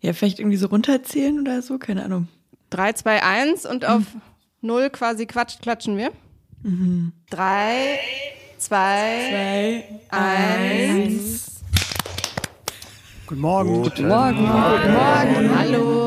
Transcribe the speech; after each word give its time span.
Ja, 0.00 0.12
vielleicht 0.12 0.38
irgendwie 0.38 0.56
so 0.56 0.68
runterzählen 0.68 1.40
oder 1.40 1.60
so, 1.60 1.78
keine 1.78 2.04
Ahnung. 2.04 2.28
3, 2.70 2.92
2, 2.92 3.22
1 3.22 3.66
und 3.66 3.84
auf 3.84 4.02
0 4.60 4.90
quasi 4.90 5.26
quatscht, 5.26 5.60
klatschen 5.62 5.96
wir. 5.96 6.12
3, 7.30 7.98
2, 8.58 9.84
1. 10.10 11.62
Guten 13.26 13.40
Morgen. 13.40 13.82
Guten 13.82 14.08
Morgen. 14.08 14.38
Guten 14.38 14.92
Morgen. 14.94 15.58
Hallo. 15.58 15.97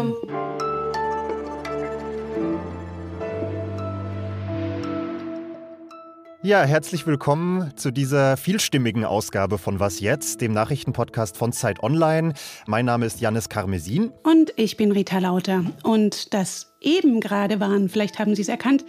Ja, 6.43 6.63
herzlich 6.63 7.05
willkommen 7.05 7.71
zu 7.77 7.91
dieser 7.91 8.35
vielstimmigen 8.35 9.05
Ausgabe 9.05 9.59
von 9.59 9.79
Was 9.79 9.99
jetzt, 9.99 10.41
dem 10.41 10.53
Nachrichtenpodcast 10.53 11.37
von 11.37 11.53
Zeit 11.53 11.83
Online. 11.83 12.33
Mein 12.65 12.85
Name 12.85 13.05
ist 13.05 13.21
Janis 13.21 13.47
Karmesin. 13.47 14.11
Und 14.23 14.51
ich 14.55 14.75
bin 14.75 14.91
Rita 14.91 15.19
Lauter. 15.19 15.63
Und 15.83 16.33
das 16.33 16.73
eben 16.81 17.19
gerade 17.19 17.59
waren, 17.59 17.89
vielleicht 17.89 18.17
haben 18.17 18.33
Sie 18.33 18.41
es 18.41 18.49
erkannt, 18.49 18.83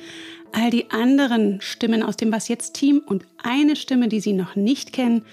all 0.53 0.71
die 0.71 0.91
anderen 0.93 1.61
Stimmen 1.61 2.03
aus 2.03 2.17
dem 2.17 2.33
Was 2.33 2.49
jetzt 2.49 2.73
Team 2.73 3.03
und 3.05 3.27
eine 3.43 3.77
Stimme, 3.77 4.09
die 4.09 4.21
Sie 4.21 4.33
noch 4.33 4.57
nicht 4.57 4.95
kennen, 4.95 5.27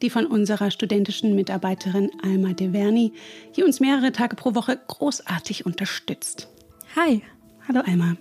die 0.00 0.08
von 0.08 0.24
unserer 0.24 0.70
studentischen 0.70 1.34
Mitarbeiterin 1.34 2.10
Alma 2.22 2.54
De 2.54 2.72
Verni, 2.72 3.12
die 3.54 3.64
uns 3.64 3.80
mehrere 3.80 4.12
Tage 4.12 4.34
pro 4.34 4.54
Woche 4.54 4.80
großartig 4.88 5.66
unterstützt. 5.66 6.48
Hi. 6.96 7.20
Hallo 7.68 7.82
Alma. 7.86 8.16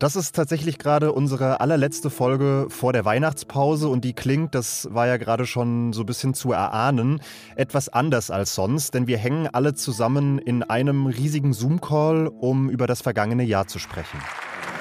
Das 0.00 0.16
ist 0.16 0.34
tatsächlich 0.34 0.78
gerade 0.78 1.12
unsere 1.12 1.60
allerletzte 1.60 2.10
Folge 2.10 2.66
vor 2.68 2.92
der 2.92 3.04
Weihnachtspause 3.04 3.88
und 3.88 4.04
die 4.04 4.12
klingt, 4.12 4.54
das 4.54 4.88
war 4.90 5.06
ja 5.06 5.18
gerade 5.18 5.46
schon 5.46 5.92
so 5.92 6.02
ein 6.02 6.06
bisschen 6.06 6.34
zu 6.34 6.52
erahnen, 6.52 7.20
etwas 7.54 7.88
anders 7.88 8.30
als 8.30 8.54
sonst, 8.56 8.94
denn 8.94 9.06
wir 9.06 9.18
hängen 9.18 9.48
alle 9.52 9.74
zusammen 9.74 10.38
in 10.38 10.64
einem 10.64 11.06
riesigen 11.06 11.52
Zoom-Call, 11.52 12.26
um 12.26 12.70
über 12.70 12.88
das 12.88 13.02
vergangene 13.02 13.44
Jahr 13.44 13.68
zu 13.68 13.78
sprechen. 13.78 14.18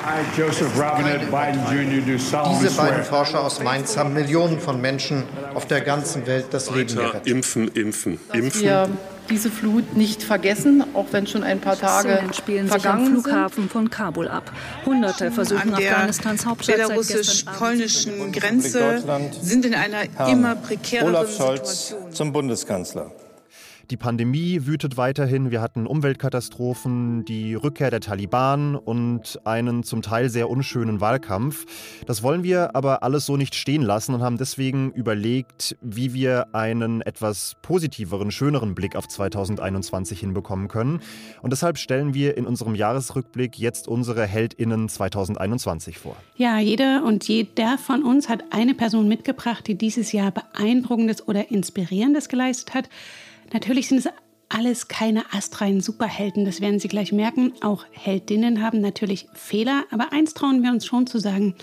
I, 0.05 0.37
Joseph 0.37 0.77
Robinette 0.77 1.27
Biden 1.27 1.61
Jr., 1.71 2.17
Diese 2.49 2.75
beiden. 2.75 3.03
Forscher 3.05 3.41
aus 3.41 3.63
Mainz 3.63 3.95
haben 3.95 4.13
Millionen 4.13 4.59
von 4.59 4.81
Menschen 4.81 5.23
auf 5.53 5.65
der 5.65 5.79
ganzen 5.79 6.27
Welt 6.27 6.47
das 6.51 6.69
Leben 6.71 6.93
gerettet. 6.93 7.27
impfen, 7.27 7.69
impfen, 7.69 8.19
dass 8.27 8.37
impfen. 8.37 8.97
Diese 9.29 9.49
Flut 9.49 9.95
nicht 9.95 10.23
vergessen, 10.23 10.83
auch 10.93 11.07
wenn 11.11 11.27
schon 11.27 11.43
ein 11.43 11.59
paar 11.59 11.77
Tage 11.77 12.15
Szenen 12.15 12.33
spielen 12.33 12.65
sich 12.67 12.73
am 12.75 12.81
vergangen 12.81 13.05
sind. 13.05 13.23
Flughafen 13.23 13.69
von 13.69 13.89
Kabul 13.89 14.27
ab. 14.27 14.51
Hunderte 14.85 15.31
versuchen 15.31 15.73
an 15.73 15.79
der 15.79 15.91
Afghanistans 15.91 16.45
Hauptstadt 16.45 16.75
belarussisch-polnischen 16.75 18.31
Grenze 18.31 19.03
sind 19.41 19.65
in 19.65 19.73
einer 19.75 20.03
immer 20.29 20.55
prekäreren 20.55 21.15
Olaf 21.15 21.35
Scholz 21.35 21.89
Situation. 21.89 22.13
zum 22.13 22.33
Bundeskanzler. 22.33 23.11
Die 23.91 23.97
Pandemie 23.97 24.65
wütet 24.65 24.95
weiterhin, 24.95 25.51
wir 25.51 25.59
hatten 25.59 25.85
Umweltkatastrophen, 25.87 27.25
die 27.25 27.53
Rückkehr 27.53 27.91
der 27.91 27.99
Taliban 27.99 28.75
und 28.77 29.41
einen 29.43 29.83
zum 29.83 30.01
Teil 30.01 30.29
sehr 30.29 30.49
unschönen 30.49 31.01
Wahlkampf. 31.01 31.65
Das 32.05 32.23
wollen 32.23 32.43
wir 32.43 32.77
aber 32.77 33.03
alles 33.03 33.25
so 33.25 33.35
nicht 33.35 33.55
stehen 33.55 33.81
lassen 33.81 34.15
und 34.15 34.21
haben 34.21 34.37
deswegen 34.37 34.91
überlegt, 34.91 35.75
wie 35.81 36.13
wir 36.13 36.55
einen 36.55 37.01
etwas 37.01 37.57
positiveren, 37.61 38.31
schöneren 38.31 38.73
Blick 38.73 38.95
auf 38.95 39.09
2021 39.09 40.17
hinbekommen 40.17 40.69
können. 40.69 41.01
Und 41.41 41.51
deshalb 41.51 41.77
stellen 41.77 42.13
wir 42.13 42.37
in 42.37 42.45
unserem 42.45 42.75
Jahresrückblick 42.75 43.59
jetzt 43.59 43.89
unsere 43.89 44.25
Heldinnen 44.25 44.87
2021 44.87 45.99
vor. 45.99 46.15
Ja, 46.37 46.57
jeder 46.57 47.03
und 47.03 47.27
jeder 47.27 47.77
von 47.77 48.03
uns 48.03 48.29
hat 48.29 48.45
eine 48.51 48.75
Person 48.75 49.09
mitgebracht, 49.09 49.67
die 49.67 49.75
dieses 49.75 50.13
Jahr 50.13 50.31
beeindruckendes 50.31 51.27
oder 51.27 51.51
inspirierendes 51.51 52.29
geleistet 52.29 52.73
hat. 52.73 52.89
Natürlich 53.53 53.87
sind 53.87 53.99
es 53.99 54.09
alles 54.49 54.87
keine 54.87 55.31
astreinen 55.31 55.79
Superhelden, 55.79 56.43
das 56.43 56.59
werden 56.59 56.79
Sie 56.79 56.87
gleich 56.87 57.11
merken. 57.11 57.53
Auch 57.61 57.85
Heldinnen 57.91 58.61
haben 58.61 58.81
natürlich 58.81 59.27
Fehler, 59.33 59.85
aber 59.91 60.11
eins 60.11 60.33
trauen 60.33 60.63
wir 60.63 60.71
uns 60.71 60.85
schon 60.85 61.07
zu 61.07 61.19
sagen. 61.19 61.55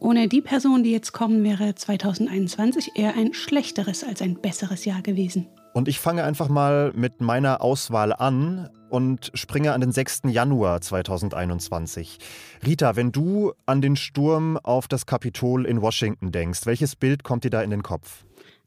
Ohne 0.00 0.28
die 0.28 0.42
Person, 0.42 0.82
die 0.82 0.92
jetzt 0.92 1.12
kommen, 1.12 1.44
wäre 1.44 1.74
2021 1.74 2.92
eher 2.96 3.14
ein 3.14 3.32
schlechteres 3.32 4.02
als 4.02 4.20
ein 4.22 4.40
besseres 4.40 4.84
Jahr 4.84 5.02
gewesen. 5.02 5.46
Und 5.72 5.88
ich 5.88 6.00
fange 6.00 6.24
einfach 6.24 6.48
mal 6.48 6.92
mit 6.94 7.20
meiner 7.20 7.60
Auswahl 7.60 8.14
an 8.14 8.70
und 8.88 9.30
springe 9.34 9.74
an 9.74 9.82
den 9.82 9.92
6. 9.92 10.22
Januar 10.28 10.80
2021. 10.80 12.18
Rita, 12.66 12.96
wenn 12.96 13.12
du 13.12 13.52
an 13.66 13.82
den 13.82 13.96
Sturm 13.96 14.56
auf 14.56 14.88
das 14.88 15.04
Kapitol 15.04 15.66
in 15.66 15.82
Washington 15.82 16.32
denkst, 16.32 16.64
welches 16.64 16.96
Bild 16.96 17.24
kommt 17.24 17.44
dir 17.44 17.50
da 17.50 17.60
in 17.60 17.70
den 17.70 17.82
Kopf? 17.82 18.24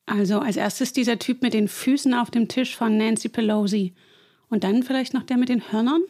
Also 0.10 0.40
als 0.40 0.58
erstes 0.58 0.92
dieser 0.92 1.20
Typ 1.20 1.44
mit 1.44 1.54
den 1.54 1.68
Füßen 1.68 2.16
auf 2.16 2.32
dem 2.32 2.48
Tisch 2.48 2.76
von 2.76 2.98
Nancy 2.98 3.30
Pelosi. 3.30 3.94
Und 4.50 4.64
dann 4.64 4.82
vielleicht 4.82 5.14
noch 5.14 5.22
der 5.22 5.38
mit 5.38 5.50
den 5.50 5.72
Hörnern? 5.72 6.02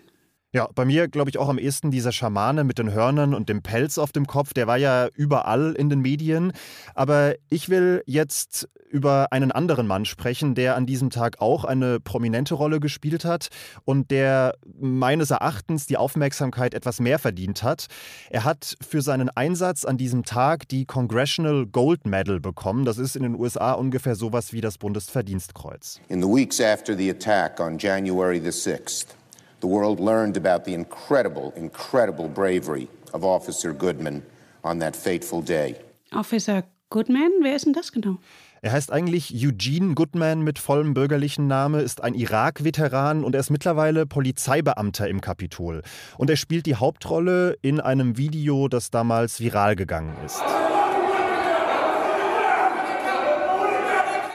Ja, 0.51 0.67
bei 0.73 0.83
mir 0.83 1.07
glaube 1.07 1.29
ich 1.29 1.37
auch 1.37 1.47
am 1.47 1.59
ehesten 1.59 1.91
dieser 1.91 2.11
Schamane 2.11 2.63
mit 2.63 2.79
den 2.79 2.91
Hörnern 2.91 3.35
und 3.35 3.49
dem 3.49 3.61
Pelz 3.61 3.99
auf 3.99 4.11
dem 4.11 4.25
Kopf, 4.25 4.51
der 4.51 4.65
war 4.65 4.77
ja 4.77 5.07
überall 5.13 5.73
in 5.73 5.91
den 5.91 5.99
Medien. 5.99 6.53
Aber 6.95 7.35
ich 7.51 7.69
will 7.69 8.01
jetzt 8.07 8.67
über 8.89 9.31
einen 9.31 9.51
anderen 9.51 9.85
Mann 9.85 10.05
sprechen, 10.05 10.55
der 10.55 10.75
an 10.75 10.87
diesem 10.87 11.11
Tag 11.11 11.39
auch 11.39 11.65
eine 11.65 11.99
prominente 11.99 12.55
Rolle 12.55 12.79
gespielt 12.79 13.25
hat 13.25 13.49
und 13.85 14.09
der 14.09 14.55
meines 14.79 15.29
Erachtens 15.29 15.85
die 15.85 15.97
Aufmerksamkeit 15.97 16.73
etwas 16.73 16.99
mehr 16.99 17.19
verdient 17.19 17.61
hat. 17.61 17.85
Er 18.31 18.43
hat 18.43 18.75
für 18.81 19.03
seinen 19.03 19.29
Einsatz 19.29 19.85
an 19.85 19.97
diesem 19.97 20.23
Tag 20.23 20.67
die 20.67 20.85
Congressional 20.85 21.67
Gold 21.67 22.07
Medal 22.07 22.39
bekommen. 22.39 22.85
Das 22.85 22.97
ist 22.97 23.15
in 23.15 23.21
den 23.21 23.35
USA 23.35 23.73
ungefähr 23.73 24.15
sowas 24.15 24.51
wie 24.51 24.61
das 24.61 24.79
Bundesverdienstkreuz. 24.79 26.01
In 26.07 26.23
the 26.23 26.27
weeks 26.27 26.59
after 26.59 26.97
the 26.97 27.11
attack 27.11 27.59
on 27.59 27.77
January 27.77 28.39
the 28.39 28.49
6th, 28.49 29.18
the 29.61 29.67
world 29.67 29.99
learned 29.99 30.37
about 30.37 30.65
the 30.65 30.73
incredible, 30.73 31.53
incredible 31.55 32.27
bravery 32.27 32.87
of 33.13 33.23
Officer 33.23 33.73
Goodman 33.73 34.23
on 34.63 34.79
that 34.79 34.95
fateful 34.95 35.41
day. 35.41 35.75
Officer 36.11 36.63
Goodman, 36.89 37.31
wer 37.41 37.55
ist 37.55 37.65
denn 37.65 37.73
das 37.73 37.91
genau? 37.91 38.17
Er 38.61 38.73
heißt 38.73 38.91
eigentlich 38.91 39.33
Eugene 39.33 39.93
Goodman 39.93 40.41
mit 40.41 40.59
vollem 40.59 40.93
bürgerlichen 40.93 41.47
Name, 41.47 41.79
ist 41.81 42.03
ein 42.03 42.13
Irak-Veteran 42.13 43.23
und 43.23 43.33
er 43.33 43.39
ist 43.39 43.51
mittlerweile 43.51 44.05
Polizeibeamter 44.05 45.07
im 45.07 45.21
Kapitol. 45.21 45.81
Und 46.17 46.29
er 46.29 46.35
spielt 46.35 46.65
die 46.65 46.75
Hauptrolle 46.75 47.55
in 47.61 47.79
einem 47.79 48.17
Video, 48.17 48.67
das 48.67 48.91
damals 48.91 49.39
viral 49.39 49.77
gegangen 49.77 50.13
ist. 50.25 50.43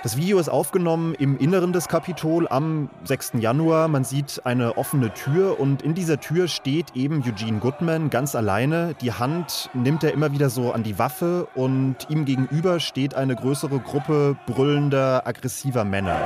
Das 0.04 0.18
Video 0.18 0.38
ist 0.38 0.50
aufgenommen 0.50 1.14
im 1.14 1.38
Inneren 1.38 1.72
des 1.72 1.88
Kapitol 1.88 2.46
am 2.46 2.90
6. 3.04 3.32
Januar. 3.38 3.88
Man 3.88 4.04
sieht 4.04 4.42
eine 4.44 4.76
offene 4.76 5.14
Tür 5.14 5.58
und 5.58 5.80
in 5.80 5.94
dieser 5.94 6.20
Tür 6.20 6.46
steht 6.46 6.94
eben 6.94 7.24
Eugene 7.26 7.58
Goodman 7.58 8.10
ganz 8.10 8.34
alleine. 8.34 8.94
Die 9.00 9.12
Hand 9.12 9.70
nimmt 9.72 10.04
er 10.04 10.12
immer 10.12 10.30
wieder 10.30 10.50
so 10.50 10.72
an 10.72 10.82
die 10.82 10.98
Waffe 10.98 11.48
und 11.54 11.96
ihm 12.10 12.26
gegenüber 12.26 12.80
steht 12.80 13.14
eine 13.14 13.34
größere 13.34 13.78
Gruppe 13.78 14.36
brüllender, 14.44 15.26
aggressiver 15.26 15.84
Männer. 15.84 16.20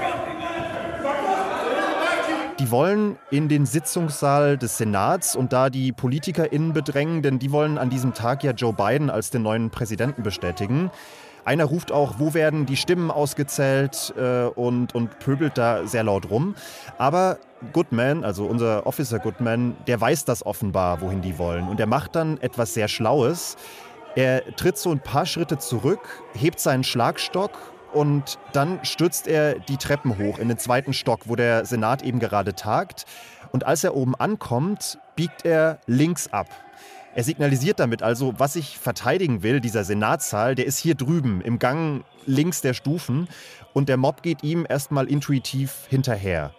Die 2.59 2.73
wollen 2.73 3.17
in 3.31 3.49
den 3.49 3.65
Sitzungssaal 3.65 4.59
des 4.59 4.77
Senats 4.77 5.37
und 5.37 5.53
da 5.53 5.71
die 5.71 5.93
PolitikerInnen 5.93 6.73
bedrängen, 6.73 7.23
denn 7.23 7.39
die 7.39 7.53
wollen 7.53 7.79
an 7.79 7.91
diesem 7.91 8.13
Tag 8.13 8.43
ja 8.43 8.51
Joe 8.51 8.73
Biden 8.73 9.09
als 9.09 9.31
den 9.31 9.43
neuen 9.43 9.71
Präsidenten 9.71 10.25
bestätigen. 10.25 10.91
Einer 11.49 11.65
ruft 11.65 11.93
auch, 11.93 12.17
wo 12.19 12.35
werden 12.35 12.67
die 12.67 12.77
Stimmen 12.77 13.11
ausgezählt 13.11 14.13
äh, 14.19 14.49
und, 14.49 14.95
und 14.95 15.19
pöbelt 15.19 15.57
da 15.57 15.87
sehr 15.87 16.05
laut 16.05 16.29
rum. 16.29 16.55
Aber 16.99 17.39
Goodman, 17.73 18.23
also 18.23 18.45
unser 18.45 18.87
Officer 18.87 19.19
Goodman, 19.19 19.75
der 19.87 19.99
weiß 19.99 20.27
das 20.27 20.45
offenbar, 20.45 21.01
wohin 21.01 21.23
die 21.23 21.39
wollen. 21.39 21.67
Und 21.67 21.81
er 21.81 21.87
macht 21.87 22.17
dann 22.17 22.39
etwas 22.43 22.75
sehr 22.75 22.87
Schlaues. 22.87 23.57
Er 24.15 24.45
tritt 24.57 24.77
so 24.77 24.91
ein 24.91 25.01
paar 25.01 25.25
Schritte 25.25 25.57
zurück, 25.57 26.23
hebt 26.35 26.61
seinen 26.61 26.85
Schlagstock 26.85 27.53
und 27.95 28.39
dann 28.53 28.81
stürzt 28.83 29.27
er 29.27 29.59
die 29.59 29.79
Treppen 29.79 30.19
hoch 30.19 30.39
in 30.39 30.49
den 30.49 30.59
zweiten 30.59 30.93
Stock, 30.93 31.21
wo 31.31 31.35
der 31.35 31.65
Senat 31.65 32.03
eben 32.03 32.19
gerade 32.19 32.57
tagt. 32.57 33.07
Und 33.53 33.65
als 33.65 33.85
er 33.85 33.97
oben 33.97 34.15
ankommt, 34.15 34.99
biegt 35.17 35.47
er 35.47 35.79
links 35.87 36.31
ab. 36.31 36.49
Er 37.15 37.25
signalisiert 37.25 37.81
damit 37.81 38.03
also, 38.03 38.35
was 38.39 38.55
ich 38.55 38.79
verteidigen 38.79 39.43
will, 39.43 39.61
dieser 39.61 39.85
Senatssaal, 39.85 40.55
der 40.55 40.67
ist 40.67 40.79
hier 40.79 40.95
drüben 40.95 41.41
im 41.41 41.59
Gang 41.59 42.05
links 42.27 42.61
der 42.61 42.75
Stufen 42.75 43.29
und 43.73 43.89
der 43.89 43.97
Mob 43.97 44.23
geht 44.23 44.45
ihm 44.45 44.67
erstmal 44.69 45.07
intuitiv 45.07 45.87
hinterher. 45.89 46.55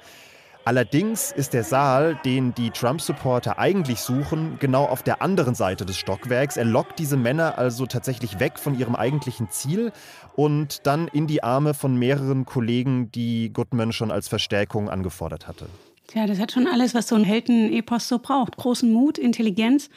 Allerdings 0.66 1.31
ist 1.31 1.54
der 1.54 1.63
Saal, 1.63 2.19
den 2.25 2.54
die 2.54 2.69
Trump-Supporter 2.69 3.57
eigentlich 3.57 4.01
suchen, 4.01 4.57
genau 4.60 4.86
auf 4.86 5.01
der 5.01 5.22
anderen 5.22 5.56
Seite 5.56 5.86
des 5.86 5.98
Stockwerks. 5.98 6.57
Er 6.57 6.66
lockt 6.66 7.00
diese 7.00 7.18
Männer 7.18 7.57
also 7.57 7.86
tatsächlich 7.86 8.40
weg 8.40 8.60
von 8.60 8.78
ihrem 8.78 8.95
eigentlichen 8.95 9.50
Ziel 9.50 9.92
und 10.36 10.86
dann 10.86 11.07
in 11.07 11.25
die 11.25 11.42
Arme 11.42 11.74
von 11.74 11.95
mehreren 11.95 12.45
Kollegen, 12.45 13.12
die 13.12 13.52
Goodman 13.52 13.94
schon 13.94 14.12
als 14.12 14.28
Verstärkung 14.28 14.90
angefordert 14.90 15.48
hatte. 15.48 15.66
Tja, 16.07 16.28
das 16.28 16.40
hat 16.40 16.52
schon 16.52 16.68
alles, 16.68 16.94
was 16.94 17.07
so 17.07 17.16
ein 17.16 17.24
Helden-Epos 17.24 18.07
so 18.07 18.19
braucht. 18.19 18.57
Großen 18.57 18.92
Mut, 18.92 19.18
Intelligenz, 19.18 19.90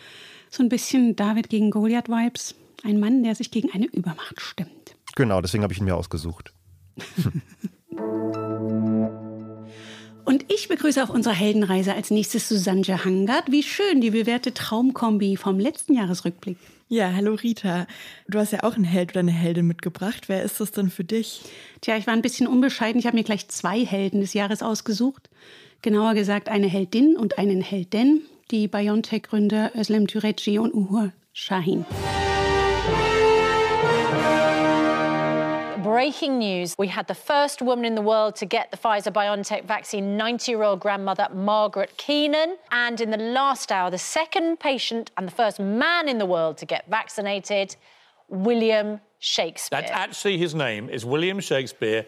so 0.53 0.63
ein 0.63 0.69
bisschen 0.69 1.17
David 1.17 1.49
gegen 1.49 1.71
Goliath-Vibes. 1.71 2.55
Ein 2.85 3.01
Mann, 3.01 3.23
der 3.23 3.35
sich 3.35 3.51
gegen 3.51 3.71
eine 3.73 3.87
Übermacht 3.87 4.41
stimmt. 4.41 4.97
Genau, 5.17 5.41
deswegen 5.41 5.63
habe 5.63 5.73
ich 5.73 5.79
ihn 5.79 5.87
mir 5.87 5.97
ausgesucht. 5.97 6.53
Und 10.25 10.53
ich 10.53 10.69
begrüße 10.69 11.03
auf 11.03 11.11
unserer 11.11 11.35
Heldenreise 11.35 11.95
als 11.95 12.11
nächstes 12.11 12.49
Susanne 12.49 12.83
Jahangard. 12.83 13.51
Wie 13.51 13.63
schön, 13.63 14.01
die 14.01 14.11
bewährte 14.11 14.55
Traumkombi 14.55 15.37
vom 15.37 15.59
letzten 15.59 15.95
Jahresrückblick. 15.95 16.59
Ja, 16.89 17.13
hallo 17.13 17.35
Rita. 17.35 17.87
Du 18.29 18.39
hast 18.39 18.53
ja 18.53 18.63
auch 18.63 18.75
einen 18.75 18.85
Held 18.85 19.13
oder 19.13 19.21
eine 19.21 19.33
Heldin 19.33 19.67
mitgebracht. 19.67 20.29
Wer 20.29 20.43
ist 20.43 20.61
das 20.61 20.71
denn 20.71 20.91
für 20.91 21.05
dich? 21.05 21.41
Tja, 21.81 21.97
ich 21.97 22.07
war 22.07 22.15
ein 22.15 22.23
bisschen 22.23 22.47
unbescheiden. 22.47 22.99
Ich 22.99 23.07
habe 23.07 23.17
mir 23.17 23.25
gleich 23.25 23.49
zwei 23.49 23.85
Helden 23.85 24.21
des 24.21 24.35
Jahres 24.35 24.63
ausgesucht. 24.63 25.29
Genauer 25.81 26.15
gesagt 26.15 26.49
eine 26.49 26.69
Heldin 26.69 27.17
und 27.17 27.39
einen 27.39 27.63
Helden, 27.63 28.23
die 28.53 28.69
BioNTech-Gründer 28.69 29.73
Özlem 29.75 30.07
Türeci 30.07 30.59
und 30.59 30.75
Uhur 30.75 31.13
Shahin. 31.33 31.87
breaking 35.83 36.39
news. 36.39 36.75
We 36.79 36.87
had 36.87 37.07
the 37.07 37.15
first 37.15 37.61
woman 37.61 37.85
in 37.85 37.95
the 37.95 38.03
world 38.03 38.37
to 38.37 38.47
get 38.47 38.71
the 38.71 38.77
Pfizer 38.77 39.13
BioNTech 39.13 39.67
vaccine, 39.67 40.17
90 40.17 40.53
year 40.53 40.63
old 40.63 40.81
grandmother 40.81 41.29
Margaret 41.35 41.97
Keenan. 41.97 42.57
And 42.71 43.01
in 43.01 43.11
the 43.11 43.19
last 43.19 43.73
hour, 43.73 43.91
the 43.91 43.99
second 43.99 44.59
patient 44.59 45.11
and 45.17 45.27
the 45.27 45.33
first 45.33 45.59
man 45.59 46.09
in 46.09 46.19
the 46.19 46.27
world 46.27 46.57
to 46.59 46.67
get 46.67 46.85
vaccinated, 46.89 47.77
William 48.29 49.01
Shakespeare. 49.19 49.81
That's 49.81 49.93
actually 49.93 50.39
his 50.39 50.55
name, 50.55 50.89
is 50.89 51.05
William 51.05 51.41
Shakespeare. 51.41 52.07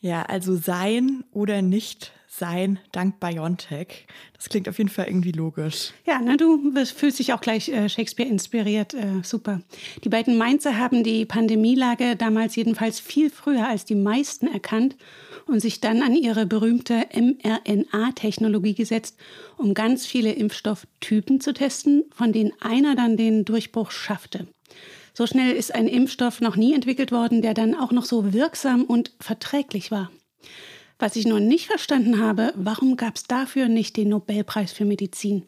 Ja, 0.00 0.22
also 0.28 0.56
sein 0.56 1.24
oder 1.32 1.60
nicht 1.60 2.12
sein 2.38 2.78
dank 2.92 3.20
Biontech. 3.20 4.06
Das 4.34 4.48
klingt 4.48 4.68
auf 4.68 4.78
jeden 4.78 4.90
Fall 4.90 5.06
irgendwie 5.06 5.32
logisch. 5.32 5.92
Ja, 6.06 6.20
na, 6.22 6.36
du 6.36 6.72
fühlst 6.84 7.18
dich 7.18 7.32
auch 7.32 7.40
gleich 7.40 7.68
äh, 7.68 7.88
Shakespeare 7.88 8.28
inspiriert. 8.28 8.94
Äh, 8.94 9.22
super. 9.22 9.60
Die 10.04 10.08
beiden 10.08 10.38
Mainzer 10.38 10.78
haben 10.78 11.02
die 11.02 11.24
Pandemielage 11.24 12.16
damals 12.16 12.56
jedenfalls 12.56 13.00
viel 13.00 13.30
früher 13.30 13.66
als 13.66 13.84
die 13.84 13.94
meisten 13.94 14.46
erkannt 14.46 14.96
und 15.46 15.60
sich 15.60 15.80
dann 15.80 16.02
an 16.02 16.14
ihre 16.14 16.46
berühmte 16.46 17.06
mRNA-Technologie 17.14 18.74
gesetzt, 18.74 19.16
um 19.56 19.74
ganz 19.74 20.06
viele 20.06 20.32
Impfstofftypen 20.32 21.40
zu 21.40 21.52
testen, 21.52 22.04
von 22.14 22.32
denen 22.32 22.52
einer 22.60 22.94
dann 22.94 23.16
den 23.16 23.44
Durchbruch 23.44 23.90
schaffte. 23.90 24.46
So 25.14 25.26
schnell 25.26 25.56
ist 25.56 25.74
ein 25.74 25.88
Impfstoff 25.88 26.40
noch 26.40 26.54
nie 26.54 26.74
entwickelt 26.74 27.10
worden, 27.10 27.42
der 27.42 27.54
dann 27.54 27.74
auch 27.74 27.90
noch 27.90 28.04
so 28.04 28.32
wirksam 28.32 28.84
und 28.84 29.12
verträglich 29.18 29.90
war. 29.90 30.12
Was 31.00 31.14
ich 31.14 31.26
noch 31.26 31.38
nicht 31.38 31.66
verstanden 31.66 32.20
habe, 32.20 32.52
warum 32.56 32.96
gab 32.96 33.14
es 33.14 33.22
dafür 33.22 33.68
nicht 33.68 33.96
den 33.96 34.08
Nobelpreis 34.08 34.72
für 34.72 34.84
Medizin? 34.84 35.44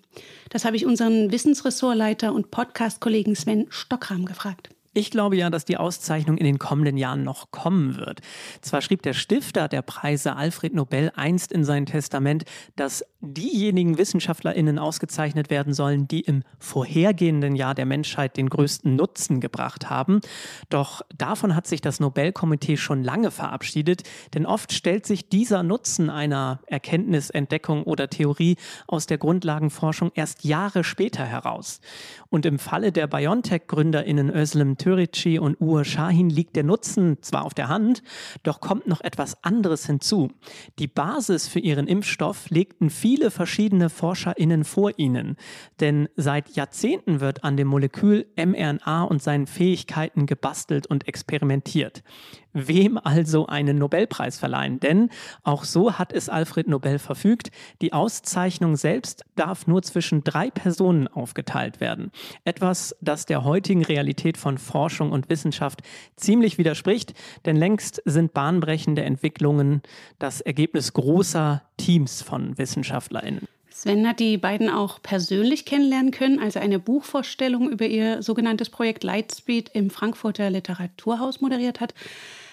Das 0.49 0.65
habe 0.65 0.77
ich 0.77 0.87
unseren 0.87 1.33
Wissensressortleiter 1.33 2.33
und 2.33 2.53
Podcast-Kollegen 2.53 3.35
Sven 3.35 3.67
Stockram 3.69 4.27
gefragt. 4.27 4.71
Ich 4.93 5.13
glaube 5.13 5.37
ja, 5.37 5.51
dass 5.51 5.65
die 5.65 5.77
Auszeichnung 5.77 6.37
in 6.37 6.45
den 6.45 6.59
kommenden 6.59 6.97
Jahren 6.97 7.23
noch 7.23 7.53
kommen 7.53 7.97
wird. 7.97 8.23
Zwar 8.61 8.81
schrieb 8.81 9.03
der 9.03 9.13
Stifter 9.13 9.69
der 9.69 9.83
Preise 9.83 10.35
Alfred 10.35 10.75
Nobel 10.75 11.13
einst 11.15 11.53
in 11.53 11.65
sein 11.65 11.87
Testament, 11.87 12.45
dass 12.75 13.05
diejenigen 13.21 13.99
Wissenschaftlerinnen 13.99 14.81
ausgezeichnet 14.81 15.49
werden 15.49 15.75
sollen, 15.75 16.09
die 16.09 16.23
im 16.23 16.43
vorhergehenden 16.59 17.55
Jahr 17.55 17.77
der 17.77 17.87
Menschheit 17.87 18.37
den 18.37 18.49
größten 18.49 18.97
Nutzen 18.97 19.41
gebracht 19.41 19.91
haben. 19.91 20.23
Doch 20.71 21.03
davon 21.17 21.55
hat 21.55 21.69
sich 21.69 21.81
das 21.81 22.01
Nobelkomitee 22.01 22.77
schon 22.77 23.05
lange 23.05 23.31
verabschiedet, 23.31 24.03
denn 24.35 24.45
oft 24.45 24.73
stellt 24.73 25.07
sich 25.07 25.29
dieser 25.29 25.63
Nutzen 25.63 26.11
einer 26.11 26.63
Erkenntnis, 26.67 27.31
Entdeckung 27.31 27.85
oder 27.85 28.11
Theorie 28.11 28.57
aus 28.89 29.07
der 29.07 29.19
Grundlagenforschung 29.19 30.11
erst 30.17 30.45
Jahre 30.45 30.83
später 30.83 31.25
heraus. 31.25 31.81
Und 32.29 32.45
im 32.45 32.59
Falle 32.59 32.91
der 32.91 33.07
BioNTech-GründerInnen 33.07 34.31
Özlem 34.31 34.79
Türeci 34.81 35.39
und 35.39 35.59
Uğur 35.61 35.85
Shahin 35.85 36.31
liegt 36.31 36.57
der 36.57 36.65
Nutzen 36.65 37.19
zwar 37.21 37.45
auf 37.45 37.53
der 37.53 37.69
Hand, 37.69 38.03
doch 38.43 38.61
kommt 38.61 38.87
noch 38.87 39.03
etwas 39.03 39.45
anderes 39.45 39.87
hinzu. 39.87 40.31
Die 40.79 40.89
Basis 40.89 41.49
für 41.49 41.61
ihren 41.61 41.87
Impfstoff 41.87 42.49
legten 42.49 42.89
viele 42.89 43.31
verschiedene 43.31 43.91
ForscherInnen 43.91 44.65
vor 44.65 44.99
ihnen. 44.99 45.37
Denn 45.81 46.09
seit 46.17 46.57
Jahrzehnten 46.57 47.21
wird 47.21 47.45
an 47.45 47.59
dem 47.59 47.69
Molekül 47.69 48.27
mRNA 48.37 49.03
und 49.05 49.23
seinen 49.23 49.47
Fähigkeiten 49.47 50.25
gebastelt 50.25 50.87
und 50.87 51.07
experimentiert 51.07 52.03
wem 52.53 52.99
also 52.99 53.47
einen 53.47 53.79
Nobelpreis 53.79 54.39
verleihen. 54.39 54.81
Denn 54.81 55.11
auch 55.43 55.65
so 55.65 55.99
hat 55.99 56.13
es 56.13 56.29
Alfred 56.29 56.69
Nobel 56.69 56.99
verfügt. 56.99 57.51
Die 57.81 57.93
Auszeichnung 57.93 58.77
selbst 58.77 59.25
darf 59.37 59.67
nur 59.67 59.83
zwischen 59.83 60.25
drei 60.25 60.51
Personen 60.51 61.09
aufgeteilt 61.09 61.81
werden. 61.81 62.11
Etwas, 62.45 62.97
das 63.01 63.27
der 63.27 63.45
heutigen 63.45 63.85
Realität 63.85 64.37
von 64.37 64.59
Forschung 64.59 65.13
und 65.13 65.29
Wissenschaft 65.29 65.83
ziemlich 66.17 66.59
widerspricht, 66.59 67.15
denn 67.45 67.57
längst 67.57 68.03
sind 68.05 68.35
bahnbrechende 68.35 69.03
Entwicklungen 69.03 69.83
das 70.19 70.41
Ergebnis 70.41 70.93
großer 70.93 71.63
Teams 71.77 72.23
von 72.23 72.59
WissenschaftlerInnen. 72.59 73.49
Sven 73.81 74.07
hat 74.07 74.21
die 74.21 74.37
beiden 74.37 74.69
auch 74.69 75.01
persönlich 75.01 75.65
kennenlernen 75.65 76.11
können, 76.11 76.39
als 76.39 76.55
er 76.55 76.61
eine 76.61 76.79
Buchvorstellung 76.79 77.71
über 77.71 77.87
ihr 77.87 78.23
sogenanntes 78.23 78.69
Projekt 78.69 79.05
Lightspeed 79.05 79.71
im 79.73 79.89
Frankfurter 79.89 80.51
Literaturhaus 80.51 81.41
moderiert 81.41 81.81
hat. 81.81 81.95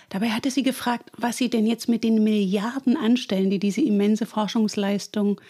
Dabei 0.09 0.29
hatte 0.29 0.51
sie 0.51 0.63
gefragt, 0.63 1.11
was 1.17 1.37
sie 1.37 1.49
denn 1.49 1.67
jetzt 1.67 1.89
mit 1.89 2.03
den 2.03 2.23
Milliarden 2.23 2.95
anstellen, 2.95 3.49
die 3.49 3.59
diese 3.59 3.81
immense 3.81 4.25
Forschungsleistung, 4.25 5.41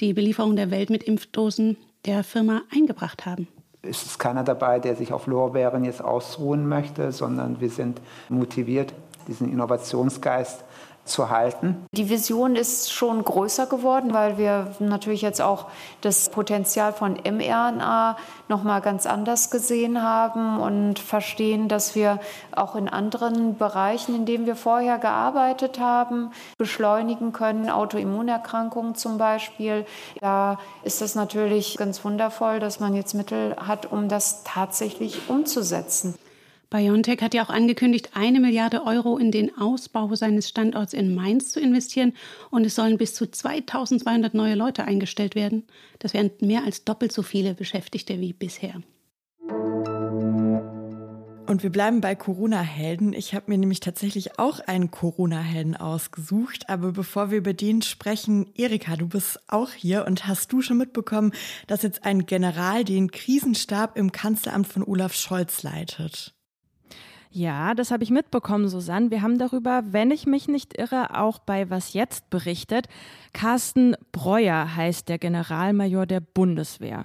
die 0.00 0.14
Belieferung 0.14 0.56
der 0.56 0.70
Welt 0.70 0.90
mit 0.90 1.02
Impfdosen 1.02 1.76
der 2.06 2.24
Firma 2.24 2.62
eingebracht 2.72 3.26
haben. 3.26 3.48
Es 3.82 4.04
ist 4.04 4.18
keiner 4.18 4.42
dabei, 4.42 4.80
der 4.80 4.96
sich 4.96 5.12
auf 5.12 5.26
Lorbeeren 5.26 5.84
jetzt 5.84 6.02
ausruhen 6.02 6.68
möchte, 6.68 7.12
sondern 7.12 7.60
wir 7.60 7.70
sind 7.70 8.00
motiviert, 8.28 8.94
diesen 9.28 9.50
Innovationsgeist 9.52 10.64
zu 11.06 11.30
halten. 11.30 11.86
Die 11.92 12.10
Vision 12.10 12.56
ist 12.56 12.92
schon 12.92 13.24
größer 13.24 13.66
geworden, 13.66 14.12
weil 14.12 14.38
wir 14.38 14.74
natürlich 14.78 15.22
jetzt 15.22 15.40
auch 15.40 15.66
das 16.00 16.28
Potenzial 16.30 16.92
von 16.92 17.14
mRNA 17.14 18.16
noch 18.48 18.62
mal 18.62 18.80
ganz 18.80 19.06
anders 19.06 19.50
gesehen 19.50 20.02
haben 20.02 20.60
und 20.60 20.98
verstehen, 20.98 21.68
dass 21.68 21.94
wir 21.94 22.20
auch 22.54 22.76
in 22.76 22.88
anderen 22.88 23.56
Bereichen, 23.56 24.14
in 24.14 24.26
denen 24.26 24.46
wir 24.46 24.56
vorher 24.56 24.98
gearbeitet 24.98 25.80
haben, 25.80 26.30
beschleunigen 26.58 27.32
können, 27.32 27.70
Autoimmunerkrankungen 27.70 28.94
zum 28.94 29.18
Beispiel. 29.18 29.86
Da 30.20 30.58
ist 30.82 31.02
es 31.02 31.14
natürlich 31.14 31.76
ganz 31.76 32.04
wundervoll, 32.04 32.60
dass 32.60 32.80
man 32.80 32.94
jetzt 32.94 33.14
Mittel 33.14 33.56
hat, 33.56 33.90
um 33.90 34.08
das 34.08 34.42
tatsächlich 34.44 35.28
umzusetzen. 35.28 36.14
BioNTech 36.70 37.20
hat 37.22 37.34
ja 37.34 37.44
auch 37.44 37.50
angekündigt, 37.50 38.10
eine 38.14 38.40
Milliarde 38.40 38.84
Euro 38.84 39.18
in 39.18 39.30
den 39.30 39.56
Ausbau 39.56 40.14
seines 40.14 40.48
Standorts 40.48 40.92
in 40.92 41.14
Mainz 41.14 41.50
zu 41.50 41.60
investieren 41.60 42.12
und 42.50 42.64
es 42.64 42.74
sollen 42.74 42.98
bis 42.98 43.14
zu 43.14 43.30
2200 43.30 44.34
neue 44.34 44.54
Leute 44.54 44.84
eingestellt 44.84 45.34
werden. 45.34 45.64
Das 46.00 46.12
wären 46.14 46.30
mehr 46.40 46.64
als 46.64 46.84
doppelt 46.84 47.12
so 47.12 47.22
viele 47.22 47.54
Beschäftigte 47.54 48.20
wie 48.20 48.32
bisher. 48.32 48.82
Und 51.46 51.62
wir 51.62 51.70
bleiben 51.70 52.00
bei 52.00 52.16
Corona-Helden. 52.16 53.12
Ich 53.12 53.32
habe 53.32 53.50
mir 53.50 53.58
nämlich 53.58 53.78
tatsächlich 53.78 54.38
auch 54.38 54.58
einen 54.58 54.90
Corona-Helden 54.90 55.76
ausgesucht. 55.76 56.68
Aber 56.68 56.90
bevor 56.90 57.30
wir 57.30 57.38
über 57.38 57.54
den 57.54 57.82
sprechen, 57.82 58.50
Erika, 58.56 58.96
du 58.96 59.06
bist 59.06 59.38
auch 59.48 59.70
hier 59.70 60.06
und 60.06 60.26
hast 60.26 60.52
du 60.52 60.60
schon 60.60 60.76
mitbekommen, 60.76 61.32
dass 61.68 61.82
jetzt 61.82 62.04
ein 62.04 62.26
General 62.26 62.82
den 62.82 63.12
Krisenstab 63.12 63.96
im 63.96 64.10
Kanzleramt 64.10 64.66
von 64.66 64.82
Olaf 64.82 65.14
Scholz 65.14 65.62
leitet? 65.62 66.35
Ja, 67.36 67.74
das 67.74 67.90
habe 67.90 68.02
ich 68.02 68.08
mitbekommen, 68.08 68.66
Susanne. 68.66 69.10
Wir 69.10 69.20
haben 69.20 69.36
darüber, 69.36 69.82
wenn 69.90 70.10
ich 70.10 70.24
mich 70.24 70.48
nicht 70.48 70.78
irre, 70.78 71.18
auch 71.18 71.38
bei 71.38 71.68
Was 71.68 71.92
jetzt 71.92 72.30
berichtet. 72.30 72.88
Carsten 73.34 73.94
Breuer 74.10 74.74
heißt 74.74 75.10
der 75.10 75.18
Generalmajor 75.18 76.06
der 76.06 76.20
Bundeswehr. 76.20 77.04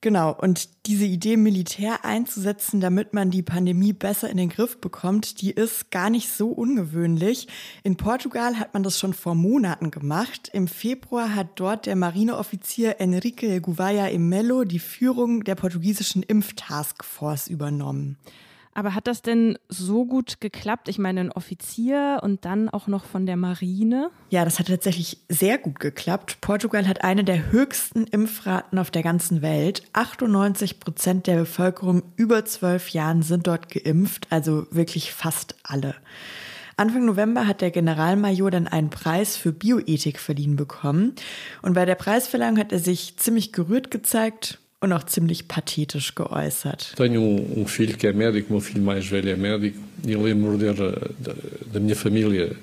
Genau, 0.00 0.34
und 0.36 0.86
diese 0.86 1.04
Idee, 1.04 1.36
Militär 1.36 2.04
einzusetzen, 2.04 2.80
damit 2.80 3.14
man 3.14 3.30
die 3.30 3.44
Pandemie 3.44 3.92
besser 3.92 4.28
in 4.28 4.36
den 4.36 4.48
Griff 4.48 4.80
bekommt, 4.80 5.40
die 5.40 5.52
ist 5.52 5.92
gar 5.92 6.10
nicht 6.10 6.28
so 6.28 6.48
ungewöhnlich. 6.48 7.46
In 7.84 7.96
Portugal 7.96 8.58
hat 8.58 8.74
man 8.74 8.82
das 8.82 8.98
schon 8.98 9.14
vor 9.14 9.36
Monaten 9.36 9.92
gemacht. 9.92 10.50
Im 10.54 10.66
Februar 10.66 11.36
hat 11.36 11.50
dort 11.54 11.86
der 11.86 11.94
Marineoffizier 11.94 12.96
Enrique 12.98 13.60
Gouveia 13.60 14.08
e 14.08 14.18
Melo 14.18 14.64
die 14.64 14.80
Führung 14.80 15.44
der 15.44 15.54
portugiesischen 15.54 16.24
Impftaskforce 16.24 17.46
übernommen. 17.46 18.18
Aber 18.76 18.94
hat 18.94 19.06
das 19.06 19.22
denn 19.22 19.56
so 19.70 20.04
gut 20.04 20.38
geklappt? 20.42 20.90
Ich 20.90 20.98
meine, 20.98 21.20
ein 21.20 21.32
Offizier 21.32 22.20
und 22.22 22.44
dann 22.44 22.68
auch 22.68 22.88
noch 22.88 23.06
von 23.06 23.24
der 23.24 23.38
Marine? 23.38 24.10
Ja, 24.28 24.44
das 24.44 24.58
hat 24.58 24.66
tatsächlich 24.66 25.16
sehr 25.30 25.56
gut 25.56 25.80
geklappt. 25.80 26.42
Portugal 26.42 26.86
hat 26.86 27.02
eine 27.02 27.24
der 27.24 27.50
höchsten 27.50 28.04
Impfraten 28.04 28.78
auf 28.78 28.90
der 28.90 29.02
ganzen 29.02 29.40
Welt. 29.40 29.82
98 29.94 30.78
Prozent 30.78 31.26
der 31.26 31.36
Bevölkerung 31.36 32.02
über 32.16 32.44
zwölf 32.44 32.90
Jahren 32.90 33.22
sind 33.22 33.46
dort 33.46 33.70
geimpft, 33.70 34.26
also 34.28 34.66
wirklich 34.70 35.10
fast 35.10 35.54
alle. 35.62 35.94
Anfang 36.76 37.06
November 37.06 37.46
hat 37.46 37.62
der 37.62 37.70
Generalmajor 37.70 38.50
dann 38.50 38.68
einen 38.68 38.90
Preis 38.90 39.38
für 39.38 39.54
Bioethik 39.54 40.20
verliehen 40.20 40.56
bekommen. 40.56 41.14
Und 41.62 41.72
bei 41.72 41.86
der 41.86 41.94
Preisverleihung 41.94 42.58
hat 42.58 42.72
er 42.72 42.78
sich 42.80 43.16
ziemlich 43.16 43.54
gerührt 43.54 43.90
gezeigt 43.90 44.58
und 44.86 44.92
auch 44.92 45.04
ziemlich 45.04 45.48
pathetisch 45.48 46.14
geäußert. 46.14 46.94
Tenho 46.96 47.20
um, 47.20 47.62
um 47.62 47.66
filho 47.66 47.96
que 47.96 48.06
é 48.06 48.12
médico, 48.12 48.52
meu 48.52 48.60
filho 48.60 48.82
mais 48.82 49.06
velho 49.06 49.30
é 49.30 49.36
médico, 49.36 49.78
e 50.04 50.14
lembro 50.14 50.56
da, 50.56 50.72
da 51.72 51.80
minha 51.80 51.96
família 51.96 52.56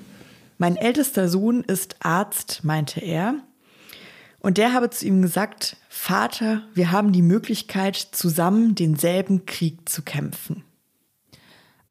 Mein 0.58 0.76
ältester 0.76 1.28
Sohn 1.28 1.62
ist 1.64 1.96
Arzt, 2.00 2.60
meinte 2.62 3.00
er. 3.00 3.34
Und 4.40 4.56
der 4.56 4.72
habe 4.72 4.90
zu 4.90 5.06
ihm 5.06 5.20
gesagt, 5.22 5.76
Vater, 5.88 6.62
wir 6.74 6.92
haben 6.92 7.12
die 7.12 7.22
Möglichkeit, 7.22 7.96
zusammen 7.96 8.74
denselben 8.74 9.46
Krieg 9.46 9.88
zu 9.88 10.02
kämpfen. 10.02 10.62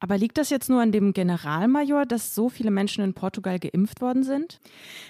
Aber 0.04 0.18
liegt 0.18 0.38
das 0.38 0.50
jetzt 0.50 0.70
nur 0.70 0.82
an 0.82 0.92
dem 0.92 1.14
Generalmajor, 1.14 2.06
dass 2.06 2.36
so 2.36 2.50
viele 2.50 2.72
Menschen 2.72 3.06
in 3.06 3.14
Portugal 3.14 3.58
geimpft 3.58 4.02
worden 4.02 4.24
sind? 4.24 4.60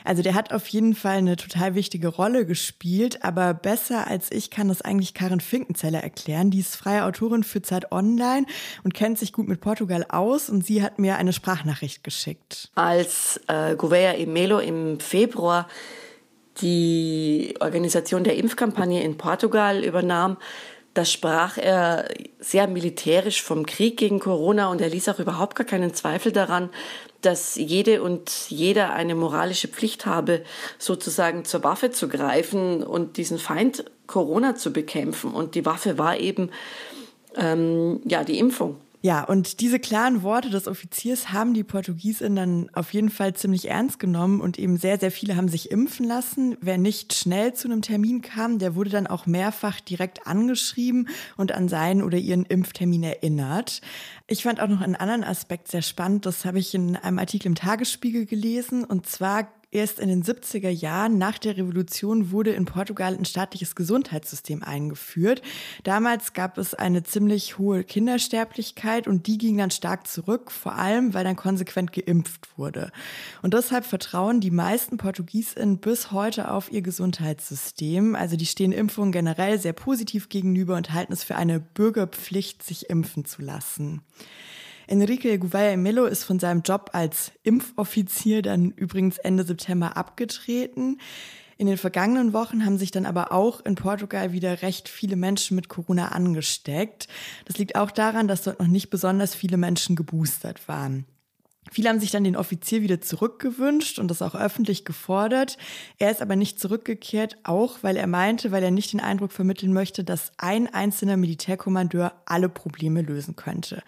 Also 0.04 0.22
der 0.22 0.36
hat 0.36 0.54
auf 0.54 0.68
jeden 0.68 0.94
Fall 0.94 1.18
eine 1.18 1.36
total 1.36 1.74
wichtige 1.74 2.10
Rolle 2.10 2.46
gespielt, 2.46 3.24
aber 3.24 3.56
besser 3.56 4.06
als 4.06 4.32
ich 4.32 4.52
kann 4.52 4.68
das 4.68 4.84
eigentlich 4.84 5.16
Karin 5.16 5.40
Finkenzeller 5.40 6.04
erklären. 6.04 6.52
Die 6.52 6.60
ist 6.60 6.76
freie 6.76 7.06
Autorin 7.06 7.44
für 7.44 7.64
Zeit 7.64 7.92
Online 7.92 8.46
und 8.84 8.94
kennt 8.94 9.18
sich 9.18 9.34
gut 9.34 9.48
mit 9.48 9.62
Portugal 9.62 10.06
aus 10.10 10.48
und 10.48 10.64
sie 10.64 10.84
hat 10.84 11.00
mir 11.00 11.18
eine 11.18 11.34
Sprachnachricht 11.34 12.04
geschickt. 12.04 12.70
Als 12.76 13.42
äh, 13.48 13.76
Gouveia 13.76 14.14
e 14.14 14.28
Melo 14.28 14.60
im 14.60 15.00
Februar 15.00 15.68
die 16.62 17.56
Organisation 17.60 18.24
der 18.24 18.38
Impfkampagne 18.38 19.02
in 19.02 19.18
Portugal 19.18 19.84
übernahm, 19.84 20.38
da 20.94 21.06
sprach 21.06 21.58
er 21.58 22.08
sehr 22.40 22.68
militärisch 22.68 23.42
vom 23.42 23.66
Krieg 23.66 23.98
gegen 23.98 24.20
Corona 24.20 24.70
und 24.70 24.80
er 24.82 24.90
ließ 24.90 25.10
auch 25.10 25.20
überhaupt 25.20 25.56
gar 25.56 25.66
keinen 25.66 25.94
Zweifel 25.94 26.32
daran, 26.32 26.70
dass 27.22 27.56
jede 27.56 28.04
und 28.04 28.32
jeder 28.50 28.94
eine 28.94 29.16
moralische 29.16 29.68
Pflicht 29.68 30.06
habe, 30.06 30.44
sozusagen 30.78 31.46
zur 31.46 31.64
Waffe 31.64 31.92
zu 31.92 32.10
greifen 32.10 32.84
und 32.84 33.18
diesen 33.18 33.40
Feind 33.40 33.86
Corona 34.08 34.56
zu 34.56 34.72
bekämpfen. 34.72 35.32
Und 35.32 35.56
die 35.56 35.66
Waffe 35.66 35.98
war 35.98 36.20
eben 36.20 36.52
ähm, 37.36 38.02
ja 38.06 38.24
die 38.24 38.38
Impfung. 38.38 38.78
Ja, 39.06 39.26
und 39.26 39.60
diese 39.60 39.82
klaren 39.82 40.24
Worte 40.24 40.50
des 40.50 40.66
Offiziers 40.66 41.34
haben 41.34 41.54
die 41.54 41.66
Portugiesinnen 41.66 42.36
dann 42.38 42.70
auf 42.74 42.94
jeden 42.94 43.10
Fall 43.10 43.34
ziemlich 43.34 43.70
ernst 43.70 44.00
genommen 44.00 44.40
und 44.40 44.58
eben 44.58 44.78
sehr, 44.78 44.98
sehr 44.98 45.12
viele 45.12 45.36
haben 45.36 45.50
sich 45.50 45.72
impfen 45.72 46.08
lassen. 46.08 46.56
Wer 46.62 46.78
nicht 46.78 47.14
schnell 47.14 47.54
zu 47.54 47.68
einem 47.68 47.82
Termin 47.82 48.22
kam, 48.22 48.60
der 48.60 48.76
wurde 48.76 48.92
dann 48.92 49.06
auch 49.06 49.26
mehrfach 49.26 49.82
direkt 49.82 50.26
angeschrieben 50.26 51.10
und 51.36 51.52
an 51.52 51.68
seinen 51.68 52.02
oder 52.02 52.18
ihren 52.18 52.46
Impftermin 52.46 53.04
erinnert. 53.04 53.82
Ich 54.28 54.44
fand 54.44 54.62
auch 54.62 54.70
noch 54.70 54.80
einen 54.80 54.96
anderen 54.96 55.26
Aspekt 55.26 55.70
sehr 55.70 55.82
spannend. 55.82 56.26
Das 56.26 56.46
habe 56.46 56.60
ich 56.60 56.74
in 56.74 56.96
einem 56.96 57.20
Artikel 57.20 57.48
im 57.48 57.56
Tagesspiegel 57.56 58.26
gelesen. 58.26 58.86
Und 58.86 59.06
zwar 59.06 59.50
Erst 59.74 60.00
in 60.00 60.08
den 60.08 60.24
70er 60.24 60.70
Jahren 60.70 61.18
nach 61.18 61.40
der 61.40 61.58
Revolution 61.58 62.30
wurde 62.30 62.52
in 62.52 62.66
Portugal 62.66 63.16
ein 63.16 63.26
staatliches 63.26 63.74
Gesundheitssystem 63.74 64.62
eingeführt. 64.62 65.42
Damals 65.84 66.34
gab 66.34 66.60
es 66.60 66.76
eine 66.76 67.02
ziemlich 67.02 67.58
hohe 67.58 67.84
Kindersterblichkeit 67.84 69.08
und 69.08 69.26
die 69.26 69.40
ging 69.40 69.58
dann 69.58 69.72
stark 69.72 70.06
zurück, 70.06 70.52
vor 70.52 70.76
allem 70.76 71.16
weil 71.16 71.24
dann 71.24 71.36
konsequent 71.36 71.92
geimpft 71.92 72.56
wurde. 72.56 72.92
Und 73.42 73.56
deshalb 73.56 73.86
vertrauen 73.86 74.42
die 74.42 74.52
meisten 74.52 74.98
Portugiesinnen 74.98 75.80
bis 75.80 76.12
heute 76.12 76.52
auf 76.52 76.72
ihr 76.72 76.84
Gesundheitssystem. 76.84 78.14
Also 78.14 78.36
die 78.36 78.46
stehen 78.46 78.74
Impfungen 78.74 79.12
generell 79.12 79.60
sehr 79.60 79.74
positiv 79.74 80.30
gegenüber 80.30 80.76
und 80.76 80.94
halten 80.94 81.14
es 81.14 81.24
für 81.24 81.36
eine 81.36 81.60
Bürgerpflicht, 81.60 82.62
sich 82.62 82.92
impfen 82.92 83.26
zu 83.26 83.42
lassen. 83.42 84.04
Enrique 84.88 85.38
Gouveia 85.38 85.78
Melo 85.78 86.06
ist 86.06 86.24
von 86.24 86.40
seinem 86.40 86.62
Job 86.62 86.90
als 86.94 87.32
Impfoffizier 87.44 88.42
dann 88.42 88.72
übrigens 88.72 89.18
Ende 89.18 89.44
September 89.44 89.98
abgetreten. 89.98 91.00
In 91.58 91.68
den 91.68 91.78
vergangenen 91.78 92.34
Wochen 92.34 92.66
haben 92.66 92.78
sich 92.78 92.92
dann 92.92 93.06
aber 93.06 93.32
auch 93.32 93.64
in 93.64 93.76
Portugal 93.76 94.34
wieder 94.34 94.62
recht 94.62 94.90
viele 94.90 95.16
Menschen 95.16 95.56
mit 95.56 95.70
Corona 95.70 96.10
angesteckt. 96.10 97.08
Das 97.46 97.58
liegt 97.58 97.76
auch 97.76 97.92
daran, 97.92 98.28
dass 98.28 98.44
dort 98.44 98.60
noch 98.60 98.68
nicht 98.68 98.90
besonders 98.90 99.36
viele 99.36 99.58
Menschen 99.58 99.96
geboostert 99.96 100.68
waren. 100.68 101.06
Viele 101.72 101.90
haben 101.90 102.00
sich 102.00 102.12
dann 102.12 102.24
den 102.24 102.36
Offizier 102.36 102.82
wieder 102.82 103.02
zurückgewünscht 103.02 104.00
und 104.00 104.10
das 104.10 104.22
auch 104.22 104.36
öffentlich 104.36 104.86
gefordert. 104.86 105.58
Er 105.98 106.12
ist 106.12 106.22
aber 106.22 106.36
nicht 106.36 106.60
zurückgekehrt, 106.60 107.38
auch 107.44 107.80
weil 107.82 107.98
er 107.98 108.08
meinte, 108.08 108.52
weil 108.52 108.64
er 108.64 108.72
nicht 108.72 108.94
den 108.94 109.00
Eindruck 109.00 109.32
vermitteln 109.32 109.74
möchte, 109.74 110.04
dass 110.04 110.32
ein 110.38 110.74
einzelner 110.74 111.18
Militärkommandeur 111.18 112.14
alle 112.26 112.50
Probleme 112.50 113.02
lösen 113.02 113.36
könnte. 113.36 113.82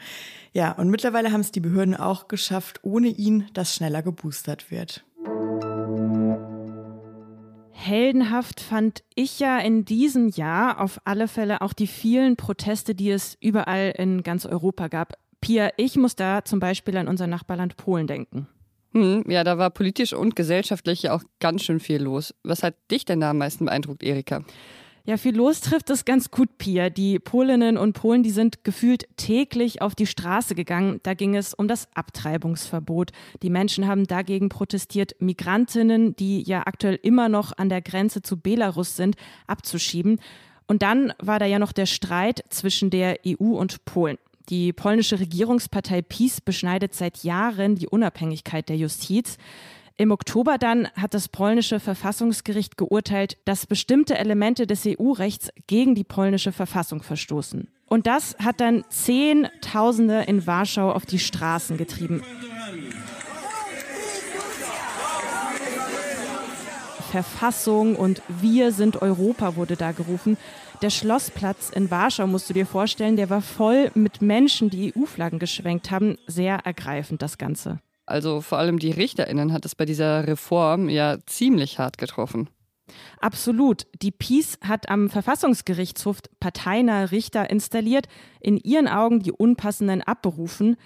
Ja, 0.53 0.71
und 0.71 0.89
mittlerweile 0.89 1.31
haben 1.31 1.41
es 1.41 1.51
die 1.51 1.59
Behörden 1.59 1.95
auch 1.95 2.27
geschafft, 2.27 2.79
ohne 2.83 3.09
ihn, 3.09 3.47
dass 3.53 3.75
schneller 3.75 4.01
geboostert 4.01 4.71
wird. 4.71 5.03
Heldenhaft 7.85 8.61
fand 8.61 9.03
ich 9.13 9.39
ja 9.39 9.59
in 9.59 9.85
diesem 9.85 10.29
Jahr 10.29 10.81
auf 10.81 10.99
alle 11.03 11.27
Fälle 11.27 11.61
auch 11.61 11.73
die 11.73 11.85
vielen 11.85 12.35
Proteste, 12.35 12.95
die 12.95 13.11
es 13.11 13.37
überall 13.41 13.93
in 13.95 14.23
ganz 14.23 14.47
Europa 14.47 14.87
gab. 14.87 15.13
Pia, 15.45 15.69
ich 15.77 15.95
muss 15.95 16.15
da 16.15 16.43
zum 16.43 16.59
Beispiel 16.59 16.97
an 16.97 17.07
unser 17.07 17.27
Nachbarland 17.27 17.77
Polen 17.77 18.07
denken. 18.07 18.47
Hm, 18.93 19.25
ja, 19.27 19.43
da 19.43 19.59
war 19.59 19.69
politisch 19.69 20.11
und 20.11 20.35
gesellschaftlich 20.35 21.03
ja 21.03 21.13
auch 21.13 21.21
ganz 21.39 21.61
schön 21.63 21.79
viel 21.79 22.01
los. 22.01 22.33
Was 22.43 22.63
hat 22.63 22.73
dich 22.89 23.05
denn 23.05 23.19
da 23.19 23.29
am 23.29 23.37
meisten 23.37 23.65
beeindruckt, 23.65 24.01
Erika? 24.01 24.43
Ja, 25.05 25.17
viel 25.17 25.35
los 25.35 25.61
trifft 25.61 25.91
es 25.91 26.03
ganz 26.03 26.31
gut, 26.31 26.57
Pia. 26.57 26.89
Die 26.89 27.19
Polinnen 27.19 27.77
und 27.77 27.93
Polen, 27.93 28.23
die 28.23 28.31
sind 28.31 28.63
gefühlt 28.63 29.05
täglich 29.17 29.83
auf 29.83 29.93
die 29.93 30.07
Straße 30.07 30.55
gegangen. 30.55 30.99
Da 31.03 31.13
ging 31.13 31.35
es 31.35 31.53
um 31.53 31.67
das 31.67 31.89
Abtreibungsverbot. 31.93 33.11
Die 33.43 33.51
Menschen 33.51 33.85
haben 33.85 34.07
dagegen 34.07 34.49
protestiert, 34.49 35.15
Migrantinnen, 35.19 36.15
die 36.15 36.41
ja 36.41 36.63
aktuell 36.65 36.97
immer 37.03 37.29
noch 37.29 37.55
an 37.55 37.69
der 37.69 37.83
Grenze 37.83 38.23
zu 38.23 38.37
Belarus 38.37 38.95
sind, 38.95 39.15
abzuschieben. 39.45 40.19
Und 40.65 40.81
dann 40.81 41.13
war 41.19 41.37
da 41.37 41.45
ja 41.45 41.59
noch 41.59 41.71
der 41.71 41.85
Streit 41.85 42.43
zwischen 42.49 42.89
der 42.89 43.19
EU 43.27 43.59
und 43.59 43.85
Polen. 43.85 44.17
Die 44.49 44.73
polnische 44.73 45.19
Regierungspartei 45.19 46.01
PiS 46.01 46.41
beschneidet 46.41 46.93
seit 46.93 47.23
Jahren 47.23 47.75
die 47.75 47.87
Unabhängigkeit 47.87 48.69
der 48.69 48.77
Justiz. 48.77 49.37
Im 49.97 50.11
Oktober 50.11 50.57
dann 50.57 50.87
hat 50.95 51.13
das 51.13 51.29
polnische 51.29 51.79
Verfassungsgericht 51.79 52.77
geurteilt, 52.77 53.37
dass 53.45 53.65
bestimmte 53.65 54.17
Elemente 54.17 54.67
des 54.67 54.85
EU-Rechts 54.85 55.49
gegen 55.67 55.95
die 55.95 56.03
polnische 56.03 56.51
Verfassung 56.51 57.01
verstoßen. 57.01 57.69
Und 57.87 58.05
das 58.05 58.35
hat 58.43 58.59
dann 58.59 58.83
Zehntausende 58.89 60.23
in 60.23 60.45
Warschau 60.45 60.91
auf 60.91 61.05
die 61.05 61.19
Straßen 61.19 61.77
getrieben. 61.77 62.21
Verfassung 67.11 67.95
und 67.95 68.21
Wir 68.27 68.73
sind 68.73 69.01
Europa 69.01 69.55
wurde 69.55 69.77
da 69.77 69.93
gerufen. 69.93 70.37
Der 70.85 70.91
Schlossplatz 70.91 71.71
in 71.71 71.89
Warschau, 71.89 72.27
musst 72.27 72.47
du 72.47 72.53
dir 72.53 72.67
vorstellen, 72.67 73.15
der 73.15 73.31
war 73.31 73.41
voll 73.41 73.89
mit 73.95 74.21
Menschen, 74.21 74.69
die 74.69 74.93
EU-Flaggen 74.95 75.39
geschwenkt 75.39 75.89
haben. 75.89 76.19
Sehr 76.27 76.57
ergreifend 76.57 77.23
das 77.23 77.39
Ganze. 77.39 77.79
Also 78.05 78.39
vor 78.41 78.59
allem 78.59 78.77
die 78.77 78.91
RichterInnen 78.91 79.51
hat 79.51 79.65
es 79.65 79.73
bei 79.73 79.85
dieser 79.85 80.27
Reform 80.27 80.87
ja 80.87 81.17
ziemlich 81.25 81.79
hart 81.79 81.97
getroffen. 81.97 82.51
Absolut. 83.19 83.87
Die 83.99 84.11
PiS 84.11 84.59
hat 84.61 84.87
am 84.87 85.09
Verfassungsgerichtshof 85.09 86.19
parteinahe 86.39 87.09
Richter 87.09 87.49
installiert, 87.49 88.05
in 88.39 88.57
ihren 88.57 88.87
Augen 88.87 89.21
die 89.21 89.31
Unpassenden 89.31 90.03
abberufen. 90.03 90.77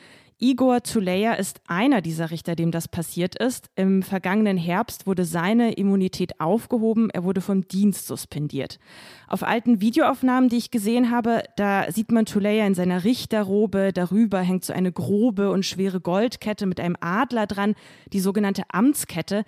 Igor 0.41 0.83
Tuleya 0.83 1.33
ist 1.33 1.59
einer 1.67 1.99
dieser 1.99 2.31
Richter, 2.31 2.55
dem 2.55 2.71
das 2.71 2.87
passiert 2.87 3.35
ist. 3.35 3.69
Im 3.75 4.01
vergangenen 4.01 4.55
Herbst 4.55 5.05
wurde 5.05 5.25
seine 5.25 5.73
Immunität 5.73 6.39
aufgehoben, 6.39 7.09
er 7.09 7.25
wurde 7.25 7.41
vom 7.41 7.67
Dienst 7.67 8.07
suspendiert. 8.07 8.79
Auf 9.27 9.43
alten 9.43 9.81
Videoaufnahmen, 9.81 10.47
die 10.47 10.55
ich 10.55 10.71
gesehen 10.71 11.11
habe, 11.11 11.43
da 11.57 11.91
sieht 11.91 12.13
man 12.13 12.25
Tuleya 12.25 12.65
in 12.65 12.73
seiner 12.73 13.03
Richterrobe, 13.03 13.91
darüber 13.93 14.39
hängt 14.39 14.63
so 14.63 14.71
eine 14.71 14.93
grobe 14.93 15.51
und 15.51 15.65
schwere 15.65 15.99
Goldkette 15.99 16.65
mit 16.67 16.79
einem 16.79 16.95
Adler 17.01 17.45
dran, 17.45 17.75
die 18.13 18.21
sogenannte 18.21 18.63
Amtskette. 18.69 19.43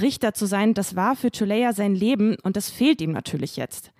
Richter 0.00 0.34
zu 0.34 0.46
sein, 0.46 0.72
das 0.72 0.94
war 0.94 1.16
für 1.16 1.32
Tuleya 1.32 1.72
sein 1.72 1.96
Leben 1.96 2.36
und 2.44 2.54
das 2.54 2.70
fehlt 2.70 3.00
ihm 3.00 3.10
natürlich 3.10 3.56
jetzt. 3.56 3.90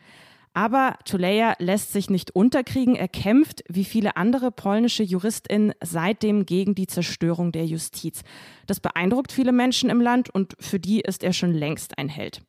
Aber 0.58 0.98
Tuleya 1.04 1.54
lässt 1.60 1.92
sich 1.92 2.10
nicht 2.10 2.34
unterkriegen. 2.34 2.96
Er 2.96 3.06
kämpft, 3.06 3.62
wie 3.68 3.84
viele 3.84 4.16
andere 4.16 4.50
polnische 4.50 5.04
JuristInnen, 5.04 5.72
seitdem 5.80 6.46
gegen 6.46 6.74
die 6.74 6.88
Zerstörung 6.88 7.52
der 7.52 7.64
Justiz. 7.64 8.24
Das 8.66 8.80
beeindruckt 8.80 9.30
viele 9.30 9.52
Menschen 9.52 9.88
im 9.88 10.00
Land 10.00 10.30
und 10.30 10.56
für 10.58 10.80
die 10.80 11.00
ist 11.00 11.22
er 11.22 11.32
schon 11.32 11.52
längst 11.52 11.96
ein 11.96 12.08
Held. 12.08 12.42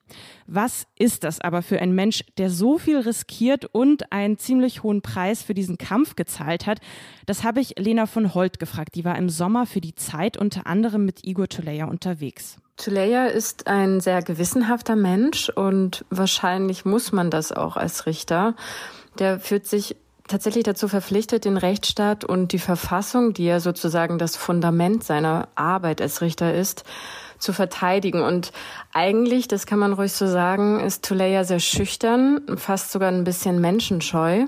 Was 0.47 0.87
ist 0.97 1.23
das 1.23 1.39
aber 1.39 1.61
für 1.61 1.79
ein 1.79 1.93
Mensch, 1.93 2.23
der 2.39 2.49
so 2.49 2.79
viel 2.79 2.97
riskiert 2.97 3.65
und 3.65 4.11
einen 4.11 4.39
ziemlich 4.39 4.81
hohen 4.81 5.03
Preis 5.03 5.43
für 5.43 5.53
diesen 5.53 5.77
Kampf 5.77 6.15
gezahlt 6.15 6.65
hat? 6.65 6.79
Das 7.27 7.43
habe 7.43 7.59
ich 7.59 7.77
Lena 7.77 8.07
von 8.07 8.33
Holt 8.33 8.57
gefragt. 8.57 8.95
Die 8.95 9.05
war 9.05 9.19
im 9.19 9.29
Sommer 9.29 9.67
für 9.67 9.81
die 9.81 9.93
Zeit 9.93 10.35
unter 10.35 10.65
anderem 10.65 11.05
mit 11.05 11.27
Igor 11.27 11.47
Tuleya 11.47 11.85
unterwegs. 11.85 12.57
Tuleya 12.79 13.25
ist 13.25 13.67
ein 13.67 13.99
sehr 13.99 14.21
gewissenhafter 14.21 14.95
Mensch 14.95 15.49
und 15.49 16.05
wahrscheinlich 16.09 16.85
muss 16.85 17.11
man 17.11 17.29
das 17.29 17.51
auch 17.51 17.75
als 17.75 18.05
Richter. 18.05 18.55
Der 19.19 19.39
fühlt 19.39 19.67
sich 19.67 19.97
tatsächlich 20.29 20.63
dazu 20.63 20.87
verpflichtet, 20.87 21.43
den 21.43 21.57
Rechtsstaat 21.57 22.23
und 22.23 22.53
die 22.53 22.59
Verfassung, 22.59 23.33
die 23.33 23.45
ja 23.45 23.59
sozusagen 23.59 24.17
das 24.17 24.37
Fundament 24.37 25.03
seiner 25.03 25.49
Arbeit 25.55 26.01
als 26.01 26.21
Richter 26.21 26.53
ist, 26.53 26.85
zu 27.37 27.51
verteidigen. 27.51 28.21
Und 28.21 28.53
eigentlich, 28.93 29.49
das 29.49 29.65
kann 29.65 29.79
man 29.79 29.91
ruhig 29.91 30.13
so 30.13 30.27
sagen, 30.27 30.79
ist 30.79 31.03
Tuleya 31.03 31.43
sehr 31.43 31.59
schüchtern, 31.59 32.41
fast 32.55 32.91
sogar 32.91 33.11
ein 33.11 33.25
bisschen 33.25 33.59
menschenscheu. 33.59 34.45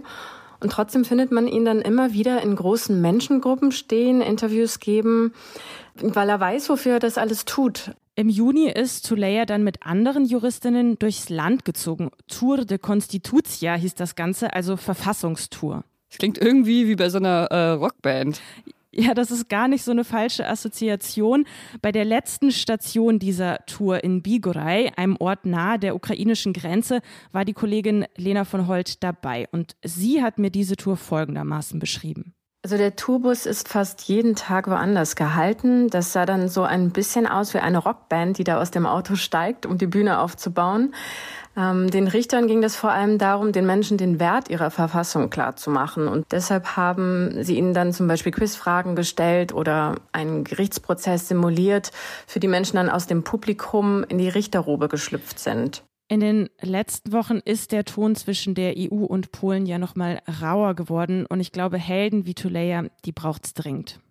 Und 0.62 0.72
trotzdem 0.72 1.04
findet 1.04 1.32
man 1.32 1.48
ihn 1.48 1.66
dann 1.66 1.82
immer 1.82 2.14
wieder 2.14 2.42
in 2.42 2.56
großen 2.56 3.02
Menschengruppen 3.02 3.74
stehen, 3.74 4.22
Interviews 4.22 4.80
geben, 4.80 5.34
weil 5.96 6.30
er 6.30 6.40
weiß, 6.40 6.70
wofür 6.70 6.94
er 6.94 7.00
das 7.00 7.18
alles 7.18 7.44
tut. 7.44 7.92
Im 8.22 8.30
Juni 8.30 8.70
ist 8.70 9.08
Tuleya 9.08 9.48
dann 9.48 9.64
mit 9.64 9.84
anderen 9.84 10.26
Juristinnen 10.26 11.00
durchs 11.00 11.30
Land 11.30 11.66
gezogen. 11.66 12.12
Tour 12.28 12.66
de 12.66 12.78
Constitutia 12.78 13.74
hieß 13.74 13.96
das 13.96 14.16
Ganze, 14.16 14.54
also 14.54 14.78
Verfassungstour. 14.78 15.84
Das 16.08 16.20
klingt 16.20 16.38
irgendwie 16.38 16.88
wie 16.88 16.96
bei 16.96 17.10
so 17.10 17.18
einer 17.18 17.48
äh, 17.50 17.70
Rockband. 17.72 18.40
Ja, 18.92 19.16
das 19.16 19.32
ist 19.32 19.50
gar 19.50 19.68
nicht 19.68 19.82
so 19.82 19.90
eine 19.90 20.04
falsche 20.04 20.48
Assoziation. 20.48 21.48
Bei 21.82 21.92
der 21.92 22.06
letzten 22.06 22.52
Station 22.52 23.18
dieser 23.18 23.66
Tour 23.66 24.04
in 24.04 24.22
Bigoraj, 24.22 24.92
einem 24.98 25.18
Ort 25.18 25.48
nahe 25.48 25.80
der 25.80 25.96
ukrainischen 25.96 26.54
Grenze, 26.54 27.02
war 27.32 27.44
die 27.44 27.54
Kollegin 27.54 28.06
Lena 28.18 28.46
von 28.46 28.68
Holt 28.68 29.02
dabei. 29.02 29.48
Und 29.52 29.76
sie 29.84 30.22
hat 30.22 30.38
mir 30.38 30.52
diese 30.52 30.76
Tour 30.76 30.96
folgendermaßen 30.96 31.80
beschrieben. 31.80 32.36
Also 32.64 32.78
der 32.78 32.96
Tourbus 32.96 33.48
ist 33.48 33.68
fast 33.70 34.04
jeden 34.04 34.36
Tag 34.36 34.70
woanders 34.70 35.16
gehalten. 35.16 35.90
Das 35.90 36.14
sah 36.14 36.28
dann 36.28 36.48
so 36.48 36.62
ein 36.62 36.92
bisschen 36.92 37.26
aus 37.26 37.56
wie 37.56 37.58
eine 37.58 37.80
Rockband, 37.80 38.38
die 38.38 38.44
da 38.44 38.62
aus 38.62 38.70
dem 38.70 38.86
Auto 38.86 39.16
steigt, 39.16 39.66
um 39.66 39.80
die 39.80 39.88
Bühne 39.88 40.20
aufzubauen. 40.20 40.94
Ähm, 41.58 41.90
den 41.90 42.08
Richtern 42.08 42.46
ging 42.46 42.64
es 42.64 42.76
vor 42.76 42.92
allem 42.92 43.18
darum, 43.18 43.52
den 43.52 43.66
Menschen 43.66 43.98
den 43.98 44.20
Wert 44.20 44.48
ihrer 44.52 44.70
Verfassung 44.70 45.32
klarzumachen. 45.32 46.08
Und 46.08 46.28
deshalb 46.32 46.78
haben 46.78 47.44
sie 47.44 47.58
ihnen 47.58 47.74
dann 47.74 47.94
zum 47.94 48.08
Beispiel 48.08 48.32
Quizfragen 48.32 48.96
gestellt 48.96 49.56
oder 49.56 49.96
einen 50.12 50.44
Gerichtsprozess 50.44 51.28
simuliert, 51.28 51.90
für 52.28 52.40
die 52.40 52.48
Menschen 52.48 52.76
dann 52.76 52.92
aus 52.92 53.08
dem 53.08 53.24
Publikum 53.24 54.04
in 54.04 54.20
die 54.20 54.30
Richterrobe 54.30 54.88
geschlüpft 54.88 55.40
sind. 55.40 55.84
In 56.12 56.20
den 56.20 56.50
letzten 56.60 57.14
Wochen 57.14 57.38
ist 57.38 57.72
der 57.72 57.86
Ton 57.86 58.16
zwischen 58.16 58.54
der 58.54 58.74
EU 58.76 59.06
und 59.06 59.32
Polen 59.32 59.66
ja 59.66 59.78
noch 59.78 59.96
mal 59.96 60.20
rauer 60.42 60.74
geworden 60.74 61.26
und 61.26 61.40
ich 61.40 61.54
glaube, 61.54 61.78
Helden 61.78 62.26
wie 62.26 62.34
Tuleya, 62.34 62.84
die 63.06 63.14
braucht's 63.14 63.54
dringend. 63.54 64.02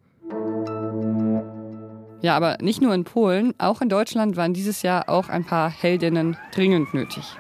Ja, 2.23 2.37
aber 2.39 2.57
nicht 2.63 2.81
nur 2.81 2.95
in 2.95 3.05
Polen, 3.05 3.53
auch 3.59 3.83
in 3.83 3.91
Deutschland 3.91 4.39
waren 4.39 4.55
dieses 4.55 4.81
Jahr 4.81 5.11
auch 5.11 5.29
ein 5.29 5.45
paar 5.45 5.69
Heldinnen 5.69 6.39
dringend 6.55 6.95
nötig. 6.95 7.37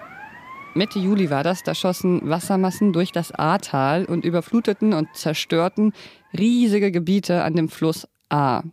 Mitte 0.74 0.98
Juli 0.98 1.30
war 1.30 1.42
das, 1.42 1.62
da 1.62 1.74
schossen 1.74 2.28
Wassermassen 2.28 2.92
durch 2.92 3.12
das 3.12 3.32
Ahrtal 3.32 4.04
und 4.04 4.26
überfluteten 4.26 4.92
und 4.92 5.08
zerstörten 5.14 5.94
riesige 6.38 6.92
Gebiete 6.92 7.44
an 7.44 7.54
dem 7.54 7.70
Fluss 7.70 8.06
Ahr. 8.28 8.64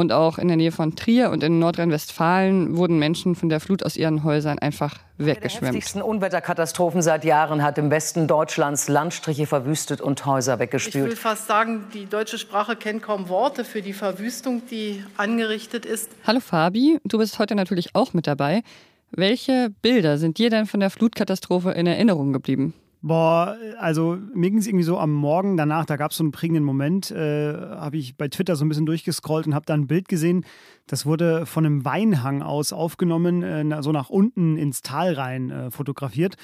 Und 0.00 0.12
auch 0.12 0.38
in 0.38 0.48
der 0.48 0.56
Nähe 0.56 0.72
von 0.72 0.96
Trier 0.96 1.28
und 1.28 1.42
in 1.42 1.58
Nordrhein-Westfalen 1.58 2.78
wurden 2.78 2.98
Menschen 2.98 3.34
von 3.34 3.50
der 3.50 3.60
Flut 3.60 3.82
aus 3.82 3.98
ihren 3.98 4.24
Häusern 4.24 4.58
einfach 4.58 4.96
weggeschwemmt. 5.18 5.56
Eine 5.56 5.60
der 5.60 5.68
heftigsten 5.68 6.00
Unwetterkatastrophen 6.00 7.02
seit 7.02 7.22
Jahren 7.22 7.62
hat 7.62 7.76
im 7.76 7.90
Westen 7.90 8.26
Deutschlands 8.26 8.88
Landstriche 8.88 9.44
verwüstet 9.44 10.00
und 10.00 10.24
Häuser 10.24 10.58
weggespült. 10.58 11.04
Ich 11.04 11.10
will 11.10 11.16
fast 11.16 11.48
sagen, 11.48 11.84
die 11.92 12.06
deutsche 12.06 12.38
Sprache 12.38 12.76
kennt 12.76 13.02
kaum 13.02 13.28
Worte 13.28 13.62
für 13.62 13.82
die 13.82 13.92
Verwüstung, 13.92 14.62
die 14.70 15.04
angerichtet 15.18 15.84
ist. 15.84 16.10
Hallo 16.26 16.40
Fabi, 16.40 16.98
du 17.04 17.18
bist 17.18 17.38
heute 17.38 17.54
natürlich 17.54 17.94
auch 17.94 18.14
mit 18.14 18.26
dabei. 18.26 18.62
Welche 19.10 19.68
Bilder 19.82 20.16
sind 20.16 20.38
dir 20.38 20.48
denn 20.48 20.64
von 20.64 20.80
der 20.80 20.88
Flutkatastrophe 20.88 21.72
in 21.72 21.86
Erinnerung 21.86 22.32
geblieben? 22.32 22.72
Boah, 23.02 23.56
also 23.78 24.18
mir 24.34 24.50
ging 24.50 24.58
es 24.58 24.66
irgendwie 24.66 24.84
so 24.84 24.98
am 24.98 25.12
Morgen 25.14 25.56
danach, 25.56 25.86
da 25.86 25.96
gab 25.96 26.10
es 26.10 26.18
so 26.18 26.22
einen 26.22 26.32
prägenden 26.32 26.64
Moment, 26.64 27.10
äh, 27.10 27.54
habe 27.54 27.96
ich 27.96 28.16
bei 28.18 28.28
Twitter 28.28 28.56
so 28.56 28.64
ein 28.64 28.68
bisschen 28.68 28.84
durchgescrollt 28.84 29.46
und 29.46 29.54
habe 29.54 29.64
da 29.64 29.72
ein 29.72 29.86
Bild 29.86 30.06
gesehen, 30.06 30.44
das 30.86 31.06
wurde 31.06 31.46
von 31.46 31.64
einem 31.64 31.84
Weinhang 31.86 32.42
aus 32.42 32.74
aufgenommen, 32.74 33.42
äh, 33.42 33.82
so 33.82 33.90
nach 33.92 34.10
unten 34.10 34.58
ins 34.58 34.82
Tal 34.82 35.14
rein 35.14 35.50
äh, 35.50 35.70
fotografiert. 35.70 36.36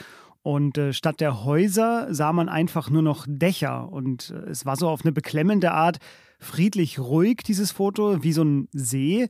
Und 0.43 0.79
äh, 0.79 0.93
statt 0.93 1.21
der 1.21 1.45
Häuser 1.45 2.07
sah 2.15 2.33
man 2.33 2.49
einfach 2.49 2.89
nur 2.89 3.03
noch 3.03 3.27
Dächer. 3.29 3.93
Und 3.93 4.31
äh, 4.31 4.51
es 4.51 4.65
war 4.65 4.77
so 4.77 4.89
auf 4.89 5.05
eine 5.05 5.13
beklemmende 5.13 5.73
Art 5.73 5.99
friedlich 6.39 6.99
ruhig, 6.99 7.39
dieses 7.45 7.73
Foto, 7.73 8.23
wie 8.23 8.33
so 8.33 8.45
ein 8.45 8.69
See 8.73 9.27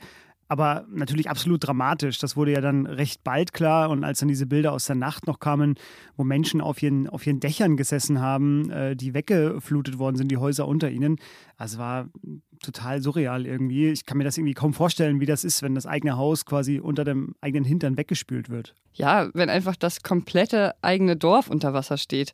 aber 0.49 0.87
natürlich 0.89 1.29
absolut 1.29 1.67
dramatisch. 1.67 2.19
Das 2.19 2.37
wurde 2.37 2.53
ja 2.53 2.61
dann 2.61 2.87
recht 2.87 3.25
bald 3.25 3.53
klar. 3.53 3.91
Und 3.91 4.05
als 4.05 4.21
dann 4.21 4.29
diese 4.29 4.47
Bilder 4.47 4.73
aus 4.73 4.87
der 4.87 4.97
Nacht 4.97 5.27
noch 5.27 5.41
kamen, 5.41 5.75
wo 6.17 6.25
Menschen 6.25 6.61
auf 6.61 6.83
ihren, 6.83 7.09
auf 7.09 7.27
ihren 7.27 7.41
Dächern 7.41 7.77
gesessen 7.77 8.21
haben, 8.21 8.71
äh, 8.71 8.97
die 8.97 9.15
weggeflutet 9.15 9.99
worden 9.99 10.17
sind, 10.17 10.29
die 10.29 10.37
Häuser 10.37 10.69
unter 10.69 10.91
ihnen, 10.91 11.17
also 11.57 11.79
war 11.79 12.09
total 12.63 13.03
surreal 13.03 13.47
irgendwie. 13.47 13.89
Ich 13.89 14.07
kann 14.07 14.19
mir 14.19 14.25
das 14.25 14.39
irgendwie 14.39 14.55
kaum 14.55 14.73
vorstellen, 14.73 15.21
wie 15.21 15.27
das 15.27 15.45
ist, 15.45 15.63
wenn 15.63 15.75
das 15.75 15.87
eigene 15.87 16.17
Haus 16.17 16.45
quasi 16.45 16.79
unter 16.79 17.05
dem 17.05 17.35
eigenen 17.41 17.65
Hintern 17.65 17.97
weggespült 17.97 18.49
wird. 18.49 18.75
Ja, 18.95 19.29
wenn 19.35 19.51
einfach 19.51 19.77
das 19.77 20.03
komplette 20.03 20.75
eigene 20.83 21.17
Dorf 21.17 21.49
unter 21.49 21.75
Wasser 21.75 21.99
steht. 21.99 22.33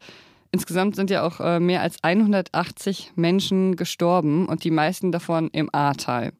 Insgesamt 0.53 0.97
sind 0.97 1.09
ja 1.09 1.27
auch 1.27 1.41
äh, 1.41 1.61
mehr 1.61 1.81
als 1.81 1.97
180 2.03 3.13
Menschen 3.17 3.75
gestorben 3.75 4.47
und 4.47 4.65
die 4.65 4.71
meisten 4.71 5.11
davon 5.11 5.49
im 5.49 5.71
Ahrtal. 5.73 6.33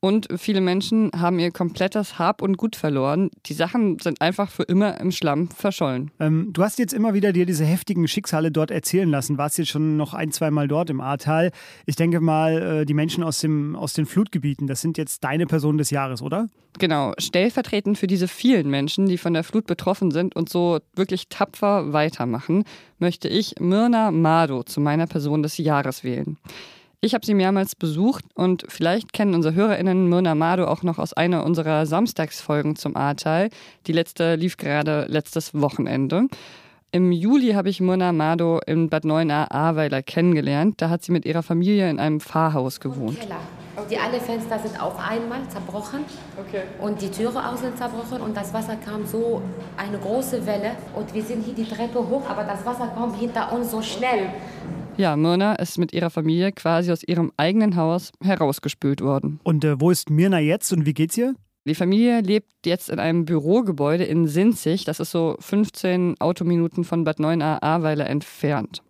Und 0.00 0.28
viele 0.36 0.60
Menschen 0.60 1.10
haben 1.16 1.40
ihr 1.40 1.50
komplettes 1.50 2.18
Hab 2.18 2.40
und 2.40 2.56
Gut 2.56 2.76
verloren. 2.76 3.30
Die 3.46 3.54
Sachen 3.54 3.98
sind 3.98 4.20
einfach 4.20 4.50
für 4.50 4.62
immer 4.62 5.00
im 5.00 5.10
Schlamm 5.10 5.48
verschollen. 5.48 6.12
Ähm, 6.20 6.50
du 6.52 6.62
hast 6.62 6.78
jetzt 6.78 6.92
immer 6.92 7.14
wieder 7.14 7.32
dir 7.32 7.46
diese 7.46 7.64
heftigen 7.64 8.06
Schicksale 8.06 8.52
dort 8.52 8.70
erzählen 8.70 9.08
lassen. 9.08 9.38
Warst 9.38 9.58
jetzt 9.58 9.70
schon 9.70 9.96
noch 9.96 10.14
ein, 10.14 10.30
zwei 10.30 10.52
Mal 10.52 10.68
dort 10.68 10.88
im 10.90 11.00
Ahrtal. 11.00 11.50
Ich 11.84 11.96
denke 11.96 12.20
mal, 12.20 12.80
äh, 12.82 12.86
die 12.86 12.94
Menschen 12.94 13.24
aus, 13.24 13.40
dem, 13.40 13.74
aus 13.74 13.92
den 13.92 14.06
Flutgebieten, 14.06 14.68
das 14.68 14.80
sind 14.80 14.98
jetzt 14.98 15.24
deine 15.24 15.46
Person 15.46 15.78
des 15.78 15.90
Jahres, 15.90 16.22
oder? 16.22 16.48
Genau. 16.78 17.12
Stellvertretend 17.18 17.98
für 17.98 18.06
diese 18.06 18.28
vielen 18.28 18.70
Menschen, 18.70 19.06
die 19.06 19.18
von 19.18 19.34
der 19.34 19.42
Flut 19.42 19.66
betroffen 19.66 20.12
sind 20.12 20.36
und 20.36 20.48
so 20.48 20.78
wirklich 20.94 21.28
tapfer 21.28 21.92
weitermachen, 21.92 22.64
möchte 23.00 23.28
ich 23.28 23.56
Myrna 23.58 24.12
Mado 24.12 24.62
zu 24.62 24.80
meiner 24.80 25.08
Person 25.08 25.42
des 25.42 25.58
Jahres 25.58 26.04
wählen. 26.04 26.36
Ich 27.00 27.14
habe 27.14 27.24
sie 27.24 27.34
mehrmals 27.34 27.76
besucht 27.76 28.24
und 28.34 28.64
vielleicht 28.68 29.12
kennen 29.12 29.32
unsere 29.32 29.54
HörerInnen 29.54 30.08
Myrna 30.08 30.34
Mado 30.34 30.64
auch 30.66 30.82
noch 30.82 30.98
aus 30.98 31.12
einer 31.12 31.44
unserer 31.44 31.86
Samstagsfolgen 31.86 32.74
zum 32.74 32.96
Ahrtal. 32.96 33.50
Die 33.86 33.92
letzte 33.92 34.34
lief 34.34 34.56
gerade 34.56 35.06
letztes 35.08 35.54
Wochenende. 35.54 36.26
Im 36.90 37.12
Juli 37.12 37.52
habe 37.52 37.68
ich 37.68 37.80
Myrna 37.80 38.12
Mado 38.12 38.58
in 38.66 38.88
Bad 38.88 39.04
Neuenahr-Ahrweiler 39.04 40.02
kennengelernt. 40.02 40.82
Da 40.82 40.90
hat 40.90 41.04
sie 41.04 41.12
mit 41.12 41.24
ihrer 41.24 41.44
Familie 41.44 41.88
in 41.88 42.00
einem 42.00 42.18
Pfarrhaus 42.18 42.80
gewohnt. 42.80 43.18
Die 43.88 43.96
alle 43.96 44.18
Fenster 44.18 44.58
sind 44.58 44.82
auf 44.82 44.98
einmal 44.98 45.48
zerbrochen 45.48 46.00
okay. 46.36 46.62
und 46.80 47.00
die 47.00 47.12
Türe 47.12 47.38
auch 47.38 47.56
sind 47.56 47.78
zerbrochen 47.78 48.20
und 48.20 48.36
das 48.36 48.52
Wasser 48.52 48.74
kam 48.74 49.06
so 49.06 49.40
eine 49.76 49.98
große 49.98 50.44
Welle 50.46 50.72
und 50.96 51.14
wir 51.14 51.22
sind 51.22 51.44
hier 51.44 51.54
die 51.54 51.64
Treppe 51.64 52.00
hoch, 52.00 52.28
aber 52.28 52.42
das 52.42 52.66
Wasser 52.66 52.88
kommt 52.88 53.16
hinter 53.20 53.52
uns 53.52 53.70
so 53.70 53.80
schnell. 53.80 54.30
Ja, 54.98 55.14
Myrna 55.14 55.54
ist 55.54 55.78
mit 55.78 55.92
ihrer 55.92 56.10
Familie 56.10 56.50
quasi 56.50 56.90
aus 56.90 57.04
ihrem 57.04 57.32
eigenen 57.36 57.76
Haus 57.76 58.10
herausgespült 58.20 59.00
worden. 59.00 59.38
Und 59.44 59.64
äh, 59.64 59.80
wo 59.80 59.92
ist 59.92 60.10
Mirna 60.10 60.40
jetzt 60.40 60.72
und 60.72 60.86
wie 60.86 60.92
geht's 60.92 61.16
ihr? 61.16 61.36
Die 61.66 61.76
Familie 61.76 62.20
lebt 62.20 62.50
jetzt 62.66 62.88
in 62.88 62.98
einem 62.98 63.24
Bürogebäude 63.24 64.02
in 64.02 64.26
Sinzig. 64.26 64.84
Das 64.86 64.98
ist 64.98 65.12
so 65.12 65.36
15 65.38 66.20
Autominuten 66.20 66.82
von 66.82 67.04
Bad 67.04 67.20
Neuenahr-Ahrweiler 67.20 68.08
entfernt. 68.08 68.82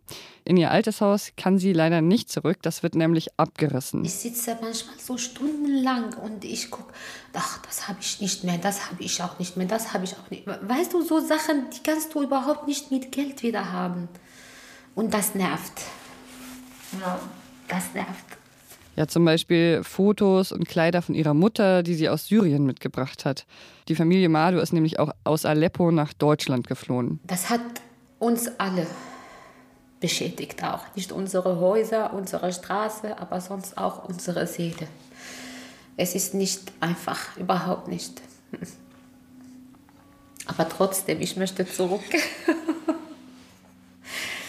In 0.45 0.57
ihr 0.57 0.71
altes 0.71 1.03
Haus 1.03 1.33
kann 1.37 1.59
sie 1.59 1.75
leider 1.75 2.01
nicht 2.01 2.31
zurück. 2.31 2.57
Das 2.63 2.83
wird 2.83 2.95
nämlich 2.95 3.39
abgerissen. 3.39 4.03
Ich 4.03 4.15
sitze 4.15 4.57
manchmal 4.63 4.99
so 4.99 5.19
stundenlang 5.19 6.15
und 6.25 6.43
ich 6.43 6.71
gucke, 6.71 6.95
ach, 7.35 7.61
das 7.67 7.87
habe 7.87 7.99
ich 8.01 8.23
nicht 8.23 8.45
mehr, 8.45 8.57
das 8.57 8.91
habe 8.91 9.03
ich 9.03 9.23
auch 9.23 9.39
nicht 9.39 9.59
mehr, 9.59 9.67
das 9.67 9.93
habe 9.93 10.05
ich 10.05 10.15
auch 10.15 10.31
nicht 10.31 10.47
mehr. 10.47 10.59
Weißt 10.63 10.95
du, 10.95 11.03
so 11.03 11.21
Sachen, 11.21 11.65
die 11.75 11.83
kannst 11.83 12.15
du 12.15 12.23
überhaupt 12.23 12.67
nicht 12.67 12.91
mit 12.91 13.13
Geld 13.13 13.43
wieder 13.43 13.73
haben. 13.73 14.09
Und 14.99 15.15
das 15.15 15.37
nervt. 15.37 15.85
Ja, 17.01 17.21
das 17.69 17.95
nervt. 17.95 18.25
Ja, 18.97 19.07
zum 19.07 19.25
Beispiel 19.25 19.85
Fotos 19.85 20.51
und 20.51 20.67
Kleider 20.69 21.03
von 21.03 21.15
ihrer 21.15 21.35
Mutter, 21.35 21.85
die 21.85 21.95
sie 21.95 22.09
aus 22.09 22.27
Syrien 22.27 22.67
mitgebracht 22.67 23.25
hat. 23.25 23.47
Die 23.87 23.95
Familie 23.95 24.29
Madu 24.29 24.59
ist 24.59 24.73
nämlich 24.73 24.99
auch 24.99 25.13
aus 25.23 25.45
Aleppo 25.45 25.93
nach 25.93 26.13
Deutschland 26.15 26.67
geflohen. 26.67 27.21
Das 27.29 27.49
hat 27.49 27.61
uns 28.19 28.51
alle 28.59 28.89
beschädigt 30.01 30.65
auch. 30.65 30.81
Nicht 30.97 31.13
unsere 31.13 31.61
Häuser, 31.61 32.13
unsere 32.13 32.53
Straße, 32.53 33.21
aber 33.21 33.41
sonst 33.41 33.79
auch 33.79 34.03
unsere 34.09 34.49
Seele. 34.49 34.89
Es 35.97 36.17
ist 36.17 36.35
nicht 36.35 36.73
einfach, 36.81 37.37
überhaupt 37.37 37.87
nicht. 37.87 38.21
Aber 40.49 40.69
trotzdem, 40.69 41.21
ich 41.21 41.37
möchte 41.37 41.65
zurück. 41.69 42.01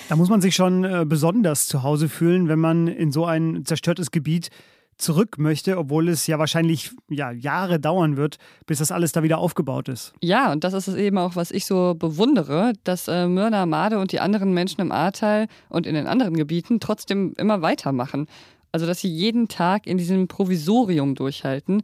Da 0.10 0.16
muss 0.16 0.30
man 0.30 0.42
sich 0.42 0.56
schon 0.56 0.84
äh, 0.84 1.06
besonders 1.08 1.68
zu 1.68 1.84
Hause 1.84 2.10
fühlen, 2.10 2.48
wenn 2.48 2.58
man 2.58 2.88
in 2.88 3.12
so 3.12 3.26
ein 3.26 3.64
zerstörtes 3.64 4.10
Gebiet 4.10 4.50
zurück 4.98 5.38
möchte, 5.38 5.78
obwohl 5.78 6.10
es 6.10 6.26
ja 6.26 6.40
wahrscheinlich 6.40 6.90
ja, 7.10 7.30
Jahre 7.30 7.80
dauern 7.80 8.18
wird, 8.18 8.40
bis 8.66 8.80
das 8.80 8.92
alles 8.92 9.12
da 9.12 9.22
wieder 9.22 9.38
aufgebaut 9.38 9.88
ist. 9.88 10.14
Ja, 10.20 10.52
und 10.52 10.64
das 10.64 10.74
ist 10.74 10.88
es 10.88 10.96
eben 10.96 11.20
auch, 11.20 11.36
was 11.36 11.52
ich 11.52 11.68
so 11.68 11.94
bewundere, 11.94 12.74
dass 12.84 13.08
äh, 13.08 13.28
Myrna 13.28 13.68
Made 13.68 14.00
und 14.00 14.12
die 14.12 14.20
anderen 14.20 14.52
Menschen 14.52 14.82
im 14.82 14.92
Ahrtal 14.92 15.48
und 15.70 15.86
in 15.86 15.94
den 15.94 16.08
anderen 16.08 16.36
Gebieten 16.36 16.80
trotzdem 16.80 17.36
immer 17.38 17.62
weitermachen. 17.62 18.26
Also, 18.72 18.88
dass 18.88 19.02
sie 19.02 19.10
jeden 19.10 19.48
Tag 19.48 19.86
in 19.86 20.00
diesem 20.00 20.28
Provisorium 20.28 21.14
durchhalten, 21.14 21.84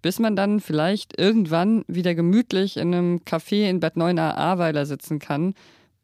bis 0.00 0.20
man 0.20 0.36
dann 0.36 0.60
vielleicht 0.60 1.18
irgendwann 1.18 1.84
wieder 1.88 2.14
gemütlich 2.14 2.76
in 2.76 2.94
einem 2.94 3.16
Café 3.26 3.68
in 3.68 3.80
Bad 3.80 3.96
Neuenahr-Ahrweiler 3.96 4.86
sitzen 4.86 5.18
kann 5.18 5.54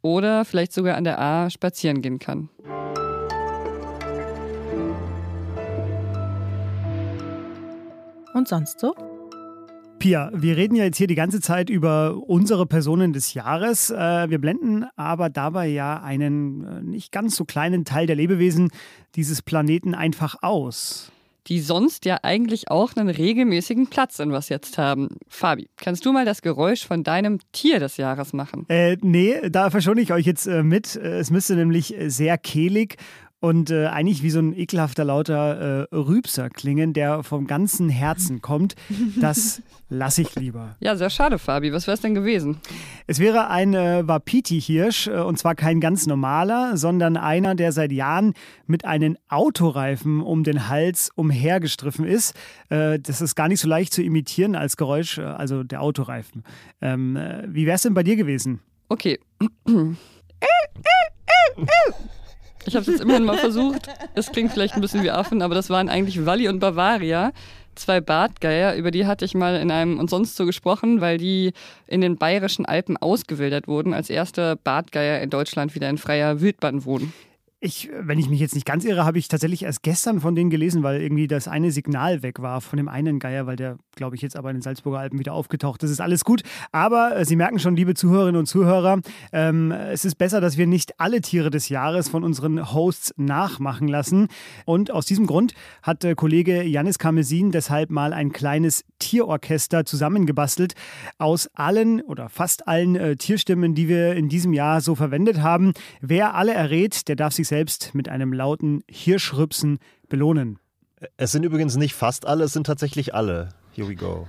oder 0.03 0.45
vielleicht 0.45 0.73
sogar 0.73 0.97
an 0.97 1.05
der 1.05 1.21
A 1.21 1.51
spazieren 1.51 2.03
gehen 2.03 2.19
kann. 2.19 2.49
Und 8.33 8.49
sonst 8.49 8.81
so? 8.81 8.95
Pia, 9.99 10.31
wir 10.33 10.57
reden 10.57 10.77
ja 10.77 10.85
jetzt 10.85 10.97
hier 10.97 11.09
die 11.09 11.15
ganze 11.15 11.43
Zeit 11.43 11.69
über 11.69 12.17
unsere 12.27 12.65
Personen 12.65 13.13
des 13.13 13.35
Jahres. 13.35 13.91
Äh, 13.91 14.31
wir 14.31 14.39
blenden 14.39 14.87
aber 14.97 15.29
dabei 15.29 15.67
ja 15.67 16.03
einen 16.03 16.65
äh, 16.65 16.83
nicht 16.83 17.13
ganz 17.13 17.37
so 17.37 17.45
kleinen 17.45 17.85
Teil 17.85 18.07
der 18.07 18.17
Lebewesen 18.17 18.71
dieses 19.15 19.43
Planeten 19.43 19.95
einfach 19.95 20.37
aus. 20.41 21.13
Die 21.51 21.61
sonst 21.61 22.05
ja 22.05 22.21
eigentlich 22.23 22.71
auch 22.71 22.97
einen 22.97 23.09
regelmäßigen 23.09 23.89
Platz 23.89 24.21
in 24.21 24.31
was 24.31 24.49
jetzt 24.49 24.79
haben. 24.79 25.09
Fabi, 25.29 25.69
kannst 25.77 26.07
du 26.07 26.13
mal 26.13 26.25
das 26.25 26.43
Geräusch 26.43 26.87
von 26.87 27.03
deinem 27.03 27.41
Tier 27.51 27.81
des 27.81 27.97
Jahres 27.97 28.33
machen? 28.33 28.67
Äh, 28.69 28.97
nee, 29.03 29.51
da 29.51 29.71
verschone 29.71 30.01
ich 30.01 30.13
euch 30.13 30.27
jetzt 30.27 30.47
äh, 30.47 30.63
mit. 30.63 30.95
Es 30.95 31.31
müsste 31.31 31.57
nämlich 31.57 31.95
sehr 32.07 32.39
kehlig 32.39 32.97
und 33.41 33.71
äh, 33.71 33.87
eigentlich 33.87 34.23
wie 34.23 34.31
so 34.31 34.39
ein 34.39 34.57
ekelhafter 34.57 35.05
lauter 35.05 35.89
äh, 35.91 35.95
Rübser 35.95 36.51
klingen, 36.51 36.93
der 36.93 37.23
vom 37.23 37.47
ganzen 37.47 37.89
Herzen 37.89 38.43
kommt. 38.43 38.77
Das 39.19 39.63
lasse 39.89 40.23
ich 40.23 40.35
lieber. 40.37 40.77
Ja, 40.81 40.95
sehr 40.95 41.09
schade, 41.09 41.39
Fabi. 41.39 41.73
Was 41.73 41.87
wäre 41.87 41.95
es 41.95 42.03
denn 42.03 42.15
gewesen? 42.15 42.61
Es 43.07 43.19
wäre 43.19 43.49
ein 43.49 43.73
äh, 43.73 44.07
Wapiti-Hirsch 44.07 45.09
äh, 45.09 45.21
und 45.21 45.39
zwar 45.39 45.55
kein 45.55 45.81
ganz 45.81 46.07
normaler, 46.07 46.77
sondern 46.77 47.17
einer, 47.17 47.55
der 47.55 47.73
seit 47.73 47.93
Jahren 47.93 48.35
mit 48.67 48.85
einem 48.85 49.17
Autoreifen 49.29 50.21
um 50.21 50.45
den 50.45 50.69
Hals 50.69 51.11
umhergestriffen 51.15 52.05
ist. 52.05 52.35
Äh, 52.69 52.99
das 52.99 53.23
ist 53.23 53.35
gar 53.37 53.49
nicht 53.49 53.61
so 53.61 53.69
leicht 53.69 53.95
zu 53.95 54.03
imitieren 54.03 54.55
als 54.55 54.77
Geräusch, 54.77 55.17
äh, 55.17 55.23
also 55.23 55.63
der 55.63 55.81
Autoreifen. 55.81 56.45
Ähm, 56.83 57.17
äh, 57.17 57.45
wie 57.49 57.65
wäre 57.65 57.77
es 57.77 57.83
denn 57.83 57.95
bei 57.95 58.03
dir 58.03 58.17
gewesen? 58.17 58.61
Okay. 58.91 59.19
Ich 62.67 62.75
habe 62.75 62.83
es 62.83 62.87
jetzt 62.89 63.01
immerhin 63.01 63.25
mal 63.25 63.39
versucht. 63.39 63.89
Es 64.15 64.31
klingt 64.31 64.53
vielleicht 64.53 64.75
ein 64.75 64.81
bisschen 64.81 65.03
wie 65.03 65.11
Affen, 65.11 65.43
aber 65.43 65.55
das 65.55 65.71
waren 65.71 65.89
eigentlich 65.89 66.27
Walli 66.27 66.49
und 66.49 66.61
Bavaria. 66.61 67.33
Zwei 67.75 68.01
Bartgeier, 68.01 68.75
über 68.75 68.91
die 68.91 69.07
hatte 69.07 69.25
ich 69.25 69.35
mal 69.35 69.57
in 69.57 69.71
einem 69.71 69.99
und 69.99 70.11
sonst 70.11 70.37
so 70.37 70.45
gesprochen, 70.45 71.01
weil 71.01 71.17
die 71.17 71.53
in 71.87 72.01
den 72.01 72.17
bayerischen 72.17 72.67
Alpen 72.67 72.97
ausgewildert 72.97 73.69
wurden, 73.69 73.95
als 73.95 74.11
erste 74.11 74.57
Bartgeier 74.57 75.21
in 75.23 75.31
Deutschland 75.31 75.75
wieder 75.75 75.89
in 75.89 75.97
freier 75.97 76.41
Wildbahn 76.41 76.85
wohnen. 76.85 77.13
Ich, 77.63 77.91
wenn 77.95 78.19
ich 78.19 78.31
mich 78.31 78.41
jetzt 78.41 78.55
nicht 78.55 78.65
ganz 78.65 78.87
irre, 78.87 79.05
habe 79.05 79.19
ich 79.19 79.29
tatsächlich 79.29 79.65
erst 79.65 79.83
gestern 79.83 80.21
von 80.21 80.35
denen 80.35 80.49
gelesen, 80.49 80.83
weil 80.83 81.03
irgendwie 81.03 81.27
das 81.27 81.47
eine 81.47 81.71
Signal 81.71 82.23
weg 82.23 82.41
war 82.41 82.63
von 82.63 82.79
dem 82.79 82.89
einen 82.89 83.19
Geier, 83.19 83.47
weil 83.47 83.57
der, 83.57 83.77
glaube 83.97 84.17
ich, 84.17 84.23
jetzt 84.23 84.35
aber 84.35 84.49
in 84.49 84.57
den 84.57 84.63
Salzburger 84.63 84.99
Alpen 84.99 85.19
wieder 85.19 85.35
aufgetaucht 85.35 85.83
ist. 85.83 85.91
Ist 85.91 86.01
alles 86.01 86.25
gut. 86.25 86.43
Aber 86.73 87.15
äh, 87.15 87.27
Sie 87.27 87.37
merken 87.37 87.59
schon, 87.59 87.77
liebe 87.77 87.93
Zuhörerinnen 87.93 88.39
und 88.39 88.47
Zuhörer, 88.47 89.03
ähm, 89.35 89.73
es 89.73 90.07
ist 90.07 90.15
besser, 90.15 90.41
dass 90.41 90.57
wir 90.57 90.67
nicht 90.67 90.99
alle 90.99 91.21
Tiere 91.21 91.51
des 91.51 91.69
Jahres 91.69 92.09
von 92.09 92.25
unseren 92.25 92.73
Hosts 92.73 93.13
nachmachen 93.19 93.89
lassen. 93.89 94.29
Und 94.65 94.91
aus 94.91 95.05
diesem 95.05 95.27
Grund 95.27 95.53
hat 95.83 96.03
äh, 96.03 96.15
Kollege 96.15 96.63
Janis 96.63 96.99
Kamesin 96.99 97.51
deshalb 97.51 97.91
mal 97.91 98.15
ein 98.15 98.33
kleines 98.33 98.87
Tierorchester 99.01 99.85
zusammengebastelt 99.85 100.73
aus 101.19 101.51
allen 101.53 102.01
oder 102.01 102.31
fast 102.31 102.67
allen 102.67 102.97
äh, 102.97 103.17
Tierstimmen, 103.17 103.75
die 103.75 103.87
wir 103.87 104.15
in 104.15 104.31
diesem 104.31 104.55
Jahr 104.55 104.81
so 104.81 104.95
verwendet 104.95 105.43
haben. 105.43 105.75
Wer 106.01 106.35
alle 106.35 106.55
errät, 106.55 107.07
der 107.07 107.17
darf 107.17 107.35
sich 107.35 107.50
selbst 107.51 107.95
mit 107.95 108.09
einem 108.09 108.33
lauten 108.33 108.83
Hirschrüpsen 108.89 109.79
belohnen. 110.09 110.59
Es 111.19 111.33
sind 111.33 111.43
übrigens 111.43 111.77
nicht 111.77 111.95
fast 111.95 112.25
alle, 112.25 112.45
es 112.45 112.55
sind 112.55 112.67
tatsächlich 112.67 113.15
alle. 113.15 113.51
Here 113.73 113.87
we 113.89 113.95
go. 113.95 114.27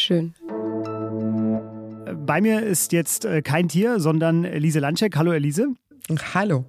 schön. 0.00 0.34
Bei 2.26 2.40
mir 2.40 2.62
ist 2.62 2.92
jetzt 2.92 3.24
äh, 3.24 3.42
kein 3.42 3.68
Tier, 3.68 4.00
sondern 4.00 4.44
Elise 4.44 4.80
Landschek. 4.80 5.16
Hallo 5.16 5.32
Elise. 5.32 5.68
Hallo. 6.34 6.64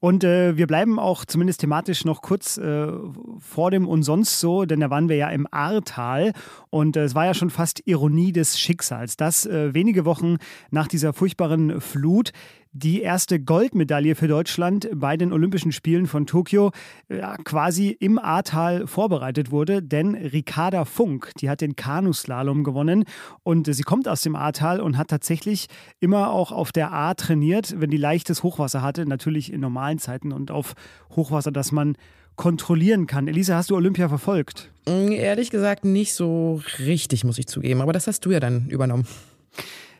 Und 0.00 0.24
äh, 0.24 0.56
wir 0.56 0.66
bleiben 0.66 0.98
auch 0.98 1.24
zumindest 1.24 1.60
thematisch 1.60 2.04
noch 2.04 2.22
kurz 2.22 2.58
äh, 2.58 2.88
vor 3.38 3.70
dem 3.70 3.86
und 3.86 4.02
sonst 4.02 4.40
so, 4.40 4.64
denn 4.64 4.80
da 4.80 4.90
waren 4.90 5.08
wir 5.08 5.16
ja 5.16 5.28
im 5.28 5.46
Ahrtal 5.50 6.32
und 6.70 6.96
äh, 6.96 7.04
es 7.04 7.14
war 7.14 7.26
ja 7.26 7.34
schon 7.34 7.50
fast 7.50 7.82
Ironie 7.86 8.32
des 8.32 8.58
Schicksals, 8.58 9.16
dass 9.16 9.46
äh, 9.46 9.72
wenige 9.72 10.04
Wochen 10.04 10.38
nach 10.70 10.88
dieser 10.88 11.12
furchtbaren 11.12 11.80
Flut 11.80 12.32
die 12.72 13.02
erste 13.02 13.38
Goldmedaille 13.38 14.14
für 14.14 14.28
Deutschland 14.28 14.88
bei 14.94 15.16
den 15.16 15.32
Olympischen 15.32 15.72
Spielen 15.72 16.06
von 16.06 16.26
Tokio 16.26 16.72
ja, 17.08 17.36
quasi 17.36 17.90
im 17.90 18.18
Ahrtal 18.18 18.86
vorbereitet 18.86 19.50
wurde. 19.50 19.82
Denn 19.82 20.14
Ricarda 20.14 20.84
Funk, 20.84 21.32
die 21.40 21.50
hat 21.50 21.60
den 21.60 21.76
Kanuslalom 21.76 22.64
gewonnen 22.64 23.04
und 23.42 23.72
sie 23.72 23.82
kommt 23.82 24.08
aus 24.08 24.22
dem 24.22 24.36
Ahrtal 24.36 24.80
und 24.80 24.96
hat 24.96 25.08
tatsächlich 25.08 25.66
immer 26.00 26.30
auch 26.30 26.50
auf 26.50 26.72
der 26.72 26.92
Ahr 26.92 27.14
trainiert, 27.14 27.74
wenn 27.78 27.90
die 27.90 27.98
leichtes 27.98 28.42
Hochwasser 28.42 28.82
hatte, 28.82 29.06
natürlich 29.06 29.52
in 29.52 29.60
normalen 29.60 29.98
Zeiten 29.98 30.32
und 30.32 30.50
auf 30.50 30.72
Hochwasser, 31.14 31.52
das 31.52 31.72
man 31.72 31.96
kontrollieren 32.36 33.06
kann. 33.06 33.28
Elisa, 33.28 33.56
hast 33.56 33.70
du 33.70 33.76
Olympia 33.76 34.08
verfolgt? 34.08 34.70
Ehrlich 34.86 35.50
gesagt 35.50 35.84
nicht 35.84 36.14
so 36.14 36.62
richtig, 36.78 37.24
muss 37.24 37.38
ich 37.38 37.46
zugeben. 37.46 37.82
Aber 37.82 37.92
das 37.92 38.06
hast 38.06 38.24
du 38.24 38.30
ja 38.30 38.40
dann 38.40 38.68
übernommen. 38.68 39.06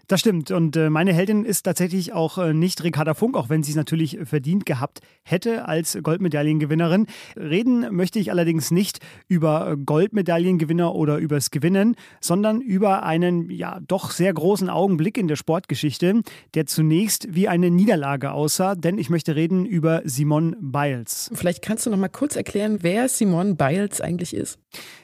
Das 0.08 0.20
stimmt. 0.20 0.50
Und 0.50 0.76
äh, 0.76 0.90
meine 0.90 1.12
Heldin 1.12 1.44
ist 1.44 1.62
tatsächlich 1.62 2.12
auch 2.12 2.38
äh, 2.38 2.52
nicht 2.52 2.82
Ricarda 2.82 3.14
Funk, 3.14 3.36
auch 3.36 3.48
wenn 3.48 3.62
sie 3.62 3.70
es 3.70 3.76
natürlich 3.76 4.18
verdient 4.24 4.66
gehabt 4.66 5.00
hätte 5.22 5.68
als 5.68 5.98
Goldmedaillengewinnerin. 6.02 7.06
Reden 7.36 7.94
möchte 7.94 8.18
ich 8.18 8.30
allerdings 8.30 8.70
nicht 8.70 8.98
über 9.28 9.76
Goldmedaillengewinner 9.76 10.94
oder 10.94 11.18
übers 11.18 11.50
Gewinnen, 11.50 11.96
sondern 12.20 12.60
über 12.60 13.04
einen 13.04 13.50
ja 13.50 13.78
doch 13.86 14.10
sehr 14.10 14.32
großen 14.32 14.68
Augenblick 14.68 15.16
in 15.16 15.28
der 15.28 15.36
Sportgeschichte, 15.36 16.22
der 16.54 16.66
zunächst 16.66 17.34
wie 17.34 17.48
eine 17.48 17.70
Niederlage 17.70 18.32
aussah, 18.32 18.74
denn 18.74 18.98
ich 18.98 19.10
möchte 19.10 19.36
reden 19.36 19.64
über 19.64 20.02
Simone 20.04 20.56
Biles. 20.60 21.30
Vielleicht 21.32 21.62
kannst 21.62 21.86
du 21.86 21.90
noch 21.90 21.98
mal 21.98 22.08
kurz 22.08 22.36
erklären, 22.36 22.78
wer 22.82 23.08
Simone 23.08 23.54
Biles 23.54 24.00
eigentlich 24.00 24.34
ist. 24.34 24.58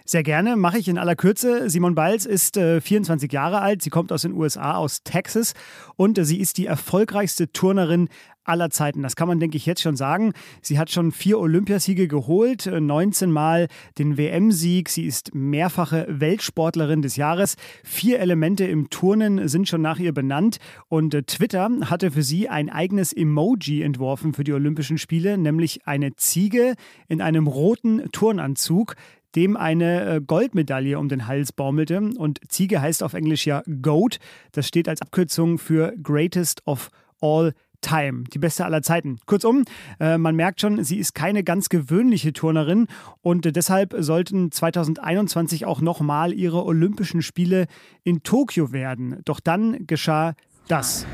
Sehr 0.04 0.22
gerne, 0.22 0.56
mache 0.56 0.78
ich 0.78 0.88
in 0.88 0.96
aller 0.96 1.16
Kürze. 1.16 1.68
Simone 1.68 1.94
Biles 1.94 2.24
ist 2.24 2.56
äh, 2.56 2.80
24 2.80 3.30
Jahre 3.30 3.60
alt, 3.60 3.82
sie 3.82 3.90
kommt 3.90 4.10
aus 4.10 4.22
den 4.22 4.32
USA, 4.32 4.74
aus 4.74 4.87
Texas 5.02 5.54
und 5.96 6.18
sie 6.24 6.40
ist 6.40 6.58
die 6.58 6.66
erfolgreichste 6.66 7.52
Turnerin 7.52 8.08
aller 8.48 8.70
Zeiten. 8.70 9.02
Das 9.02 9.14
kann 9.14 9.28
man, 9.28 9.38
denke 9.38 9.56
ich, 9.56 9.66
jetzt 9.66 9.82
schon 9.82 9.96
sagen. 9.96 10.32
Sie 10.62 10.78
hat 10.78 10.90
schon 10.90 11.12
vier 11.12 11.38
Olympiasiege 11.38 12.08
geholt, 12.08 12.66
19 12.66 13.28
äh, 13.28 13.32
Mal 13.32 13.68
den 13.98 14.16
WM-Sieg. 14.16 14.88
Sie 14.88 15.04
ist 15.04 15.34
mehrfache 15.34 16.06
Weltsportlerin 16.08 17.02
des 17.02 17.16
Jahres. 17.16 17.56
Vier 17.84 18.20
Elemente 18.20 18.64
im 18.64 18.90
Turnen 18.90 19.48
sind 19.48 19.68
schon 19.68 19.82
nach 19.82 19.98
ihr 19.98 20.12
benannt. 20.12 20.58
Und 20.88 21.14
äh, 21.14 21.22
Twitter 21.22 21.68
hatte 21.84 22.10
für 22.10 22.22
sie 22.22 22.48
ein 22.48 22.70
eigenes 22.70 23.12
Emoji 23.12 23.82
entworfen 23.82 24.32
für 24.32 24.44
die 24.44 24.54
Olympischen 24.54 24.98
Spiele, 24.98 25.36
nämlich 25.36 25.86
eine 25.86 26.16
Ziege 26.16 26.74
in 27.06 27.20
einem 27.20 27.46
roten 27.46 28.10
Turnanzug 28.12 28.94
dem 29.34 29.56
eine 29.56 30.16
äh, 30.16 30.20
Goldmedaille 30.20 30.98
um 30.98 31.08
den 31.08 31.26
Hals 31.26 31.52
baumelte. 31.52 32.00
Und 32.16 32.40
Ziege 32.48 32.80
heißt 32.80 33.02
auf 33.02 33.14
Englisch 33.14 33.46
ja 33.46 33.62
Goat. 33.82 34.18
Das 34.52 34.66
steht 34.66 34.88
als 34.88 35.02
Abkürzung 35.02 35.58
für 35.58 35.94
Greatest 36.02 36.66
of 36.66 36.90
All 37.20 37.52
Time, 37.80 38.24
die 38.32 38.38
beste 38.38 38.64
aller 38.64 38.82
Zeiten. 38.82 39.18
Kurzum, 39.26 39.64
äh, 40.00 40.18
man 40.18 40.34
merkt 40.34 40.60
schon, 40.60 40.82
sie 40.82 40.98
ist 40.98 41.14
keine 41.14 41.44
ganz 41.44 41.68
gewöhnliche 41.68 42.32
Turnerin 42.32 42.88
und 43.20 43.46
äh, 43.46 43.52
deshalb 43.52 43.94
sollten 43.98 44.50
2021 44.50 45.64
auch 45.64 45.80
nochmal 45.80 46.32
ihre 46.32 46.64
Olympischen 46.64 47.22
Spiele 47.22 47.66
in 48.02 48.22
Tokio 48.22 48.72
werden. 48.72 49.20
Doch 49.24 49.38
dann 49.38 49.86
geschah 49.86 50.34
das. 50.66 51.06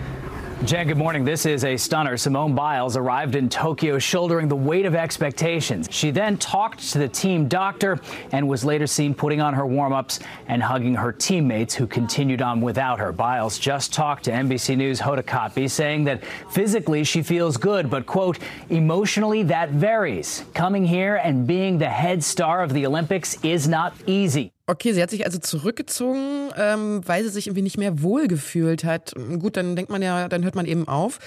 Jen, 0.62 0.86
good 0.86 0.96
morning. 0.96 1.26
This 1.26 1.44
is 1.44 1.62
a 1.64 1.76
stunner. 1.76 2.16
Simone 2.16 2.54
Biles 2.54 2.96
arrived 2.96 3.34
in 3.34 3.50
Tokyo 3.50 3.98
shouldering 3.98 4.48
the 4.48 4.56
weight 4.56 4.86
of 4.86 4.94
expectations. 4.94 5.88
She 5.90 6.10
then 6.10 6.38
talked 6.38 6.90
to 6.92 6.98
the 6.98 7.08
team 7.08 7.48
doctor 7.48 8.00
and 8.32 8.48
was 8.48 8.64
later 8.64 8.86
seen 8.86 9.14
putting 9.14 9.42
on 9.42 9.52
her 9.52 9.66
warm 9.66 9.92
ups 9.92 10.20
and 10.48 10.62
hugging 10.62 10.94
her 10.94 11.12
teammates 11.12 11.74
who 11.74 11.86
continued 11.86 12.40
on 12.40 12.62
without 12.62 12.98
her. 12.98 13.12
Biles 13.12 13.58
just 13.58 13.92
talked 13.92 14.24
to 14.24 14.30
NBC 14.30 14.74
News' 14.74 14.98
Hoda 14.98 15.22
Kotb, 15.22 15.68
saying 15.68 16.04
that 16.04 16.24
physically 16.50 17.04
she 17.04 17.22
feels 17.22 17.58
good, 17.58 17.90
but, 17.90 18.06
quote, 18.06 18.38
emotionally 18.70 19.42
that 19.42 19.68
varies. 19.68 20.46
Coming 20.54 20.86
here 20.86 21.16
and 21.16 21.46
being 21.46 21.76
the 21.76 21.90
head 21.90 22.24
star 22.24 22.62
of 22.62 22.72
the 22.72 22.86
Olympics 22.86 23.36
is 23.44 23.68
not 23.68 23.94
easy. 24.06 24.53
Okay, 24.66 24.94
sie 24.94 25.02
hat 25.02 25.10
sich 25.10 25.26
also 25.26 25.38
zurückgezogen, 25.38 26.50
ähm, 26.56 27.02
weil 27.04 27.22
sie 27.22 27.28
sich 27.28 27.46
irgendwie 27.48 27.62
nicht 27.62 27.76
mehr 27.76 28.02
wohlgefühlt 28.02 28.82
hat. 28.84 29.12
Gut, 29.38 29.58
dann 29.58 29.76
denkt 29.76 29.90
man 29.90 30.00
ja, 30.00 30.28
dann 30.28 30.42
hört 30.42 30.54
man 30.54 30.64
eben 30.64 30.88
auf. 30.88 31.18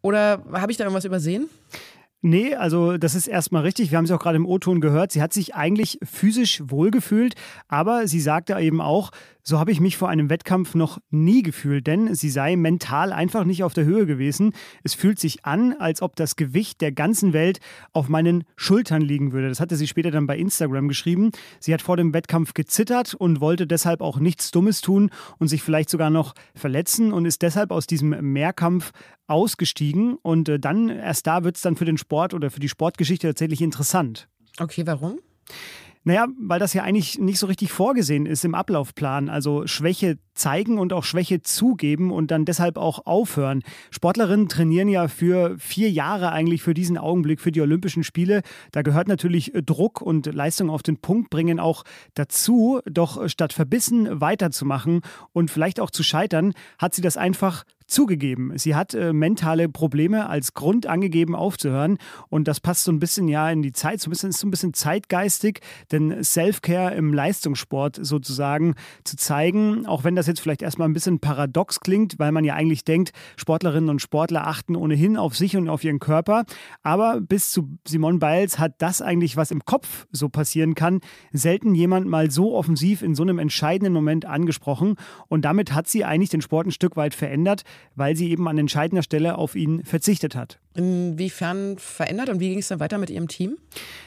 Oder 0.00 0.42
habe 0.52 0.72
ich 0.72 0.78
da 0.78 0.84
irgendwas 0.84 1.04
übersehen? 1.04 1.50
Nee, 2.20 2.54
also 2.56 2.96
das 2.96 3.14
ist 3.14 3.28
erstmal 3.28 3.62
richtig. 3.62 3.90
Wir 3.90 3.98
haben 3.98 4.06
sie 4.06 4.14
auch 4.14 4.20
gerade 4.20 4.36
im 4.36 4.46
O-Ton 4.46 4.80
gehört. 4.80 5.12
Sie 5.12 5.22
hat 5.22 5.32
sich 5.32 5.54
eigentlich 5.54 5.98
physisch 6.02 6.62
wohlgefühlt, 6.66 7.34
aber 7.68 8.08
sie 8.08 8.20
sagte 8.20 8.58
eben 8.58 8.80
auch, 8.80 9.10
so 9.48 9.58
habe 9.58 9.72
ich 9.72 9.80
mich 9.80 9.96
vor 9.96 10.10
einem 10.10 10.28
Wettkampf 10.28 10.74
noch 10.74 10.98
nie 11.10 11.42
gefühlt, 11.42 11.86
denn 11.86 12.14
sie 12.14 12.28
sei 12.28 12.54
mental 12.54 13.14
einfach 13.14 13.44
nicht 13.44 13.64
auf 13.64 13.72
der 13.72 13.86
Höhe 13.86 14.04
gewesen. 14.04 14.52
Es 14.84 14.92
fühlt 14.92 15.18
sich 15.18 15.46
an, 15.46 15.72
als 15.72 16.02
ob 16.02 16.16
das 16.16 16.36
Gewicht 16.36 16.82
der 16.82 16.92
ganzen 16.92 17.32
Welt 17.32 17.58
auf 17.94 18.10
meinen 18.10 18.44
Schultern 18.56 19.00
liegen 19.00 19.32
würde. 19.32 19.48
Das 19.48 19.58
hatte 19.58 19.76
sie 19.76 19.88
später 19.88 20.10
dann 20.10 20.26
bei 20.26 20.36
Instagram 20.36 20.86
geschrieben. 20.86 21.30
Sie 21.60 21.72
hat 21.72 21.80
vor 21.80 21.96
dem 21.96 22.12
Wettkampf 22.12 22.52
gezittert 22.52 23.14
und 23.14 23.40
wollte 23.40 23.66
deshalb 23.66 24.02
auch 24.02 24.18
nichts 24.18 24.50
Dummes 24.50 24.82
tun 24.82 25.08
und 25.38 25.48
sich 25.48 25.62
vielleicht 25.62 25.88
sogar 25.88 26.10
noch 26.10 26.34
verletzen 26.54 27.14
und 27.14 27.24
ist 27.24 27.40
deshalb 27.40 27.70
aus 27.70 27.86
diesem 27.86 28.10
Mehrkampf 28.32 28.90
ausgestiegen. 29.28 30.16
Und 30.20 30.50
äh, 30.50 30.60
dann, 30.60 30.90
erst 30.90 31.26
da 31.26 31.42
wird 31.42 31.56
es 31.56 31.62
dann 31.62 31.76
für 31.76 31.86
den 31.86 31.96
Sport 31.96 32.34
oder 32.34 32.50
für 32.50 32.60
die 32.60 32.68
Sportgeschichte 32.68 33.28
tatsächlich 33.28 33.62
interessant. 33.62 34.28
Okay, 34.58 34.86
warum? 34.86 35.20
Naja, 36.08 36.26
weil 36.40 36.58
das 36.58 36.72
ja 36.72 36.84
eigentlich 36.84 37.18
nicht 37.18 37.38
so 37.38 37.46
richtig 37.46 37.70
vorgesehen 37.70 38.24
ist 38.24 38.42
im 38.42 38.54
Ablaufplan. 38.54 39.28
Also 39.28 39.66
Schwäche 39.66 40.16
zeigen 40.32 40.78
und 40.78 40.94
auch 40.94 41.04
Schwäche 41.04 41.42
zugeben 41.42 42.12
und 42.12 42.30
dann 42.30 42.46
deshalb 42.46 42.78
auch 42.78 43.04
aufhören. 43.04 43.62
Sportlerinnen 43.90 44.48
trainieren 44.48 44.88
ja 44.88 45.08
für 45.08 45.58
vier 45.58 45.90
Jahre 45.90 46.32
eigentlich 46.32 46.62
für 46.62 46.72
diesen 46.72 46.96
Augenblick, 46.96 47.42
für 47.42 47.52
die 47.52 47.60
Olympischen 47.60 48.04
Spiele. 48.04 48.40
Da 48.72 48.80
gehört 48.80 49.06
natürlich 49.06 49.52
Druck 49.66 50.00
und 50.00 50.24
Leistung 50.32 50.70
auf 50.70 50.82
den 50.82 50.96
Punkt 50.96 51.28
bringen 51.28 51.60
auch 51.60 51.84
dazu. 52.14 52.80
Doch 52.90 53.28
statt 53.28 53.52
verbissen 53.52 54.18
weiterzumachen 54.18 55.02
und 55.34 55.50
vielleicht 55.50 55.78
auch 55.78 55.90
zu 55.90 56.02
scheitern, 56.02 56.54
hat 56.78 56.94
sie 56.94 57.02
das 57.02 57.18
einfach 57.18 57.64
zugegeben. 57.88 58.52
Sie 58.56 58.74
hat 58.74 58.94
äh, 58.94 59.12
mentale 59.12 59.68
Probleme 59.68 60.28
als 60.28 60.54
Grund 60.54 60.86
angegeben, 60.86 61.34
aufzuhören. 61.34 61.96
Und 62.28 62.46
das 62.46 62.60
passt 62.60 62.84
so 62.84 62.92
ein 62.92 63.00
bisschen 63.00 63.28
ja 63.28 63.50
in 63.50 63.62
die 63.62 63.72
Zeit, 63.72 64.00
so 64.00 64.08
ein 64.08 64.10
bisschen, 64.10 64.30
ist 64.30 64.40
so 64.40 64.46
ein 64.46 64.50
bisschen 64.50 64.74
zeitgeistig, 64.74 65.60
denn 65.90 66.22
Self-Care 66.22 66.94
im 66.94 67.14
Leistungssport 67.14 67.98
sozusagen 68.00 68.74
zu 69.04 69.16
zeigen, 69.16 69.86
auch 69.86 70.04
wenn 70.04 70.14
das 70.14 70.26
jetzt 70.26 70.40
vielleicht 70.40 70.62
erstmal 70.62 70.88
ein 70.88 70.92
bisschen 70.92 71.18
paradox 71.18 71.80
klingt, 71.80 72.18
weil 72.18 72.30
man 72.30 72.44
ja 72.44 72.54
eigentlich 72.54 72.84
denkt, 72.84 73.12
Sportlerinnen 73.36 73.88
und 73.88 74.02
Sportler 74.02 74.46
achten 74.46 74.76
ohnehin 74.76 75.16
auf 75.16 75.34
sich 75.34 75.56
und 75.56 75.68
auf 75.70 75.82
ihren 75.82 75.98
Körper. 75.98 76.44
Aber 76.82 77.20
bis 77.20 77.50
zu 77.50 77.78
Simone 77.86 78.18
Biles 78.18 78.58
hat 78.58 78.74
das 78.78 79.00
eigentlich, 79.00 79.36
was 79.36 79.50
im 79.50 79.64
Kopf 79.64 80.06
so 80.12 80.28
passieren 80.28 80.74
kann, 80.74 81.00
selten 81.32 81.74
jemand 81.74 82.06
mal 82.06 82.30
so 82.30 82.54
offensiv 82.54 83.00
in 83.00 83.14
so 83.14 83.22
einem 83.22 83.38
entscheidenden 83.38 83.94
Moment 83.94 84.26
angesprochen. 84.26 84.96
Und 85.28 85.46
damit 85.46 85.72
hat 85.72 85.88
sie 85.88 86.04
eigentlich 86.04 86.30
den 86.30 86.42
Sport 86.42 86.66
ein 86.66 86.70
Stück 86.72 86.96
weit 86.96 87.14
verändert 87.14 87.64
weil 87.94 88.16
sie 88.16 88.30
eben 88.30 88.48
an 88.48 88.58
entscheidender 88.58 89.02
Stelle 89.02 89.36
auf 89.38 89.54
ihn 89.54 89.84
verzichtet 89.84 90.34
hat. 90.36 90.58
Inwiefern 90.74 91.76
verändert 91.78 92.28
und 92.28 92.40
wie 92.40 92.50
ging 92.50 92.58
es 92.58 92.68
dann 92.68 92.80
weiter 92.80 92.98
mit 92.98 93.10
ihrem 93.10 93.28
Team? 93.28 93.56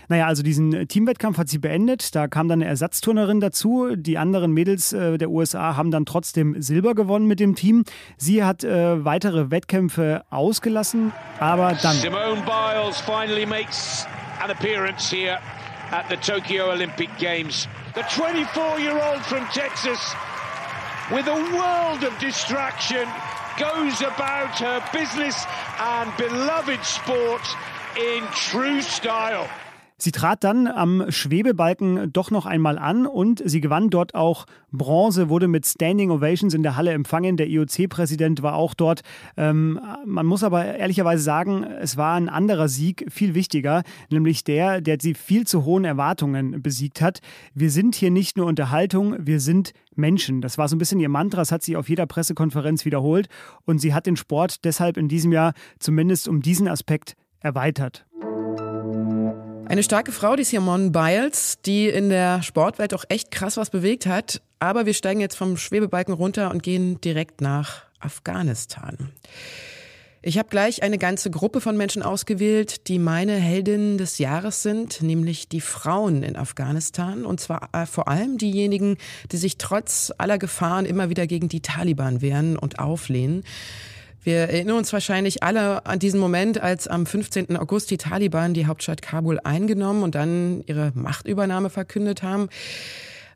Naja, 0.08 0.28
also 0.28 0.44
diesen 0.44 0.88
Teamwettkampf 0.88 1.38
hat 1.38 1.50
sie 1.50 1.58
beendet. 1.58 2.16
Da 2.16 2.28
kam 2.28 2.48
dann 2.48 2.62
eine 2.62 2.70
Ersatzturnerin 2.70 3.40
dazu. 3.40 3.96
Die 3.96 4.18
anderen 4.18 4.52
Mädels 4.54 4.94
äh, 4.94 5.18
der 5.18 5.30
USA 5.30 5.76
haben 5.76 5.92
dann 5.92 6.06
trotzdem 6.06 6.62
Silber 6.62 6.96
gewonnen 6.96 7.28
mit 7.28 7.40
dem 7.40 7.56
Team. 7.56 7.84
Sie 8.18 8.44
hat 8.44 8.64
äh, 8.64 9.04
weitere 9.04 9.52
Wettkämpfe 9.52 10.24
ausgelassen, 10.30 11.12
aber 11.40 11.78
dann. 11.82 11.98
Simone 11.98 12.42
Biles 12.46 13.02
finally 13.02 13.46
makes 13.46 14.06
an 14.42 14.50
appearance 14.50 15.14
here 15.14 15.40
at 15.92 16.06
the 16.10 16.16
Tokyo 16.18 16.72
Olympic 16.72 17.10
Games. 17.18 17.68
The 17.94 18.02
24-year-old 18.04 19.22
from 19.26 19.46
Texas 19.54 20.16
with 21.12 21.28
a 21.28 21.36
world 21.36 22.04
of 22.06 22.18
distraction 22.20 23.06
goes 23.58 24.02
about 24.02 24.58
her 24.60 24.84
business 24.94 25.46
and 25.80 26.16
beloved 26.18 26.84
sport 26.84 27.42
in 27.98 28.24
true 28.34 28.82
style. 28.82 29.50
Sie 30.02 30.12
trat 30.12 30.44
dann 30.44 30.66
am 30.66 31.12
Schwebebalken 31.12 32.12
doch 32.12 32.32
noch 32.32 32.48
einmal 32.48 32.80
an 32.80 33.06
und 33.06 33.40
sie 33.46 33.62
gewann 33.62 33.92
dort 33.92 34.16
auch 34.16 34.48
Bronze, 34.72 35.30
wurde 35.30 35.48
mit 35.48 35.68
Standing 35.68 36.10
Ovations 36.10 36.56
in 36.56 36.64
der 36.64 36.76
Halle 36.76 36.94
empfangen. 36.94 37.38
Der 37.38 37.48
IOC-Präsident 37.48 38.42
war 38.42 38.56
auch 38.56 38.74
dort. 38.74 39.02
Ähm, 39.38 39.80
man 40.04 40.26
muss 40.26 40.44
aber 40.44 40.66
ehrlicherweise 40.66 41.22
sagen, 41.22 41.64
es 41.64 41.98
war 41.98 42.16
ein 42.16 42.30
anderer 42.30 42.68
Sieg, 42.68 43.06
viel 43.12 43.36
wichtiger, 43.36 43.84
nämlich 44.10 44.44
der, 44.44 44.82
der 44.82 44.98
sie 45.00 45.14
viel 45.14 45.46
zu 45.46 45.66
hohen 45.66 45.86
Erwartungen 45.86 46.64
besiegt 46.64 47.00
hat. 47.00 47.20
Wir 47.54 47.70
sind 47.70 47.94
hier 47.94 48.10
nicht 48.10 48.38
nur 48.38 48.48
Unterhaltung, 48.48 49.16
wir 49.20 49.40
sind 49.40 49.72
Menschen. 49.94 50.42
Das 50.42 50.58
war 50.58 50.68
so 50.68 50.76
ein 50.76 50.80
bisschen 50.80 51.00
ihr 51.00 51.10
Mantra, 51.10 51.42
das 51.42 51.52
hat 51.52 51.62
sie 51.62 51.78
auf 51.78 51.90
jeder 51.90 52.08
Pressekonferenz 52.08 52.86
wiederholt 52.86 53.30
und 53.66 53.78
sie 53.78 53.94
hat 53.94 54.08
den 54.08 54.18
Sport 54.18 54.66
deshalb 54.66 54.98
in 54.98 55.10
diesem 55.10 55.32
Jahr 55.32 55.54
zumindest 55.78 56.28
um 56.28 56.42
diesen 56.42 56.68
Aspekt 56.68 57.16
erweitert. 57.40 58.08
Eine 59.65 59.84
starke 59.84 60.12
Frau, 60.12 60.36
die 60.36 60.43
Simone 60.43 60.91
Biles, 60.91 61.60
die 61.65 61.88
in 61.88 62.10
der 62.10 62.43
Sportwelt 62.43 62.93
auch 62.93 63.06
echt 63.10 63.32
krass 63.32 63.58
was 63.58 63.69
bewegt 63.69 64.06
hat. 64.06 64.41
Aber 64.60 64.86
wir 64.86 64.93
steigen 64.93 65.21
jetzt 65.21 65.36
vom 65.36 65.58
Schwebebalken 65.58 66.13
runter 66.13 66.52
und 66.52 66.62
gehen 66.62 67.00
direkt 67.02 67.41
nach 67.41 67.84
Afghanistan. 68.00 69.12
Ich 70.24 70.38
habe 70.38 70.50
gleich 70.50 70.84
eine 70.84 71.00
ganze 71.00 71.32
Gruppe 71.32 71.62
von 71.62 71.76
Menschen 71.76 72.04
ausgewählt, 72.04 72.88
die 72.88 73.00
meine 73.00 73.34
Heldinnen 73.34 73.97
des 73.97 74.19
Jahres 74.19 74.62
sind, 74.62 75.02
nämlich 75.02 75.50
die 75.50 75.62
Frauen 75.62 76.21
in 76.21 76.36
Afghanistan. 76.36 77.26
Und 77.26 77.39
zwar 77.39 77.69
äh, 77.74 77.88
vor 77.88 78.08
allem 78.08 78.38
diejenigen, 78.38 78.97
die 79.32 79.38
sich 79.38 79.58
trotz 79.58 80.13
aller 80.19 80.38
Gefahren 80.38 80.86
immer 80.86 81.10
wieder 81.10 81.26
gegen 81.26 81.50
die 81.50 81.62
Taliban 81.62 82.21
wehren 82.21 82.56
und 82.56 82.78
auflehnen. 82.78 83.43
Wir 84.24 84.38
erinnern 84.38 84.78
uns 84.78 84.94
wahrscheinlich 84.94 85.42
alle 85.42 85.86
an 85.86 85.98
diesen 85.98 86.20
Moment, 86.20 86.62
als 86.62 86.88
am 86.88 87.08
15. 87.08 87.58
August 87.58 87.90
die 87.90 87.98
Taliban 87.98 88.54
die 88.54 88.68
Hauptstadt 88.68 89.02
Kabul 89.02 89.40
eingenommen 89.44 90.04
und 90.04 90.14
dann 90.14 90.64
ihre 90.68 90.92
Machtübernahme 90.94 91.72
verkündet 91.72 92.22
haben. 92.22 92.50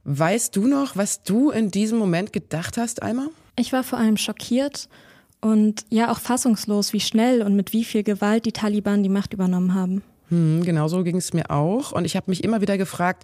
Weißt 0.04 0.56
du 0.56 0.68
noch, 0.68 0.96
was 0.96 1.24
du 1.24 1.50
in 1.50 1.72
diesem 1.72 1.98
Moment 1.98 2.34
gedacht 2.34 2.78
hast, 2.78 3.02
Alma? 3.02 3.30
Ich 3.58 3.74
war 3.74 3.84
vor 3.84 3.98
allem 3.98 4.18
schockiert 4.18 4.88
und 5.42 5.86
ja 5.90 6.12
auch 6.12 6.20
fassungslos, 6.20 6.94
wie 6.94 7.00
schnell 7.00 7.42
und 7.42 7.56
mit 7.56 7.74
wie 7.74 7.84
viel 7.84 8.04
Gewalt 8.04 8.46
die 8.46 8.52
Taliban 8.52 9.02
die 9.02 9.10
Macht 9.10 9.34
übernommen 9.34 9.74
haben. 9.74 10.04
Hm, 10.30 10.64
genau 10.64 10.88
so 10.88 11.04
ging 11.04 11.18
es 11.18 11.34
mir 11.34 11.50
auch. 11.50 11.92
Und 11.92 12.06
ich 12.06 12.16
habe 12.16 12.30
mich 12.30 12.44
immer 12.44 12.62
wieder 12.62 12.78
gefragt, 12.78 13.24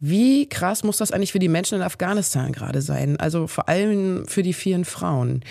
wie 0.00 0.46
krass 0.46 0.84
muss 0.84 0.98
das 0.98 1.12
eigentlich 1.12 1.32
für 1.32 1.38
die 1.38 1.48
Menschen 1.48 1.76
in 1.76 1.82
Afghanistan 1.82 2.52
gerade 2.52 2.82
sein? 2.82 3.18
Also 3.18 3.46
vor 3.46 3.70
allem 3.70 4.26
für 4.26 4.42
die 4.42 4.52
vielen 4.52 4.84
Frauen. 4.84 5.42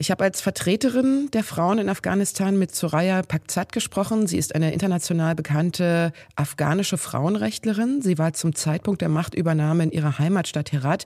Ich 0.00 0.10
habe 0.10 0.24
als 0.24 0.40
Vertreterin 0.40 1.28
der 1.34 1.44
Frauen 1.44 1.78
in 1.78 1.90
Afghanistan 1.90 2.58
mit 2.58 2.74
Soraya 2.74 3.20
Pakzat 3.20 3.70
gesprochen. 3.70 4.26
Sie 4.26 4.38
ist 4.38 4.54
eine 4.54 4.72
international 4.72 5.34
bekannte 5.34 6.14
afghanische 6.36 6.96
Frauenrechtlerin. 6.96 8.00
Sie 8.00 8.16
war 8.16 8.32
zum 8.32 8.54
Zeitpunkt 8.54 9.02
der 9.02 9.10
Machtübernahme 9.10 9.82
in 9.82 9.90
ihrer 9.90 10.18
Heimatstadt 10.18 10.72
Herat. 10.72 11.04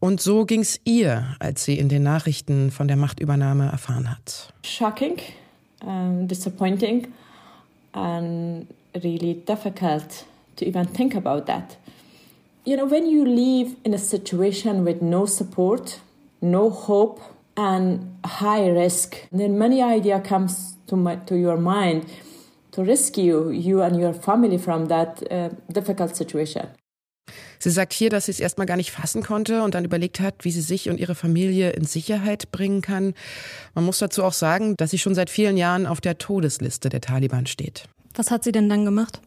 Und 0.00 0.22
so 0.22 0.46
ging 0.46 0.62
es 0.62 0.80
ihr, 0.84 1.36
als 1.38 1.66
sie 1.66 1.78
in 1.78 1.90
den 1.90 2.02
Nachrichten 2.02 2.70
von 2.70 2.88
der 2.88 2.96
Machtübernahme 2.96 3.68
erfahren 3.70 4.10
hat. 4.10 4.54
Shocking, 4.64 5.18
um, 5.84 6.26
disappointing 6.26 7.08
and 7.92 8.66
really 8.94 9.34
difficult 9.46 10.24
to 10.56 10.64
even 10.64 10.90
think 10.94 11.14
about 11.14 11.44
that. 11.44 11.76
You 12.64 12.78
know, 12.78 12.90
when 12.90 13.06
you 13.06 13.26
live 13.26 13.76
in 13.82 13.92
a 13.92 13.98
situation 13.98 14.86
with 14.86 15.02
no 15.02 15.26
support, 15.26 16.00
no 16.40 16.70
hope, 16.70 17.20
and 17.56 18.00
high 18.24 18.70
risk, 18.70 19.16
then 19.30 19.58
many 19.58 19.82
idea 19.82 20.20
comes 20.20 20.76
to 20.86 20.96
my, 20.96 21.16
to 21.26 21.34
your 21.36 21.56
mind 21.56 22.06
to 22.72 22.82
rescue 22.82 23.50
you 23.50 23.82
and 23.82 23.96
your 23.96 24.12
family 24.12 24.58
from 24.58 24.88
that 24.88 25.22
uh, 25.30 25.48
difficult 25.72 26.16
situation. 26.16 26.66
Sie 27.58 27.70
sagt 27.70 27.94
hier, 27.94 28.10
dass 28.10 28.26
sie 28.26 28.32
es 28.32 28.40
erstmal 28.40 28.66
gar 28.66 28.76
nicht 28.76 28.90
fassen 28.90 29.22
konnte 29.22 29.62
und 29.62 29.74
dann 29.74 29.86
überlegt 29.86 30.20
hat, 30.20 30.44
wie 30.44 30.50
sie 30.50 30.60
sich 30.60 30.90
und 30.90 31.00
ihre 31.00 31.14
Familie 31.14 31.70
in 31.70 31.84
Sicherheit 31.84 32.52
bringen 32.52 32.82
kann. 32.82 33.14
Man 33.74 33.84
muss 33.84 33.98
dazu 34.00 34.22
auch 34.22 34.34
sagen, 34.34 34.74
dass 34.76 34.90
sie 34.90 34.98
schon 34.98 35.14
seit 35.14 35.30
vielen 35.30 35.56
Jahren 35.56 35.86
auf 35.86 36.02
der 36.02 36.18
Todesliste 36.18 36.90
der 36.90 37.00
Taliban 37.00 37.46
steht. 37.46 37.84
Was 38.14 38.30
hat 38.30 38.44
sie 38.44 38.52
denn 38.52 38.68
dann 38.68 38.84
gemacht? 38.84 39.20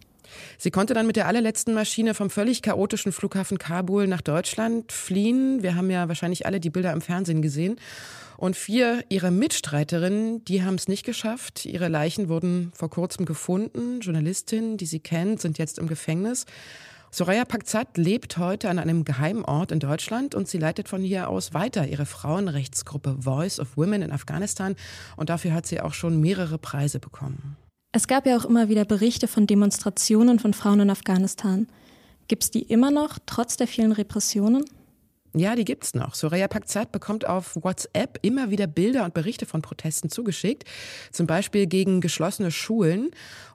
Sie 0.57 0.71
konnte 0.71 0.93
dann 0.93 1.07
mit 1.07 1.15
der 1.15 1.27
allerletzten 1.27 1.73
Maschine 1.73 2.13
vom 2.13 2.29
völlig 2.29 2.61
chaotischen 2.61 3.11
Flughafen 3.11 3.57
Kabul 3.57 4.07
nach 4.07 4.21
Deutschland 4.21 4.91
fliehen. 4.91 5.63
Wir 5.63 5.75
haben 5.75 5.89
ja 5.89 6.07
wahrscheinlich 6.07 6.45
alle 6.45 6.59
die 6.59 6.69
Bilder 6.69 6.93
im 6.93 7.01
Fernsehen 7.01 7.41
gesehen. 7.41 7.79
Und 8.37 8.55
vier 8.55 9.03
ihrer 9.09 9.31
Mitstreiterinnen, 9.31 10.45
die 10.45 10.63
haben 10.63 10.75
es 10.75 10.87
nicht 10.87 11.03
geschafft. 11.03 11.65
Ihre 11.65 11.87
Leichen 11.87 12.29
wurden 12.29 12.71
vor 12.75 12.89
kurzem 12.89 13.25
gefunden. 13.25 13.99
Journalistinnen, 13.99 14.77
die 14.77 14.85
sie 14.85 14.99
kennt, 14.99 15.41
sind 15.41 15.57
jetzt 15.57 15.79
im 15.79 15.87
Gefängnis. 15.87 16.45
Soraya 17.09 17.45
Pakzat 17.45 17.97
lebt 17.97 18.37
heute 18.37 18.69
an 18.69 18.79
einem 18.79 19.05
geheimen 19.05 19.43
Ort 19.43 19.71
in 19.71 19.79
Deutschland 19.79 20.35
und 20.35 20.47
sie 20.47 20.59
leitet 20.59 20.87
von 20.89 21.01
hier 21.01 21.29
aus 21.29 21.53
weiter 21.53 21.87
ihre 21.87 22.05
Frauenrechtsgruppe 22.05 23.17
Voice 23.21 23.59
of 23.59 23.77
Women 23.77 24.03
in 24.03 24.11
Afghanistan 24.11 24.75
und 25.15 25.29
dafür 25.29 25.53
hat 25.53 25.65
sie 25.65 25.79
auch 25.79 25.93
schon 25.93 26.19
mehrere 26.19 26.57
Preise 26.57 26.99
bekommen. 26.99 27.55
Es 27.91 28.07
gab 28.07 28.25
ja 28.27 28.37
auch 28.37 28.45
immer 28.45 28.69
wieder 28.69 28.85
Berichte 28.85 29.27
von 29.27 29.47
Demonstrationen 29.47 30.39
von 30.39 30.53
Frauen 30.53 30.81
in 30.81 30.89
Afghanistan. 30.89 31.67
Gibt 32.27 32.43
es 32.43 32.51
die 32.51 32.63
immer 32.63 32.91
noch, 32.91 33.17
trotz 33.25 33.57
der 33.57 33.67
vielen 33.67 33.91
Repressionen? 33.91 34.65
Ja, 35.33 35.55
die 35.55 35.65
gibt's 35.65 35.93
noch. 35.93 36.15
Soraya 36.15 36.47
Pakzat 36.47 36.91
bekommt 36.91 37.27
auf 37.27 37.55
WhatsApp 37.61 38.19
immer 38.21 38.49
wieder 38.49 38.65
Bilder 38.65 39.05
und 39.05 39.13
Berichte 39.13 39.45
von 39.45 39.61
Protesten 39.61 40.09
zugeschickt, 40.09 40.63
zum 41.11 41.27
Beispiel 41.27 41.67
gegen 41.67 42.01
geschlossene 42.01 42.51
Schulen. 42.51 43.11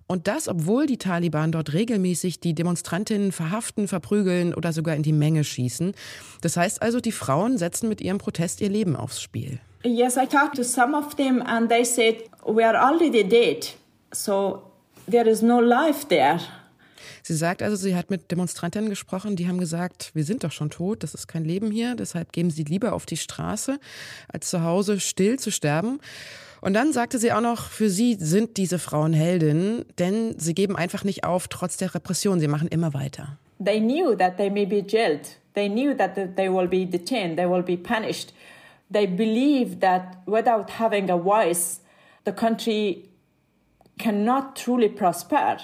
Und 0.07 0.29
das, 0.29 0.49
obwohl 0.49 0.87
die 0.87 0.99
Taliban 0.99 1.53
dort 1.53 1.73
regelmäßig 1.73 2.41
die 2.41 2.55
Demonstrantinnen 2.55 3.33
verhaften, 3.33 3.89
verprügeln 3.89 4.55
oder 4.55 4.73
sogar 4.73 4.95
in 4.95 5.03
die 5.03 5.13
Menge 5.13 5.45
schießen. 5.45 5.93
Das 6.41 6.57
heißt 6.57 6.83
also, 6.83 7.01
die 7.01 7.13
Frauen 7.13 7.59
setzen 7.59 7.89
mit 7.89 8.01
ihrem 8.01 8.19
Protest 8.19 8.61
ihr 8.61 8.69
Leben 8.69 8.95
aufs 8.95 9.21
Spiel. 9.21 9.59
Yes, 9.85 10.17
I 10.17 10.27
talked 10.27 10.57
to 10.57 10.63
some 10.63 10.97
of 10.97 11.17
them 11.17 11.43
and 11.43 11.69
they 11.69 11.85
said, 11.85 12.17
we 12.47 12.65
are 12.65 12.79
already 12.79 13.27
dead, 13.27 13.75
so 14.13 14.63
there 15.11 15.29
is 15.29 15.43
no 15.43 15.61
life 15.61 16.07
there. 16.07 16.39
Sie 17.25 17.35
sagt 17.35 17.63
also, 17.63 17.77
sie 17.77 17.95
hat 17.95 18.11
mit 18.11 18.31
Demonstrantinnen 18.31 18.91
gesprochen, 18.91 19.37
die 19.37 19.47
haben 19.49 19.59
gesagt, 19.59 20.11
wir 20.15 20.25
sind 20.25 20.45
doch 20.45 20.53
schon 20.53 20.71
tot, 20.71 21.03
das 21.03 21.15
ist 21.15 21.29
kein 21.29 21.45
Leben 21.45 21.71
hier, 21.71 21.95
deshalb 21.95 22.33
geben 22.33 22.51
sie 22.51 22.65
lieber 22.65 22.93
auf 22.93 23.07
die 23.07 23.17
Straße, 23.17 23.79
als 24.29 24.51
zu 24.51 24.63
Hause 24.63 24.99
still 24.99 25.39
zu 25.39 25.51
sterben. 25.51 26.01
Und 26.61 26.75
dann 26.75 26.93
sagte 26.93 27.19
sie 27.19 27.33
auch 27.33 27.41
noch, 27.41 27.69
für 27.69 27.91
sie 27.91 28.17
sind 28.19 28.57
diese 28.57 28.79
Frauen 28.79 29.13
Heldinnen, 29.13 29.85
denn 29.99 30.39
sie 30.39 30.55
geben 30.55 30.77
einfach 30.77 31.05
nicht 31.05 31.25
auf, 31.25 31.49
trotz 31.49 31.77
der 31.77 31.95
Repression, 31.95 32.41
sie 32.41 32.49
machen 32.49 32.69
immer 32.69 32.95
weiter. 32.95 33.39
They 33.65 33.81
knew 33.81 34.17
that 34.17 34.37
they 34.37 34.51
may 34.51 34.67
be 34.67 34.85
jailed. 34.87 35.39
They 35.55 35.69
knew 35.69 35.95
that 35.97 36.15
they 36.15 36.49
will 36.49 36.69
be 36.69 36.87
detained, 36.87 37.37
they 37.37 37.49
will 37.49 37.63
be 37.63 37.77
punished. 37.77 38.33
They 38.93 39.07
believe 39.07 39.81
that 39.81 40.19
without 40.27 40.71
having 40.79 41.11
a 41.11 41.17
voice, 41.17 41.81
the 42.25 42.33
country 42.33 43.12
cannot 43.99 44.57
truly 44.57 44.89
prosper. 44.89 45.59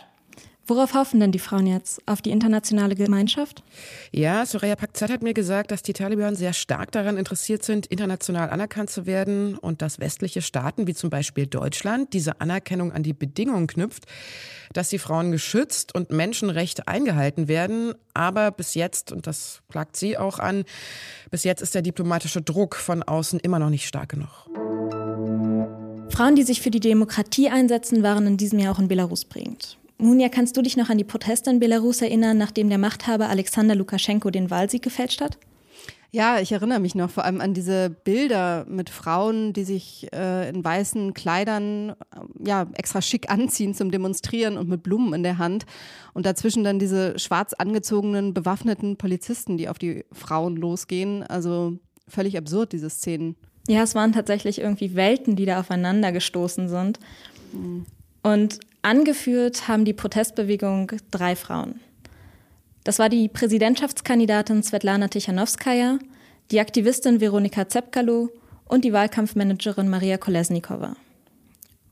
Worauf 0.69 0.93
hoffen 0.93 1.19
denn 1.19 1.33
die 1.33 1.39
Frauen 1.39 1.67
jetzt? 1.67 2.03
Auf 2.05 2.21
die 2.21 2.31
internationale 2.31 2.95
Gemeinschaft? 2.95 3.63
Ja, 4.13 4.45
Soraya 4.45 4.77
Pakzat 4.77 5.11
hat 5.11 5.23
mir 5.23 5.33
gesagt, 5.33 5.71
dass 5.71 5.83
die 5.83 5.95
Taliban 5.95 6.35
sehr 6.35 6.53
stark 6.53 6.93
daran 6.93 7.17
interessiert 7.17 7.63
sind, 7.63 7.87
international 7.87 8.51
anerkannt 8.51 8.91
zu 8.91 9.07
werden 9.07 9.57
und 9.57 9.81
dass 9.81 9.99
westliche 9.99 10.43
Staaten 10.43 10.87
wie 10.87 10.93
zum 10.93 11.09
Beispiel 11.09 11.47
Deutschland 11.47 12.13
diese 12.13 12.43
Anerkennung 12.43 12.93
an 12.93 13.03
die 13.03 13.15
Bedingung 13.15 13.67
knüpft, 13.67 14.05
dass 14.75 14.91
die 14.91 14.99
Frauen 14.99 15.33
geschützt 15.33 15.95
und 15.95 16.11
Menschenrechte 16.11 16.87
eingehalten 16.87 17.49
werden. 17.49 17.95
Aber 18.13 18.51
bis 18.51 18.75
jetzt, 18.75 19.11
und 19.11 19.27
das 19.27 19.63
plagt 19.69 19.97
sie 19.97 20.19
auch 20.19 20.39
an, 20.39 20.65
bis 21.31 21.45
jetzt 21.45 21.63
ist 21.63 21.75
der 21.75 21.83
diplomatische 21.83 22.43
Druck 22.43 22.77
von 22.77 23.03
außen 23.03 23.41
immer 23.41 23.59
noch 23.59 23.71
nicht 23.71 23.87
stark 23.87 24.11
genug. 24.11 24.68
Frauen, 26.11 26.35
die 26.35 26.43
sich 26.43 26.61
für 26.61 26.71
die 26.71 26.81
Demokratie 26.81 27.49
einsetzen, 27.49 28.03
waren 28.03 28.27
in 28.27 28.37
diesem 28.37 28.59
Jahr 28.59 28.75
auch 28.75 28.79
in 28.79 28.89
Belarus 28.89 29.25
prägend. 29.25 29.79
Munja, 29.99 30.29
kannst 30.29 30.57
du 30.57 30.63
dich 30.63 30.77
noch 30.77 30.91
an 30.91 30.99
die 30.99 31.05
Proteste 31.05 31.51
in 31.51 31.61
Belarus 31.61 32.03
erinnern, 32.03 32.39
nachdem 32.39 32.69
der 32.69 32.79
Machthaber 32.79 33.29
Alexander 33.29 33.75
Lukaschenko 33.75 34.31
den 34.31 34.51
Wahlsieg 34.51 34.83
gefälscht 34.83 35.21
hat? 35.21 35.39
Ja, 36.11 36.41
ich 36.41 36.53
erinnere 36.53 36.81
mich 36.81 36.95
noch 36.95 37.11
vor 37.11 37.25
allem 37.25 37.43
an 37.43 37.53
diese 37.53 37.91
Bilder 37.91 38.65
mit 38.67 38.89
Frauen, 38.89 39.53
die 39.53 39.65
sich 39.65 40.09
äh, 40.15 40.49
in 40.49 40.65
weißen 40.65 41.13
Kleidern 41.13 41.95
ja, 42.43 42.67
extra 42.75 43.03
schick 43.03 43.31
anziehen 43.31 43.75
zum 43.75 43.91
Demonstrieren 43.91 44.57
und 44.57 44.71
mit 44.71 44.83
Blumen 44.83 45.13
in 45.13 45.23
der 45.23 45.37
Hand. 45.37 45.67
Und 46.15 46.25
dazwischen 46.25 46.65
dann 46.65 46.79
diese 46.79 47.19
schwarz 47.19 47.53
angezogenen, 47.53 48.33
bewaffneten 48.33 48.97
Polizisten, 48.97 49.59
die 49.59 49.69
auf 49.69 49.79
die 49.79 50.07
Frauen 50.13 50.57
losgehen. 50.57 51.25
Also 51.25 51.75
völlig 52.07 52.39
absurd, 52.39 52.73
diese 52.73 52.89
Szenen. 52.89 53.37
Ja, 53.69 53.83
es 53.83 53.95
waren 53.95 54.13
tatsächlich 54.13 54.61
irgendwie 54.61 54.95
Welten, 54.95 55.37
die 55.37 55.45
da 55.45 55.61
aufeinander 55.61 56.11
gestoßen 56.11 56.69
sind. 56.69 56.99
Mhm. 57.53 57.87
Und 58.23 58.61
angeführt 58.83 59.69
haben 59.69 59.85
die 59.85 59.93
Protestbewegung 59.93 60.91
drei 61.11 61.37
Frauen. 61.37 61.81
Das 62.83 62.99
war 62.99 63.11
die 63.11 63.29
Präsidentschaftskandidatin 63.29 64.63
Svetlana 64.63 65.09
Tichanowskaja, 65.09 65.99
die 66.51 66.61
Aktivistin 66.61 67.21
Veronika 67.21 67.69
Zepkalo 67.69 68.31
und 68.65 68.85
die 68.87 68.95
Wahlkampfmanagerin 68.95 69.91
Maria 69.91 70.17
Kolesnikova. 70.17 70.97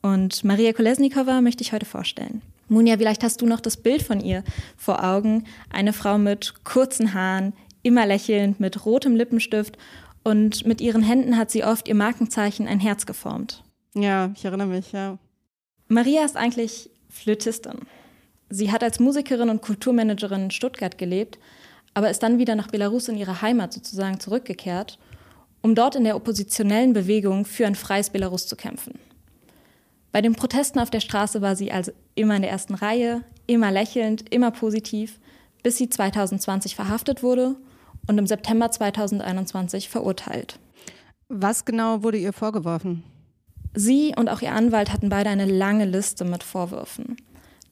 Und 0.00 0.44
Maria 0.44 0.72
Kolesnikova 0.72 1.42
möchte 1.42 1.62
ich 1.62 1.72
heute 1.72 1.84
vorstellen. 1.84 2.40
Munja, 2.68 2.96
vielleicht 2.96 3.22
hast 3.22 3.42
du 3.42 3.46
noch 3.46 3.60
das 3.60 3.76
Bild 3.76 4.02
von 4.02 4.20
ihr 4.20 4.42
vor 4.78 5.04
Augen. 5.04 5.44
Eine 5.68 5.92
Frau 5.92 6.16
mit 6.16 6.54
kurzen 6.64 7.12
Haaren, 7.12 7.52
immer 7.82 8.06
lächelnd, 8.06 8.58
mit 8.58 8.86
rotem 8.86 9.14
Lippenstift 9.14 9.76
und 10.26 10.66
mit 10.66 10.80
ihren 10.80 11.04
Händen 11.04 11.36
hat 11.36 11.52
sie 11.52 11.62
oft 11.62 11.86
ihr 11.86 11.94
Markenzeichen 11.94 12.66
ein 12.66 12.80
Herz 12.80 13.06
geformt. 13.06 13.62
Ja, 13.94 14.32
ich 14.34 14.44
erinnere 14.44 14.66
mich, 14.66 14.90
ja. 14.90 15.18
Maria 15.86 16.24
ist 16.24 16.36
eigentlich 16.36 16.90
Flötistin. 17.08 17.78
Sie 18.50 18.72
hat 18.72 18.82
als 18.82 18.98
Musikerin 18.98 19.50
und 19.50 19.62
Kulturmanagerin 19.62 20.46
in 20.46 20.50
Stuttgart 20.50 20.98
gelebt, 20.98 21.38
aber 21.94 22.10
ist 22.10 22.24
dann 22.24 22.40
wieder 22.40 22.56
nach 22.56 22.66
Belarus 22.66 23.06
in 23.06 23.16
ihre 23.16 23.40
Heimat 23.40 23.72
sozusagen 23.72 24.18
zurückgekehrt, 24.18 24.98
um 25.62 25.76
dort 25.76 25.94
in 25.94 26.02
der 26.02 26.16
oppositionellen 26.16 26.92
Bewegung 26.92 27.44
für 27.44 27.64
ein 27.64 27.76
freies 27.76 28.10
Belarus 28.10 28.48
zu 28.48 28.56
kämpfen. 28.56 28.98
Bei 30.10 30.22
den 30.22 30.34
Protesten 30.34 30.80
auf 30.80 30.90
der 30.90 30.98
Straße 30.98 31.40
war 31.40 31.54
sie 31.54 31.70
also 31.70 31.92
immer 32.16 32.34
in 32.34 32.42
der 32.42 32.50
ersten 32.50 32.74
Reihe, 32.74 33.22
immer 33.46 33.70
lächelnd, 33.70 34.28
immer 34.34 34.50
positiv, 34.50 35.20
bis 35.62 35.76
sie 35.76 35.88
2020 35.88 36.74
verhaftet 36.74 37.22
wurde 37.22 37.54
und 38.06 38.18
im 38.18 38.26
September 38.26 38.70
2021 38.70 39.88
verurteilt. 39.88 40.58
Was 41.28 41.64
genau 41.64 42.02
wurde 42.02 42.18
ihr 42.18 42.32
vorgeworfen? 42.32 43.02
Sie 43.74 44.14
und 44.16 44.28
auch 44.28 44.42
ihr 44.42 44.52
Anwalt 44.52 44.92
hatten 44.92 45.08
beide 45.08 45.30
eine 45.30 45.44
lange 45.44 45.84
Liste 45.84 46.24
mit 46.24 46.42
Vorwürfen. 46.42 47.16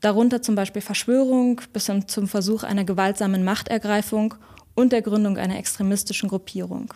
Darunter 0.00 0.42
zum 0.42 0.54
Beispiel 0.54 0.82
Verschwörung 0.82 1.60
bis 1.72 1.86
hin 1.86 2.06
zum 2.08 2.28
Versuch 2.28 2.62
einer 2.62 2.84
gewaltsamen 2.84 3.42
Machtergreifung 3.42 4.34
und 4.74 4.92
der 4.92 5.02
Gründung 5.02 5.38
einer 5.38 5.58
extremistischen 5.58 6.28
Gruppierung. 6.28 6.92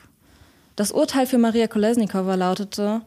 Das 0.76 0.92
Urteil 0.92 1.26
für 1.26 1.38
Maria 1.38 1.68
Kolesnikova 1.68 2.34
lautete 2.34 3.02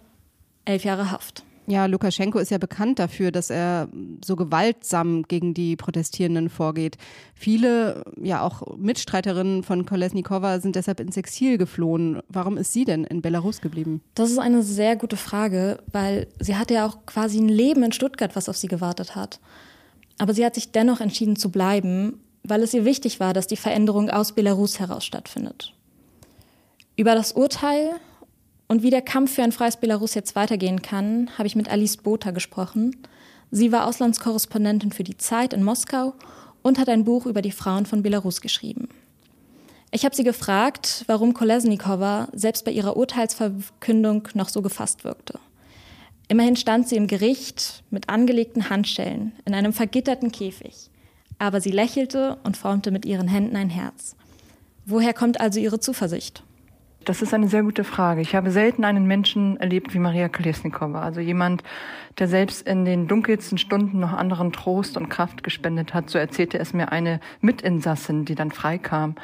elf 0.66 0.84
Jahre 0.84 1.12
Haft. 1.12 1.44
Ja, 1.72 1.86
Lukaschenko 1.86 2.38
ist 2.38 2.52
ja 2.52 2.58
bekannt 2.58 3.00
dafür, 3.00 3.32
dass 3.32 3.50
er 3.50 3.88
so 4.26 4.36
gewaltsam 4.36 5.24
gegen 5.24 5.54
die 5.54 5.78
Protestierenden 5.78 6.50
vorgeht. 6.50 6.98
Viele, 7.34 8.04
ja 8.22 8.42
auch 8.42 8.76
Mitstreiterinnen 8.76 9.64
von 9.64 9.86
Kolesnikova 9.86 10.60
sind 10.60 10.76
deshalb 10.76 11.00
ins 11.00 11.16
Exil 11.16 11.58
geflohen. 11.58 12.20
Warum 12.28 12.58
ist 12.58 12.74
sie 12.74 12.84
denn 12.84 13.06
in 13.06 13.22
Belarus 13.22 13.62
geblieben? 13.62 14.02
Das 14.16 14.32
ist 14.32 14.38
eine 14.38 14.64
sehr 14.64 14.98
gute 14.98 15.16
Frage, 15.16 15.80
weil 15.90 16.28
sie 16.42 16.58
hatte 16.58 16.74
ja 16.74 16.86
auch 16.86 17.06
quasi 17.06 17.40
ein 17.40 17.48
Leben 17.48 17.84
in 17.84 17.94
Stuttgart, 17.94 18.36
was 18.36 18.50
auf 18.50 18.58
sie 18.58 18.68
gewartet 18.68 19.16
hat. 19.16 19.40
Aber 20.18 20.34
sie 20.34 20.46
hat 20.46 20.56
sich 20.56 20.74
dennoch 20.74 21.00
entschieden 21.00 21.38
zu 21.38 21.52
bleiben, 21.52 22.20
weil 22.44 22.64
es 22.64 22.74
ihr 22.74 22.84
wichtig 22.84 23.22
war, 23.22 23.34
dass 23.34 23.48
die 23.48 23.56
Veränderung 23.56 24.10
aus 24.10 24.34
Belarus 24.34 24.82
heraus 24.82 25.06
stattfindet. 25.06 25.74
Über 26.98 27.16
das 27.16 27.32
Urteil 27.32 27.92
und 28.72 28.84
wie 28.84 28.90
der 28.90 29.02
Kampf 29.02 29.34
für 29.36 29.44
ein 29.44 29.52
freies 29.52 29.76
Belarus 29.76 30.14
jetzt 30.14 30.34
weitergehen 30.38 30.82
kann, 30.82 31.30
habe 31.38 31.46
ich 31.46 31.58
mit 31.58 31.70
Alice 31.70 31.98
Botha 31.98 32.32
gesprochen. 32.32 32.96
Sie 33.52 33.74
war 33.74 33.86
Auslandskorrespondentin 33.86 34.94
für 34.94 35.04
die 35.04 35.18
Zeit 35.18 35.52
in 35.52 35.62
Moskau 35.62 36.14
und 36.62 36.80
hat 36.80 36.88
ein 36.88 37.04
Buch 37.04 37.26
über 37.26 37.42
die 37.42 37.52
Frauen 37.52 37.86
von 37.86 38.02
Belarus 38.02 38.40
geschrieben. 38.40 38.88
Ich 39.92 40.06
habe 40.06 40.16
sie 40.16 40.24
gefragt, 40.24 41.04
warum 41.08 41.34
Kolesnikova 41.34 42.30
selbst 42.32 42.64
bei 42.64 42.72
ihrer 42.72 42.96
Urteilsverkündung 42.96 44.30
noch 44.36 44.48
so 44.48 44.62
gefasst 44.62 45.04
wirkte. 45.04 45.38
Immerhin 46.30 46.56
stand 46.56 46.88
sie 46.88 46.96
im 46.96 47.08
Gericht 47.08 47.84
mit 47.90 48.08
angelegten 48.08 48.70
Handschellen 48.70 49.34
in 49.44 49.54
einem 49.54 49.74
vergitterten 49.74 50.32
Käfig. 50.32 50.90
Aber 51.40 51.60
sie 51.60 51.72
lächelte 51.72 52.38
und 52.46 52.56
formte 52.56 52.92
mit 52.92 53.04
ihren 53.04 53.28
Händen 53.28 53.58
ein 53.58 53.70
Herz. 53.70 54.16
Woher 54.86 55.14
kommt 55.14 55.42
also 55.42 55.60
ihre 55.60 55.82
Zuversicht? 55.82 56.42
Das 57.04 57.24
ist 57.24 57.34
eine 57.34 57.48
sehr 57.48 57.64
gute 57.64 57.84
Frage. 57.84 58.22
Ich 58.22 58.36
habe 58.36 58.52
selten 58.52 58.84
einen 58.84 59.08
Menschen 59.08 59.58
erlebt 59.58 59.96
wie 59.96 60.00
Maria 60.00 60.30
Kolesnikova. 60.30 61.02
Also 61.02 61.20
jemand, 61.20 61.64
der 62.20 62.28
selbst 62.28 62.68
in 62.68 62.86
den 62.86 63.08
dunkelsten 63.08 63.58
Stunden 63.58 64.00
noch 64.00 64.14
anderen 64.14 64.52
Trost 64.52 64.98
und 64.98 65.10
Kraft 65.10 65.42
gespendet 65.42 65.96
hat. 65.96 66.12
So 66.12 66.20
erzählte 66.20 66.60
es 66.60 66.74
mir 66.74 66.92
eine 66.92 67.20
Mitinsassin, 67.42 68.26
die 68.26 68.36
dann 68.36 68.52
freikam 68.52 69.16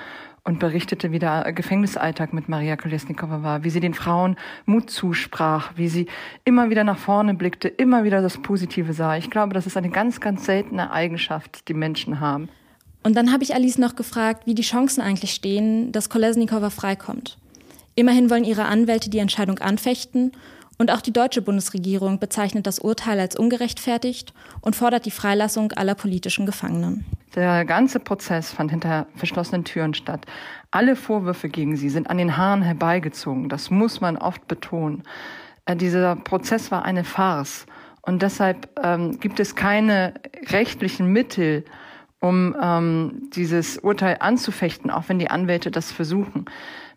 und 0.44 0.58
berichtete, 0.58 1.12
wie 1.12 1.20
der 1.20 1.52
Gefängnisalltag 1.54 2.34
mit 2.34 2.50
Maria 2.50 2.78
Kolesnikova 2.78 3.44
war, 3.44 3.64
wie 3.64 3.70
sie 3.70 3.82
den 3.82 3.94
Frauen 3.94 4.38
Mut 4.66 4.90
zusprach, 4.90 5.74
wie 5.76 5.90
sie 5.90 6.08
immer 6.46 6.72
wieder 6.72 6.84
nach 6.84 6.98
vorne 6.98 7.36
blickte, 7.36 7.68
immer 7.68 8.04
wieder 8.04 8.24
das 8.24 8.40
Positive 8.40 8.94
sah. 8.94 9.18
Ich 9.18 9.30
glaube, 9.30 9.54
das 9.54 9.68
ist 9.68 9.78
eine 9.78 9.90
ganz, 9.90 10.20
ganz 10.20 10.46
seltene 10.46 10.92
Eigenschaft, 10.92 11.68
die 11.68 11.76
Menschen 11.76 12.22
haben. 12.22 12.50
Und 13.04 13.16
dann 13.16 13.32
habe 13.32 13.44
ich 13.44 13.54
Alice 13.54 13.78
noch 13.78 13.96
gefragt, 13.96 14.48
wie 14.48 14.56
die 14.56 14.64
Chancen 14.64 15.02
eigentlich 15.02 15.32
stehen, 15.32 15.92
dass 15.92 16.10
Kolesnikova 16.10 16.72
freikommt. 16.72 17.38
Immerhin 18.00 18.30
wollen 18.30 18.44
ihre 18.44 18.66
Anwälte 18.66 19.10
die 19.10 19.18
Entscheidung 19.18 19.58
anfechten 19.58 20.32
und 20.78 20.92
auch 20.92 21.02
die 21.02 21.12
deutsche 21.12 21.42
Bundesregierung 21.42 22.20
bezeichnet 22.20 22.68
das 22.68 22.78
Urteil 22.78 23.20
als 23.20 23.36
ungerechtfertigt 23.36 24.36
und 24.62 24.76
fordert 24.76 25.08
die 25.08 25.12
Freilassung 25.12 25.72
aller 25.72 25.96
politischen 25.96 26.46
Gefangenen. 26.46 27.06
Der 27.34 27.66
ganze 27.66 28.00
Prozess 28.00 28.52
fand 28.52 28.70
hinter 28.70 29.08
verschlossenen 29.16 29.64
Türen 29.64 29.96
statt. 29.96 30.28
Alle 30.70 30.96
Vorwürfe 30.96 31.50
gegen 31.50 31.76
sie 31.76 31.90
sind 31.90 32.08
an 32.12 32.20
den 32.20 32.38
Haaren 32.38 32.62
herbeigezogen. 32.62 33.50
Das 33.50 33.72
muss 33.72 34.00
man 34.00 34.16
oft 34.16 34.48
betonen. 34.48 35.02
Äh, 35.66 35.76
dieser 35.76 36.18
Prozess 36.18 36.70
war 36.70 36.86
eine 36.86 37.04
Farce. 37.04 37.66
Und 38.04 38.22
deshalb 38.22 38.70
ähm, 38.84 39.20
gibt 39.20 39.40
es 39.40 39.56
keine 39.56 40.14
rechtlichen 40.52 41.12
Mittel, 41.12 41.66
um 42.20 42.56
ähm, 42.62 43.30
dieses 43.34 43.80
Urteil 43.80 44.18
anzufechten, 44.20 44.92
auch 44.92 45.10
wenn 45.10 45.18
die 45.18 45.32
Anwälte 45.32 45.72
das 45.72 45.92
versuchen. 45.92 46.46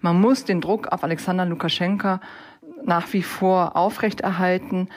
Man 0.01 0.21
muss 0.21 0.45
den 0.45 0.61
Druck 0.61 0.89
auf 0.93 1.05
Alexander 1.05 1.45
Lukaschenka 1.45 2.21
nach 2.85 3.13
wie 3.13 3.23
vor 3.23 3.77
aufrechterhalten. 3.77 4.89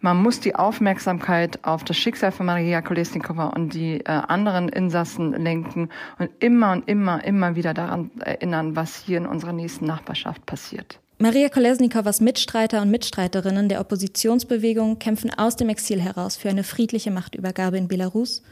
Man 0.00 0.16
muss 0.22 0.40
die 0.40 0.54
Aufmerksamkeit 0.54 1.64
auf 1.64 1.82
das 1.82 1.96
Schicksal 1.96 2.30
von 2.30 2.46
Maria 2.46 2.82
Kolesnikova 2.82 3.48
und 3.48 3.74
die 3.74 4.00
äh, 4.00 4.04
anderen 4.04 4.68
Insassen 4.68 5.32
lenken 5.32 5.88
und 6.18 6.30
immer 6.38 6.72
und 6.72 6.88
immer, 6.88 7.24
immer 7.24 7.56
wieder 7.56 7.74
daran 7.74 8.10
erinnern, 8.20 8.76
was 8.76 8.96
hier 8.96 9.18
in 9.18 9.26
unserer 9.26 9.52
nächsten 9.52 9.86
Nachbarschaft 9.86 10.46
passiert. 10.46 11.00
Maria 11.20 11.48
Kolesnikowas 11.48 12.20
Mitstreiter 12.20 12.80
und 12.80 12.92
Mitstreiterinnen 12.92 13.68
der 13.68 13.80
Oppositionsbewegung 13.80 15.00
kämpfen 15.00 15.36
aus 15.36 15.56
dem 15.56 15.68
Exil 15.68 16.00
heraus 16.00 16.36
für 16.36 16.48
eine 16.48 16.62
friedliche 16.62 17.10
Machtübergabe 17.10 17.76
in 17.76 17.88
Belarus 17.88 18.44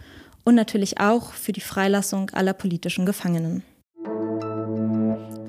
und 0.43 0.57
natürlich 0.57 0.99
auch 0.99 1.33
für 1.33 1.53
die 1.53 1.61
Freilassung 1.61 2.31
aller 2.31 2.55
politischen 2.55 3.07
Gefangenen. 3.07 3.63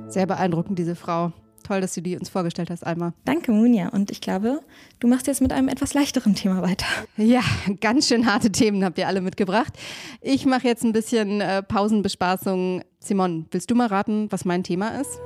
Sehr 0.09 0.25
beeindruckend, 0.25 0.79
diese 0.79 0.95
Frau. 0.95 1.33
Toll, 1.63 1.81
dass 1.81 1.93
du 1.93 2.01
die 2.01 2.17
uns 2.17 2.29
vorgestellt 2.29 2.69
hast, 2.69 2.87
Alma. 2.87 3.13
Danke, 3.25 3.51
Munja. 3.51 3.89
Und 3.89 4.09
ich 4.09 4.21
glaube, 4.21 4.61
du 5.01 5.07
machst 5.07 5.27
jetzt 5.27 5.41
mit 5.41 5.51
einem 5.51 5.67
etwas 5.67 5.93
leichteren 5.93 6.33
Thema 6.33 6.61
weiter. 6.61 6.85
Ja, 7.17 7.41
ganz 7.81 8.07
schön 8.07 8.25
harte 8.25 8.51
Themen 8.51 8.85
habt 8.85 8.97
ihr 8.97 9.07
alle 9.07 9.19
mitgebracht. 9.19 9.73
Ich 10.21 10.45
mache 10.45 10.65
jetzt 10.65 10.85
ein 10.85 10.93
bisschen 10.93 11.41
äh, 11.41 11.61
Pausenbespaßung. 11.61 12.83
Simon, 12.99 13.47
willst 13.51 13.69
du 13.69 13.75
mal 13.75 13.87
raten, 13.87 14.31
was 14.31 14.45
mein 14.45 14.63
Thema 14.63 15.01
ist? 15.01 15.19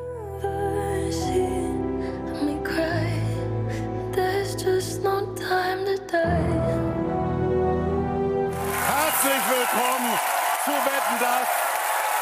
Herzlich 8.88 9.44
willkommen 9.48 10.12
zu 10.66 10.72
Wetten 10.72 11.18
das 11.20 11.48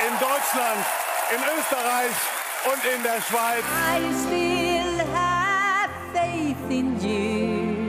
in 0.06 0.14
Deutschland, 0.20 0.86
in 1.32 1.42
Österreich 1.58 2.39
und 2.66 2.84
in 2.96 3.04
der 3.04 3.22
Schweiz. 3.22 3.64
I 3.88 4.12
still 4.26 5.00
have 5.14 5.90
faith 6.14 6.70
in 6.70 7.00
you. 7.02 7.80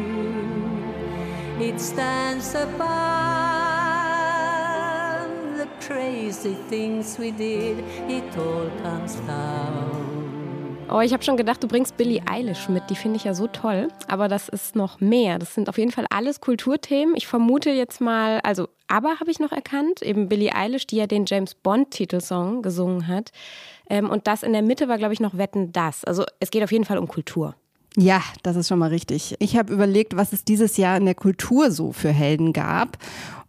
It 1.60 1.80
stands 1.80 2.54
above 2.54 2.80
the 5.58 5.68
crazy 5.86 6.56
things 6.68 7.18
we 7.18 7.30
did. 7.32 7.84
It 8.08 8.36
all 8.36 8.70
comes 8.82 9.16
down. 9.26 10.29
Oh, 10.92 11.00
ich 11.00 11.12
habe 11.12 11.22
schon 11.22 11.36
gedacht, 11.36 11.62
du 11.62 11.68
bringst 11.68 11.96
Billie 11.96 12.20
Eilish 12.28 12.68
mit. 12.68 12.90
Die 12.90 12.96
finde 12.96 13.16
ich 13.16 13.22
ja 13.22 13.32
so 13.32 13.46
toll. 13.46 13.86
Aber 14.08 14.26
das 14.26 14.48
ist 14.48 14.74
noch 14.74 15.00
mehr. 15.00 15.38
Das 15.38 15.54
sind 15.54 15.68
auf 15.68 15.78
jeden 15.78 15.92
Fall 15.92 16.06
alles 16.10 16.40
Kulturthemen. 16.40 17.14
Ich 17.16 17.28
vermute 17.28 17.70
jetzt 17.70 18.00
mal, 18.00 18.40
also 18.40 18.68
ABBA 18.88 19.20
habe 19.20 19.30
ich 19.30 19.38
noch 19.38 19.52
erkannt, 19.52 20.02
eben 20.02 20.28
Billie 20.28 20.52
Eilish, 20.52 20.88
die 20.88 20.96
ja 20.96 21.06
den 21.06 21.26
James 21.26 21.54
Bond-Titelsong 21.54 22.62
gesungen 22.62 23.06
hat. 23.06 23.30
Ähm, 23.88 24.10
und 24.10 24.26
das 24.26 24.42
in 24.42 24.52
der 24.52 24.62
Mitte 24.62 24.88
war, 24.88 24.98
glaube 24.98 25.14
ich, 25.14 25.20
noch 25.20 25.38
Wetten 25.38 25.70
das. 25.70 26.04
Also 26.04 26.24
es 26.40 26.50
geht 26.50 26.64
auf 26.64 26.72
jeden 26.72 26.84
Fall 26.84 26.98
um 26.98 27.06
Kultur. 27.06 27.54
Ja, 27.96 28.22
das 28.42 28.56
ist 28.56 28.68
schon 28.68 28.78
mal 28.78 28.88
richtig. 28.88 29.36
Ich 29.38 29.56
habe 29.56 29.72
überlegt, 29.72 30.16
was 30.16 30.32
es 30.32 30.44
dieses 30.44 30.76
Jahr 30.76 30.96
in 30.96 31.04
der 31.04 31.14
Kultur 31.14 31.70
so 31.70 31.92
für 31.92 32.10
Helden 32.10 32.52
gab. 32.52 32.98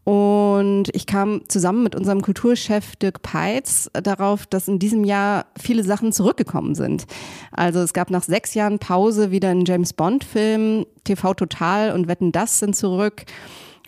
Und 0.04 0.86
ich 0.94 1.06
kam 1.06 1.44
zusammen 1.48 1.84
mit 1.84 1.96
unserem 1.96 2.22
Kulturchef 2.22 2.96
Dirk 2.96 3.22
Peitz 3.22 3.90
darauf, 3.94 4.48
dass 4.48 4.68
in 4.68 4.80
diesem 4.80 5.04
Jahr 5.04 5.46
viele 5.60 5.84
Sachen 5.84 6.12
zurückgekommen 6.12 6.74
sind. 6.74 7.06
Also 7.52 7.80
es 7.80 7.94
gab 7.94 8.10
nach 8.10 8.24
sechs 8.24 8.56
Jahren 8.56 8.80
Pause 8.80 9.30
wieder 9.30 9.50
einen 9.50 9.66
James 9.66 9.94
Bond-Film, 9.94 10.86
TV 11.04 11.36
Total 11.36 11.94
und 11.94 12.08
Wetten 12.08 12.32
das 12.32 12.60
sind 12.60 12.76
zurück. 12.76 13.26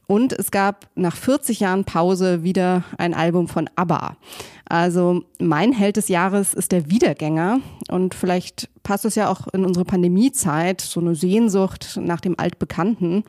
Und 0.08 0.34
es 0.34 0.52
gab 0.52 0.88
nach 0.96 1.16
40 1.16 1.62
Jahren 1.62 1.86
Pause 1.86 2.44
wieder 2.44 2.84
ein 2.98 3.14
Album 3.14 3.48
von 3.48 3.70
ABBA. 3.76 4.18
Also 4.66 5.24
mein 5.40 5.72
Held 5.72 5.98
des 5.98 6.08
Jahres 6.08 6.54
ist 6.54 6.72
der 6.72 6.90
Wiedergänger. 6.90 7.60
Und 7.90 8.14
vielleicht 8.14 8.70
passt 8.84 9.06
es 9.06 9.16
ja 9.16 9.30
auch 9.30 9.48
in 9.54 9.66
unsere 9.66 9.86
Pandemiezeit, 9.86 10.82
so 10.82 11.00
eine 11.00 11.16
Sehnsucht 11.16 12.00
nach 12.02 12.20
dem 12.20 12.38
Altbekannten. 12.38 13.24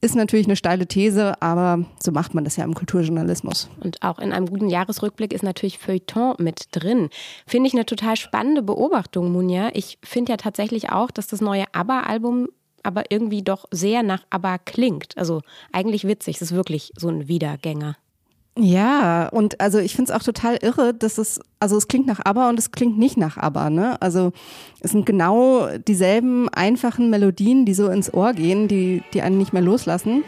Ist 0.00 0.14
natürlich 0.14 0.46
eine 0.46 0.56
steile 0.56 0.86
These, 0.86 1.40
aber 1.40 1.84
so 2.02 2.12
macht 2.12 2.34
man 2.34 2.44
das 2.44 2.56
ja 2.56 2.64
im 2.64 2.74
Kulturjournalismus. 2.74 3.70
Und 3.80 4.02
auch 4.02 4.18
in 4.18 4.32
einem 4.32 4.46
guten 4.46 4.68
Jahresrückblick 4.68 5.32
ist 5.32 5.42
natürlich 5.42 5.78
Feuilleton 5.78 6.34
mit 6.38 6.68
drin. 6.72 7.08
Finde 7.46 7.68
ich 7.68 7.74
eine 7.74 7.86
total 7.86 8.16
spannende 8.16 8.62
Beobachtung, 8.62 9.32
Munja. 9.32 9.70
Ich 9.72 9.98
finde 10.02 10.32
ja 10.32 10.36
tatsächlich 10.36 10.90
auch, 10.90 11.10
dass 11.10 11.26
das 11.26 11.40
neue 11.40 11.64
ABBA-Album 11.72 12.48
aber 12.84 13.10
irgendwie 13.10 13.42
doch 13.42 13.64
sehr 13.70 14.02
nach 14.02 14.24
ABBA 14.30 14.58
klingt. 14.58 15.16
Also 15.18 15.42
eigentlich 15.72 16.06
witzig, 16.06 16.36
es 16.36 16.42
ist 16.42 16.54
wirklich 16.54 16.92
so 16.96 17.08
ein 17.08 17.26
Wiedergänger. 17.26 17.96
Ja, 18.56 19.28
und 19.30 19.60
also 19.60 19.78
ich 19.78 19.96
finde 19.96 20.12
es 20.12 20.16
auch 20.16 20.22
total 20.22 20.58
irre, 20.62 20.94
dass 20.94 21.18
es, 21.18 21.40
also 21.58 21.76
es 21.76 21.88
klingt 21.88 22.06
nach 22.06 22.20
ABBA 22.24 22.48
und 22.50 22.58
es 22.58 22.70
klingt 22.70 22.96
nicht 22.98 23.16
nach 23.16 23.36
ABBA, 23.36 23.68
ne? 23.68 24.00
Also 24.00 24.32
es 24.78 24.92
sind 24.92 25.06
genau 25.06 25.68
dieselben 25.88 26.48
einfachen 26.50 27.10
Melodien, 27.10 27.66
die 27.66 27.74
so 27.74 27.88
ins 27.88 28.14
Ohr 28.14 28.32
gehen, 28.32 28.68
die, 28.68 29.02
die 29.12 29.22
einen 29.22 29.38
nicht 29.38 29.52
mehr 29.52 29.62
loslassen. 29.62 30.22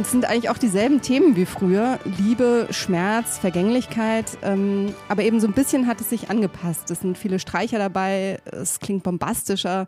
Es 0.00 0.12
sind 0.12 0.24
eigentlich 0.24 0.50
auch 0.50 0.58
dieselben 0.58 1.00
Themen 1.02 1.36
wie 1.36 1.46
früher. 1.46 1.98
Liebe, 2.04 2.68
Schmerz, 2.70 3.38
Vergänglichkeit. 3.38 4.26
Ähm, 4.42 4.94
aber 5.08 5.22
eben 5.22 5.40
so 5.40 5.46
ein 5.46 5.52
bisschen 5.52 5.86
hat 5.86 6.00
es 6.00 6.10
sich 6.10 6.30
angepasst. 6.30 6.90
Es 6.90 7.00
sind 7.00 7.18
viele 7.18 7.38
Streicher 7.38 7.78
dabei, 7.78 8.38
es 8.44 8.80
klingt 8.80 9.02
bombastischer. 9.02 9.86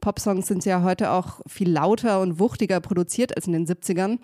Popsongs 0.00 0.46
sind 0.46 0.64
ja 0.64 0.82
heute 0.82 1.10
auch 1.10 1.40
viel 1.46 1.70
lauter 1.70 2.20
und 2.20 2.38
wuchtiger 2.38 2.80
produziert 2.80 3.36
als 3.36 3.46
in 3.46 3.52
den 3.52 3.66
70ern. 3.66 4.18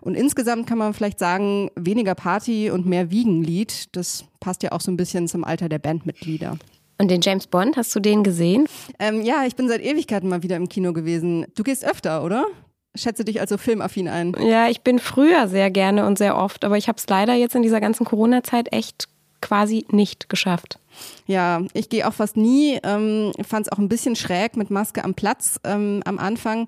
Und 0.00 0.14
insgesamt 0.14 0.66
kann 0.66 0.78
man 0.78 0.94
vielleicht 0.94 1.18
sagen, 1.18 1.70
weniger 1.74 2.14
Party 2.14 2.70
und 2.70 2.86
mehr 2.86 3.10
Wiegenlied. 3.10 3.96
Das 3.96 4.24
passt 4.40 4.62
ja 4.62 4.72
auch 4.72 4.80
so 4.80 4.90
ein 4.90 4.96
bisschen 4.96 5.28
zum 5.28 5.44
Alter 5.44 5.68
der 5.68 5.78
Bandmitglieder. 5.78 6.58
Und 6.98 7.10
den 7.10 7.20
James 7.20 7.46
Bond, 7.46 7.76
hast 7.76 7.94
du 7.96 8.00
den 8.00 8.22
gesehen? 8.22 8.66
Ähm, 8.98 9.22
ja, 9.22 9.44
ich 9.44 9.56
bin 9.56 9.68
seit 9.68 9.82
Ewigkeiten 9.82 10.28
mal 10.28 10.42
wieder 10.42 10.56
im 10.56 10.68
Kino 10.68 10.92
gewesen. 10.92 11.46
Du 11.54 11.62
gehst 11.62 11.84
öfter, 11.84 12.22
oder? 12.22 12.46
Schätze 12.94 13.24
dich 13.24 13.40
also 13.40 13.58
filmaffin 13.58 14.08
ein. 14.08 14.34
Ja, 14.40 14.68
ich 14.68 14.82
bin 14.82 14.98
früher 14.98 15.48
sehr 15.48 15.70
gerne 15.70 16.06
und 16.06 16.18
sehr 16.18 16.36
oft, 16.36 16.64
aber 16.64 16.76
ich 16.76 16.88
habe 16.88 16.98
es 16.98 17.08
leider 17.08 17.34
jetzt 17.34 17.54
in 17.54 17.62
dieser 17.62 17.80
ganzen 17.80 18.04
Corona-Zeit 18.04 18.72
echt 18.72 19.08
quasi 19.40 19.84
nicht 19.90 20.28
geschafft. 20.28 20.78
Ja, 21.26 21.62
ich 21.72 21.88
gehe 21.88 22.06
auch 22.06 22.14
fast 22.14 22.36
nie. 22.36 22.78
Ähm, 22.82 23.32
Fand 23.46 23.66
es 23.66 23.72
auch 23.72 23.78
ein 23.78 23.88
bisschen 23.88 24.16
schräg 24.16 24.56
mit 24.56 24.70
Maske 24.70 25.04
am 25.04 25.14
Platz 25.14 25.58
ähm, 25.64 26.02
am 26.04 26.18
Anfang. 26.18 26.66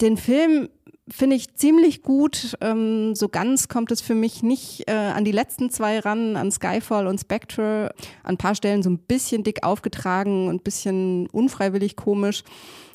Den 0.00 0.16
Film 0.16 0.68
finde 1.08 1.36
ich 1.36 1.54
ziemlich 1.54 2.02
gut. 2.02 2.56
Ähm, 2.60 3.14
so 3.14 3.28
ganz 3.28 3.68
kommt 3.68 3.92
es 3.92 4.00
für 4.00 4.14
mich 4.14 4.42
nicht 4.42 4.88
äh, 4.88 4.92
an 4.92 5.24
die 5.24 5.32
letzten 5.32 5.70
zwei 5.70 5.98
ran, 5.98 6.36
an 6.36 6.50
Skyfall 6.50 7.06
und 7.06 7.18
Spectre. 7.18 7.94
An 8.22 8.34
ein 8.34 8.38
paar 8.38 8.54
Stellen 8.54 8.82
so 8.82 8.90
ein 8.90 8.98
bisschen 8.98 9.42
dick 9.42 9.64
aufgetragen 9.64 10.48
und 10.48 10.56
ein 10.56 10.64
bisschen 10.64 11.28
unfreiwillig 11.28 11.96
komisch. 11.96 12.42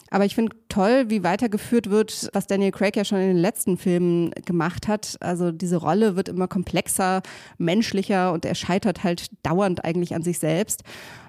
Aber 0.09 0.25
ich 0.25 0.35
finde 0.35 0.55
toll, 0.69 1.05
wie 1.09 1.23
weitergeführt 1.23 1.89
wird, 1.89 2.29
was 2.33 2.47
Daniel 2.47 2.71
Craig 2.71 2.95
ja 2.95 3.05
schon 3.05 3.19
in 3.19 3.27
den 3.27 3.37
letzten 3.37 3.77
Filmen 3.77 4.31
gemacht 4.45 4.87
hat. 4.87 5.17
Also 5.19 5.51
diese 5.51 5.77
Rolle 5.77 6.15
wird 6.15 6.29
immer 6.29 6.47
komplexer, 6.47 7.21
menschlicher 7.57 8.31
und 8.31 8.45
er 8.45 8.55
scheitert 8.55 9.03
halt 9.03 9.27
dauernd 9.43 9.83
eigentlich 9.83 10.15
an 10.15 10.23
sich 10.23 10.39
selbst. 10.39 10.83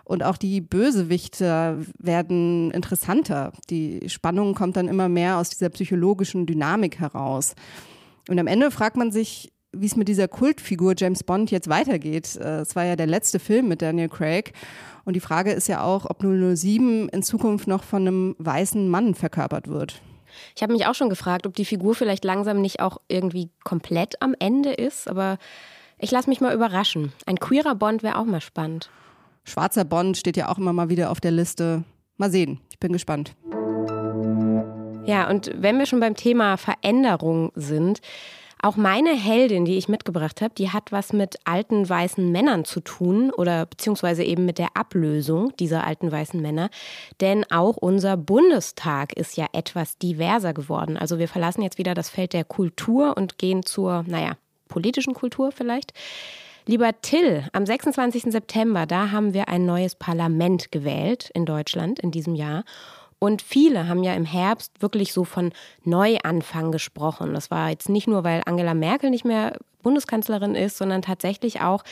Und 0.05 0.23
auch 0.23 0.39
die 0.39 0.61
Bösewichte 0.61 1.85
werden 1.99 2.71
interessanter. 2.71 3.53
Die 3.69 4.09
Spannung 4.09 4.55
kommt 4.55 4.77
dann 4.77 4.89
immer 4.89 5.09
mehr 5.09 5.37
aus 5.37 5.51
dieser 5.51 5.69
psychologischen 5.69 6.47
Dynamik 6.47 6.99
heraus. 6.99 7.55
Und 8.29 8.39
am 8.39 8.47
Ende 8.47 8.71
fragt 8.71 8.97
man 8.97 9.13
sich, 9.13 9.53
wie 9.73 9.87
es 9.87 9.97
mit 9.97 10.09
dieser 10.09 10.29
Kultfigur 10.29 10.95
James 10.97 11.25
Bond 11.25 11.51
jetzt 11.51 11.69
weitergeht. 11.69 12.37
Äh, 12.37 12.61
es 12.61 12.75
war 12.75 12.85
ja 12.85 12.97
der 12.97 13.07
letzte 13.07 13.39
Film 13.39 13.69
mit 13.69 13.83
Daniel 13.83 14.09
Craig. 14.09 14.53
Und 15.09 15.15
die 15.15 15.21
Frage 15.21 15.53
ist 15.53 15.69
ja 15.69 15.83
auch, 15.85 16.05
ob 16.05 16.21
007 16.21 17.09
in 17.09 17.23
Zukunft 17.23 17.67
noch 17.67 17.83
von 17.83 18.07
einem 18.07 18.37
weißen 18.41 18.91
Mann 18.91 19.15
verkörpert 19.15 19.67
wird. 19.67 20.03
Ich 20.55 20.63
habe 20.63 20.75
mich 20.75 20.85
auch 20.85 20.95
schon 20.95 21.09
gefragt, 21.09 21.47
ob 21.47 21.55
die 21.55 21.65
Figur 21.65 21.95
vielleicht 21.95 22.27
langsam 22.27 22.61
nicht 22.61 22.81
auch 22.81 22.99
irgendwie 23.09 23.49
komplett 23.65 24.21
am 24.21 24.35
Ende 24.39 24.71
ist, 24.71 25.09
aber 25.09 25.39
ich 25.97 26.11
lasse 26.11 26.29
mich 26.29 26.43
mal 26.43 26.55
überraschen. 26.55 27.15
Ein 27.25 27.39
queerer 27.39 27.75
Bond 27.75 28.03
wäre 28.03 28.19
auch 28.19 28.27
mal 28.27 28.43
spannend. 28.43 28.91
Schwarzer 29.45 29.87
Bond 29.87 30.19
steht 30.19 30.37
ja 30.37 30.51
auch 30.51 30.59
immer 30.59 30.75
mal 30.75 30.91
wieder 30.91 31.11
auf 31.11 31.23
der 31.23 31.31
Liste. 31.31 31.85
Mal 32.19 32.31
sehen, 32.31 32.61
ich 32.71 32.79
bin 32.79 32.93
gespannt. 32.93 33.35
Ja, 35.07 35.31
und 35.31 35.51
wenn 35.55 35.79
wir 35.79 35.87
schon 35.87 36.01
beim 36.01 36.17
Thema 36.17 36.59
Veränderung 36.59 37.51
sind, 37.55 38.03
auch 38.63 38.77
meine 38.77 39.15
Heldin, 39.15 39.65
die 39.65 39.79
ich 39.79 39.89
mitgebracht 39.89 40.41
habe, 40.41 40.55
die 40.55 40.71
hat 40.71 40.93
was 40.93 41.13
mit 41.13 41.37
alten 41.45 41.89
weißen 41.89 42.31
Männern 42.31 42.65
zu 42.65 42.81
tun 42.81 43.31
oder 43.31 43.67
beziehungsweise 43.67 44.25
eben 44.25 44.45
mit 44.45 44.59
der 44.59 44.77
Ablösung 44.77 45.55
dieser 45.57 45.85
alten 45.85 46.11
weißen 46.11 46.41
Männer. 46.41 46.71
Denn 47.21 47.45
auch 47.51 47.77
unser 47.77 48.17
Bundestag 48.17 49.13
ist 49.13 49.37
ja 49.37 49.47
etwas 49.53 49.99
diverser 49.99 50.55
geworden. 50.55 50.97
Also 50.97 51.19
wir 51.19 51.29
verlassen 51.29 51.63
jetzt 51.63 51.79
wieder 51.79 51.95
das 51.95 52.11
Feld 52.11 52.33
der 52.33 52.45
Kultur 52.45 53.17
und 53.17 53.39
gehen 53.39 53.65
zur, 53.65 54.05
naja, 54.07 54.37
politischen 54.69 55.15
Kultur 55.15 55.53
vielleicht. 55.53 55.93
Lieber 56.67 56.91
Till, 57.01 57.45
am 57.53 57.65
26. 57.65 58.25
September, 58.25 58.85
da 58.85 59.11
haben 59.11 59.33
wir 59.33 59.49
ein 59.49 59.65
neues 59.65 59.95
Parlament 59.95 60.71
gewählt 60.71 61.31
in 61.33 61.47
Deutschland 61.47 61.99
in 61.99 62.11
diesem 62.11 62.35
Jahr. 62.35 62.65
Und 63.19 63.43
viele 63.43 63.89
haben 63.89 64.05
ja 64.05 64.15
im 64.15 64.25
Herbst 64.25 64.81
wirklich 64.81 65.13
so 65.13 65.25
von 65.25 65.53
Neuanfang 65.85 66.71
gesprochen. 66.71 67.35
Das 67.35 67.51
war 67.51 67.71
jetzt 67.71 67.89
nicht 67.89 68.07
nur, 68.07 68.25
weil 68.25 68.43
Angela 68.47 68.75
Merkel 68.75 69.11
nicht 69.11 69.25
mehr 69.25 69.57
Bundeskanzlerin 69.83 70.55
ist, 70.55 70.77
sondern 70.77 71.03
tatsächlich 71.03 71.61
auch 71.61 71.83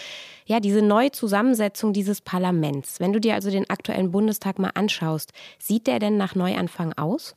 ja 0.47 0.61
diese 0.61 0.83
neue 0.83 1.13
Zusammensetzung 1.13 1.93
dieses 1.93 2.21
Parlaments. 2.21 3.01
Wenn 3.01 3.13
du 3.13 3.21
dir 3.21 3.35
also 3.35 3.51
den 3.51 3.69
aktuellen 3.71 4.11
Bundestag 4.11 4.59
mal 4.59 4.73
anschaust, 4.75 5.33
sieht 5.59 5.87
der 5.87 5.99
denn 5.99 6.17
nach 6.17 6.35
Neuanfang 6.35 6.93
aus? 6.95 7.37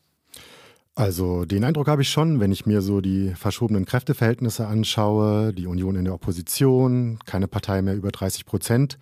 Also 0.96 1.46
den 1.46 1.64
Eindruck 1.64 1.88
habe 1.88 2.02
ich 2.02 2.10
schon, 2.10 2.42
wenn 2.42 2.52
ich 2.52 2.66
mir 2.66 2.82
so 2.82 3.00
die 3.00 3.34
verschobenen 3.36 3.86
Kräfteverhältnisse 3.86 4.68
anschaue, 4.68 5.54
die 5.54 5.66
Union 5.66 5.96
in 5.96 6.04
der 6.04 6.14
Opposition, 6.14 7.20
keine 7.26 7.48
Partei 7.48 7.82
mehr 7.82 7.96
über 7.96 8.12
30 8.12 8.46
Prozent 8.46 8.98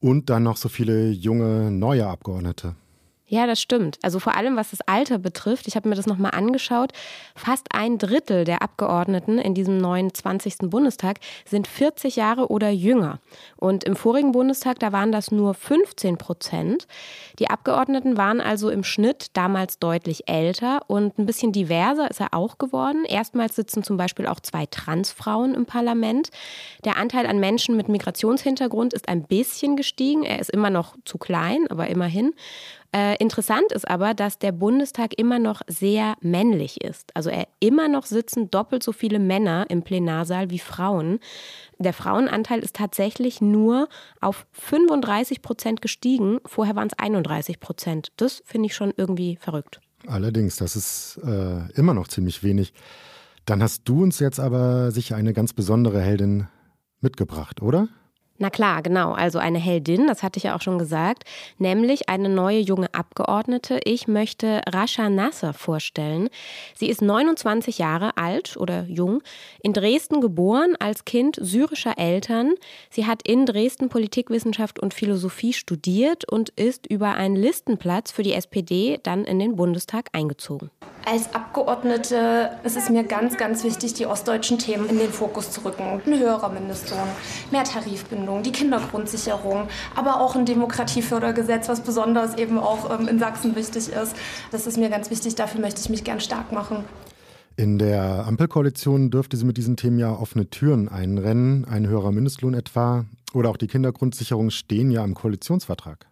und 0.00 0.30
dann 0.30 0.42
noch 0.42 0.56
so 0.56 0.68
viele 0.68 1.10
junge 1.10 1.70
neue 1.70 2.08
Abgeordnete. 2.08 2.74
Ja, 3.30 3.46
das 3.46 3.60
stimmt. 3.60 3.98
Also 4.02 4.20
vor 4.20 4.36
allem, 4.36 4.56
was 4.56 4.70
das 4.70 4.80
Alter 4.80 5.18
betrifft, 5.18 5.68
ich 5.68 5.76
habe 5.76 5.86
mir 5.86 5.94
das 5.94 6.06
nochmal 6.06 6.30
angeschaut, 6.32 6.92
fast 7.36 7.66
ein 7.74 7.98
Drittel 7.98 8.44
der 8.44 8.62
Abgeordneten 8.62 9.38
in 9.38 9.52
diesem 9.52 9.76
neuen 9.76 10.14
20. 10.14 10.70
Bundestag 10.70 11.18
sind 11.44 11.66
40 11.66 12.16
Jahre 12.16 12.48
oder 12.48 12.70
jünger. 12.70 13.20
Und 13.56 13.84
im 13.84 13.96
vorigen 13.96 14.32
Bundestag, 14.32 14.78
da 14.78 14.92
waren 14.92 15.12
das 15.12 15.30
nur 15.30 15.52
15 15.52 16.16
Prozent. 16.16 16.86
Die 17.38 17.50
Abgeordneten 17.50 18.16
waren 18.16 18.40
also 18.40 18.70
im 18.70 18.82
Schnitt 18.82 19.26
damals 19.34 19.78
deutlich 19.78 20.26
älter 20.26 20.80
und 20.86 21.18
ein 21.18 21.26
bisschen 21.26 21.52
diverser 21.52 22.10
ist 22.10 22.20
er 22.20 22.32
auch 22.32 22.56
geworden. 22.56 23.04
Erstmals 23.04 23.56
sitzen 23.56 23.82
zum 23.82 23.98
Beispiel 23.98 24.26
auch 24.26 24.40
zwei 24.40 24.64
Transfrauen 24.64 25.54
im 25.54 25.66
Parlament. 25.66 26.30
Der 26.86 26.96
Anteil 26.96 27.26
an 27.26 27.38
Menschen 27.40 27.76
mit 27.76 27.90
Migrationshintergrund 27.90 28.94
ist 28.94 29.06
ein 29.06 29.24
bisschen 29.24 29.76
gestiegen. 29.76 30.24
Er 30.24 30.38
ist 30.38 30.48
immer 30.48 30.70
noch 30.70 30.96
zu 31.04 31.18
klein, 31.18 31.66
aber 31.68 31.88
immerhin. 31.88 32.32
Äh, 32.90 33.16
interessant 33.18 33.70
ist 33.72 33.86
aber, 33.86 34.14
dass 34.14 34.38
der 34.38 34.52
Bundestag 34.52 35.18
immer 35.18 35.38
noch 35.38 35.60
sehr 35.66 36.14
männlich 36.22 36.82
ist. 36.82 37.14
Also 37.14 37.28
er 37.28 37.46
immer 37.60 37.86
noch 37.88 38.06
sitzen 38.06 38.50
doppelt 38.50 38.82
so 38.82 38.92
viele 38.92 39.18
Männer 39.18 39.66
im 39.68 39.82
Plenarsaal 39.82 40.50
wie 40.50 40.58
Frauen. 40.58 41.20
Der 41.78 41.92
Frauenanteil 41.92 42.60
ist 42.60 42.76
tatsächlich 42.76 43.42
nur 43.42 43.88
auf 44.20 44.46
35 44.52 45.42
Prozent 45.42 45.82
gestiegen. 45.82 46.38
Vorher 46.46 46.76
waren 46.76 46.88
es 46.88 46.98
31 46.98 47.60
Prozent. 47.60 48.08
Das 48.16 48.42
finde 48.46 48.66
ich 48.66 48.74
schon 48.74 48.94
irgendwie 48.96 49.36
verrückt. 49.36 49.80
Allerdings, 50.06 50.56
das 50.56 50.74
ist 50.74 51.20
äh, 51.24 51.70
immer 51.72 51.92
noch 51.92 52.08
ziemlich 52.08 52.42
wenig. 52.42 52.72
Dann 53.44 53.62
hast 53.62 53.82
du 53.84 54.02
uns 54.02 54.18
jetzt 54.18 54.40
aber 54.40 54.92
sicher 54.92 55.16
eine 55.16 55.34
ganz 55.34 55.52
besondere 55.52 56.00
Heldin 56.00 56.46
mitgebracht, 57.00 57.60
oder? 57.60 57.88
Na 58.40 58.50
klar, 58.50 58.82
genau. 58.82 59.12
Also 59.12 59.40
eine 59.40 59.58
Heldin, 59.58 60.06
das 60.06 60.22
hatte 60.22 60.38
ich 60.38 60.44
ja 60.44 60.54
auch 60.54 60.62
schon 60.62 60.78
gesagt, 60.78 61.24
nämlich 61.58 62.08
eine 62.08 62.28
neue 62.28 62.60
junge 62.60 62.94
Abgeordnete. 62.94 63.80
Ich 63.84 64.06
möchte 64.06 64.60
Rasha 64.68 65.10
Nasser 65.10 65.52
vorstellen. 65.52 66.30
Sie 66.74 66.88
ist 66.88 67.02
29 67.02 67.78
Jahre 67.78 68.16
alt 68.16 68.56
oder 68.56 68.84
jung, 68.84 69.22
in 69.60 69.72
Dresden 69.72 70.20
geboren, 70.20 70.76
als 70.78 71.04
Kind 71.04 71.36
syrischer 71.40 71.98
Eltern. 71.98 72.54
Sie 72.90 73.06
hat 73.06 73.26
in 73.26 73.44
Dresden 73.44 73.88
Politikwissenschaft 73.88 74.78
und 74.78 74.94
Philosophie 74.94 75.52
studiert 75.52 76.24
und 76.30 76.50
ist 76.50 76.86
über 76.86 77.14
einen 77.14 77.34
Listenplatz 77.34 78.12
für 78.12 78.22
die 78.22 78.34
SPD 78.34 79.00
dann 79.02 79.24
in 79.24 79.40
den 79.40 79.56
Bundestag 79.56 80.10
eingezogen. 80.12 80.70
Als 81.04 81.34
Abgeordnete 81.34 82.50
ist 82.64 82.76
es 82.76 82.90
mir 82.90 83.02
ganz, 83.02 83.36
ganz 83.36 83.64
wichtig, 83.64 83.94
die 83.94 84.06
ostdeutschen 84.06 84.58
Themen 84.58 84.88
in 84.88 84.98
den 84.98 85.10
Fokus 85.10 85.50
zu 85.50 85.64
rücken. 85.64 86.00
Ein 86.04 86.18
höherer 86.18 86.50
Mindestlohn, 86.50 87.08
mehr 87.50 87.64
Tarifbindung, 87.64 88.42
die 88.42 88.52
Kindergrundsicherung, 88.52 89.68
aber 89.96 90.20
auch 90.20 90.36
ein 90.36 90.44
Demokratiefördergesetz, 90.44 91.68
was 91.68 91.80
besonders 91.80 92.36
eben 92.36 92.58
auch 92.58 92.98
ähm, 92.98 93.08
in 93.08 93.18
Sachsen 93.18 93.56
wichtig 93.56 93.88
ist. 93.88 94.14
Das 94.50 94.66
ist 94.66 94.76
mir 94.76 94.90
ganz 94.90 95.10
wichtig, 95.10 95.34
dafür 95.34 95.60
möchte 95.60 95.80
ich 95.80 95.88
mich 95.88 96.04
gern 96.04 96.20
stark 96.20 96.52
machen. 96.52 96.84
In 97.56 97.78
der 97.78 98.26
Ampelkoalition 98.26 99.10
dürfte 99.10 99.36
sie 99.36 99.44
mit 99.44 99.56
diesen 99.56 99.76
Themen 99.76 99.98
ja 99.98 100.12
offene 100.12 100.48
Türen 100.48 100.88
einrennen, 100.88 101.64
ein 101.64 101.88
höherer 101.88 102.12
Mindestlohn 102.12 102.54
etwa 102.54 103.06
oder 103.34 103.50
auch 103.50 103.56
die 103.56 103.66
Kindergrundsicherung 103.66 104.50
stehen 104.50 104.90
ja 104.90 105.04
im 105.04 105.14
Koalitionsvertrag. 105.14 106.06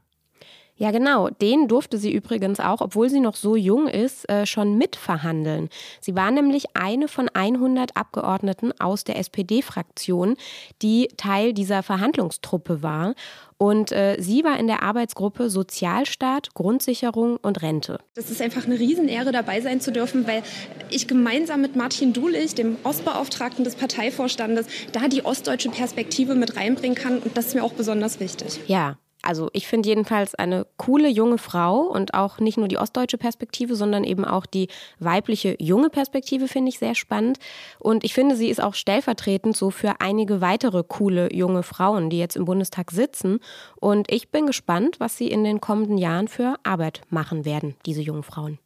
Ja, 0.78 0.90
genau. 0.90 1.30
Den 1.30 1.68
durfte 1.68 1.96
sie 1.96 2.12
übrigens 2.12 2.60
auch, 2.60 2.82
obwohl 2.82 3.08
sie 3.08 3.20
noch 3.20 3.34
so 3.34 3.56
jung 3.56 3.88
ist, 3.88 4.28
äh, 4.28 4.44
schon 4.44 4.76
mitverhandeln. 4.76 5.70
Sie 6.02 6.14
war 6.14 6.30
nämlich 6.30 6.76
eine 6.76 7.08
von 7.08 7.30
100 7.32 7.96
Abgeordneten 7.96 8.78
aus 8.78 9.04
der 9.04 9.18
SPD-Fraktion, 9.18 10.36
die 10.82 11.08
Teil 11.16 11.54
dieser 11.54 11.82
Verhandlungstruppe 11.82 12.82
war. 12.82 13.14
Und 13.58 13.90
äh, 13.90 14.16
sie 14.20 14.44
war 14.44 14.60
in 14.60 14.66
der 14.66 14.82
Arbeitsgruppe 14.82 15.48
Sozialstaat, 15.48 16.52
Grundsicherung 16.52 17.38
und 17.38 17.62
Rente. 17.62 17.98
Das 18.14 18.30
ist 18.30 18.42
einfach 18.42 18.66
eine 18.66 18.78
Riesenehre, 18.78 19.32
dabei 19.32 19.62
sein 19.62 19.80
zu 19.80 19.92
dürfen, 19.92 20.26
weil 20.26 20.42
ich 20.90 21.08
gemeinsam 21.08 21.62
mit 21.62 21.74
Martin 21.74 22.12
Dulich, 22.12 22.54
dem 22.54 22.76
Ostbeauftragten 22.84 23.64
des 23.64 23.76
Parteivorstandes, 23.76 24.66
da 24.92 25.08
die 25.08 25.24
ostdeutsche 25.24 25.70
Perspektive 25.70 26.34
mit 26.34 26.56
reinbringen 26.56 26.96
kann. 26.96 27.18
Und 27.20 27.34
das 27.38 27.46
ist 27.46 27.54
mir 27.54 27.64
auch 27.64 27.72
besonders 27.72 28.20
wichtig. 28.20 28.60
Ja, 28.66 28.98
also 29.26 29.50
ich 29.52 29.66
finde 29.66 29.88
jedenfalls 29.88 30.34
eine 30.36 30.66
coole 30.76 31.08
junge 31.08 31.38
Frau 31.38 31.80
und 31.80 32.14
auch 32.14 32.38
nicht 32.38 32.58
nur 32.58 32.68
die 32.68 32.78
ostdeutsche 32.78 33.18
Perspektive, 33.18 33.74
sondern 33.74 34.04
eben 34.04 34.24
auch 34.24 34.46
die 34.46 34.68
weibliche 35.00 35.56
junge 35.58 35.90
Perspektive 35.90 36.46
finde 36.46 36.68
ich 36.68 36.78
sehr 36.78 36.94
spannend. 36.94 37.38
Und 37.80 38.04
ich 38.04 38.14
finde, 38.14 38.36
sie 38.36 38.48
ist 38.48 38.62
auch 38.62 38.74
stellvertretend 38.74 39.56
so 39.56 39.70
für 39.70 40.00
einige 40.00 40.40
weitere 40.40 40.84
coole 40.86 41.34
junge 41.34 41.64
Frauen, 41.64 42.08
die 42.08 42.18
jetzt 42.18 42.36
im 42.36 42.44
Bundestag 42.44 42.92
sitzen. 42.92 43.40
Und 43.74 44.10
ich 44.12 44.30
bin 44.30 44.46
gespannt, 44.46 45.00
was 45.00 45.16
sie 45.16 45.28
in 45.28 45.42
den 45.42 45.60
kommenden 45.60 45.98
Jahren 45.98 46.28
für 46.28 46.54
Arbeit 46.62 47.00
machen 47.10 47.44
werden, 47.44 47.74
diese 47.84 48.02
jungen 48.02 48.22
Frauen. 48.22 48.58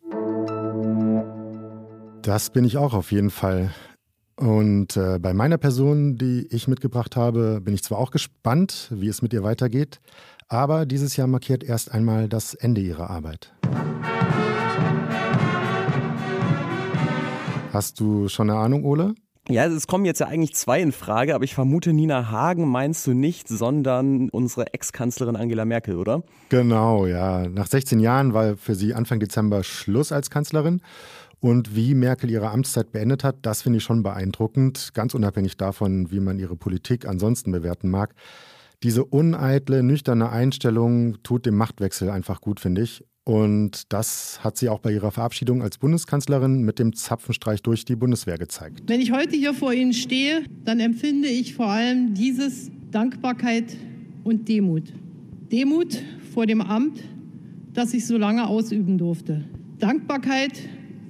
Das 2.20 2.50
bin 2.50 2.66
ich 2.66 2.76
auch 2.76 2.92
auf 2.92 3.12
jeden 3.12 3.30
Fall. 3.30 3.70
Und 4.40 4.96
äh, 4.96 5.18
bei 5.18 5.34
meiner 5.34 5.58
Person, 5.58 6.16
die 6.16 6.46
ich 6.50 6.66
mitgebracht 6.66 7.14
habe, 7.14 7.60
bin 7.60 7.74
ich 7.74 7.82
zwar 7.82 7.98
auch 7.98 8.10
gespannt, 8.10 8.88
wie 8.90 9.08
es 9.08 9.20
mit 9.20 9.34
ihr 9.34 9.42
weitergeht, 9.42 10.00
aber 10.50 10.84
dieses 10.84 11.16
Jahr 11.16 11.28
markiert 11.28 11.64
erst 11.64 11.92
einmal 11.92 12.28
das 12.28 12.54
Ende 12.54 12.80
ihrer 12.80 13.08
Arbeit. 13.08 13.54
Hast 17.72 18.00
du 18.00 18.28
schon 18.28 18.50
eine 18.50 18.58
Ahnung, 18.58 18.84
Ole? 18.84 19.14
Ja, 19.48 19.66
es 19.66 19.86
kommen 19.86 20.04
jetzt 20.04 20.18
ja 20.18 20.26
eigentlich 20.26 20.54
zwei 20.54 20.80
in 20.80 20.92
Frage, 20.92 21.34
aber 21.34 21.44
ich 21.44 21.54
vermute, 21.54 21.92
Nina 21.92 22.30
Hagen 22.30 22.68
meinst 22.68 23.06
du 23.06 23.14
nicht, 23.14 23.48
sondern 23.48 24.28
unsere 24.30 24.74
Ex-Kanzlerin 24.74 25.36
Angela 25.36 25.64
Merkel, 25.64 25.96
oder? 25.96 26.22
Genau, 26.50 27.06
ja. 27.06 27.48
Nach 27.48 27.66
16 27.66 28.00
Jahren 28.00 28.34
war 28.34 28.56
für 28.56 28.74
sie 28.74 28.92
Anfang 28.92 29.20
Dezember 29.20 29.62
Schluss 29.62 30.12
als 30.12 30.30
Kanzlerin. 30.30 30.82
Und 31.38 31.74
wie 31.74 31.94
Merkel 31.94 32.28
ihre 32.28 32.50
Amtszeit 32.50 32.92
beendet 32.92 33.24
hat, 33.24 33.36
das 33.42 33.62
finde 33.62 33.78
ich 33.78 33.84
schon 33.84 34.02
beeindruckend, 34.02 34.90
ganz 34.94 35.14
unabhängig 35.14 35.56
davon, 35.56 36.10
wie 36.10 36.20
man 36.20 36.38
ihre 36.38 36.56
Politik 36.56 37.06
ansonsten 37.06 37.50
bewerten 37.50 37.88
mag. 37.88 38.14
Diese 38.82 39.04
uneitle, 39.04 39.82
nüchterne 39.82 40.30
Einstellung 40.30 41.22
tut 41.22 41.44
dem 41.44 41.54
Machtwechsel 41.56 42.08
einfach 42.08 42.40
gut, 42.40 42.60
finde 42.60 42.82
ich. 42.82 43.04
Und 43.24 43.92
das 43.92 44.42
hat 44.42 44.56
sie 44.56 44.70
auch 44.70 44.80
bei 44.80 44.90
ihrer 44.92 45.10
Verabschiedung 45.10 45.62
als 45.62 45.76
Bundeskanzlerin 45.76 46.62
mit 46.62 46.78
dem 46.78 46.94
Zapfenstreich 46.94 47.62
durch 47.62 47.84
die 47.84 47.94
Bundeswehr 47.94 48.38
gezeigt. 48.38 48.80
Wenn 48.86 49.00
ich 49.00 49.12
heute 49.12 49.36
hier 49.36 49.52
vor 49.52 49.74
Ihnen 49.74 49.92
stehe, 49.92 50.44
dann 50.64 50.80
empfinde 50.80 51.28
ich 51.28 51.54
vor 51.54 51.66
allem 51.66 52.14
dieses 52.14 52.70
Dankbarkeit 52.90 53.76
und 54.24 54.48
Demut. 54.48 54.84
Demut 55.52 56.02
vor 56.32 56.46
dem 56.46 56.62
Amt, 56.62 57.04
das 57.74 57.92
ich 57.92 58.06
so 58.06 58.16
lange 58.16 58.46
ausüben 58.46 58.96
durfte. 58.96 59.44
Dankbarkeit 59.78 60.58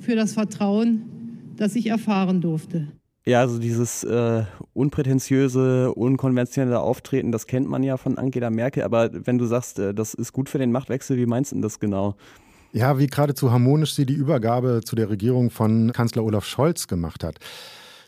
für 0.01 0.17
das 0.17 0.33
Vertrauen, 0.33 1.53
das 1.57 1.77
ich 1.77 1.87
erfahren 1.87 2.41
durfte. 2.41 2.89
Ja, 3.31 3.43
also 3.43 3.61
dieses 3.61 4.03
äh, 4.03 4.43
unprätentiöse, 4.73 5.95
unkonventionelle 5.95 6.81
Auftreten, 6.81 7.31
das 7.31 7.47
kennt 7.47 7.69
man 7.69 7.85
ja 7.85 7.97
von 7.97 8.19
Angela 8.19 8.51
Merkel. 8.51 8.83
Aber 8.83 9.09
wenn 9.13 9.39
du 9.39 9.45
sagst, 9.45 9.79
äh, 9.79 9.95
das 9.95 10.15
ist 10.15 10.33
gut 10.33 10.49
für 10.49 10.59
den 10.59 10.73
Machtwechsel, 10.73 11.17
wie 11.17 11.27
meinst 11.27 11.53
du 11.53 11.55
denn 11.55 11.63
das 11.63 11.79
genau? 11.79 12.17
Ja, 12.73 12.99
wie 12.99 13.07
geradezu 13.07 13.53
harmonisch 13.53 13.95
sie 13.95 14.05
die 14.05 14.15
Übergabe 14.15 14.81
zu 14.85 14.97
der 14.97 15.11
Regierung 15.11 15.51
von 15.51 15.93
Kanzler 15.93 16.25
Olaf 16.25 16.45
Scholz 16.45 16.89
gemacht 16.89 17.23
hat. 17.23 17.39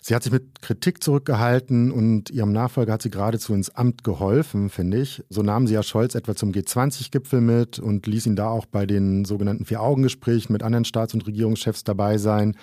Sie 0.01 0.12
hat 0.12 0.25
sich 0.25 0.33
mit 0.33 0.61
Kritik 0.61 1.05
zurückgehalten 1.05 1.93
und 1.93 2.31
ihrem 2.31 2.51
Nachfolger 2.51 2.95
hat 2.95 3.03
sie 3.03 3.11
geradezu 3.11 3.55
ins 3.55 3.70
Amt 3.70 4.03
geholfen, 4.03 4.70
finde 4.70 4.97
ich. 5.03 5.23
So 5.31 5.43
nahm 5.43 5.68
sie 5.68 5.75
ja 5.75 5.85
Scholz 5.85 6.16
etwa 6.16 6.35
zum 6.35 6.51
G20-Gipfel 6.51 7.41
mit 7.41 7.79
und 7.79 8.09
ließ 8.09 8.27
ihn 8.27 8.35
da 8.35 8.49
auch 8.49 8.66
bei 8.66 8.87
den 8.87 9.25
sogenannten 9.25 9.66
Vier-Augen-Gesprächen 9.66 10.53
mit 10.53 10.64
anderen 10.64 10.85
Staats- 10.85 11.14
und 11.14 11.29
Regierungschefs 11.29 11.85
dabei 11.85 12.18
sein. 12.18 12.57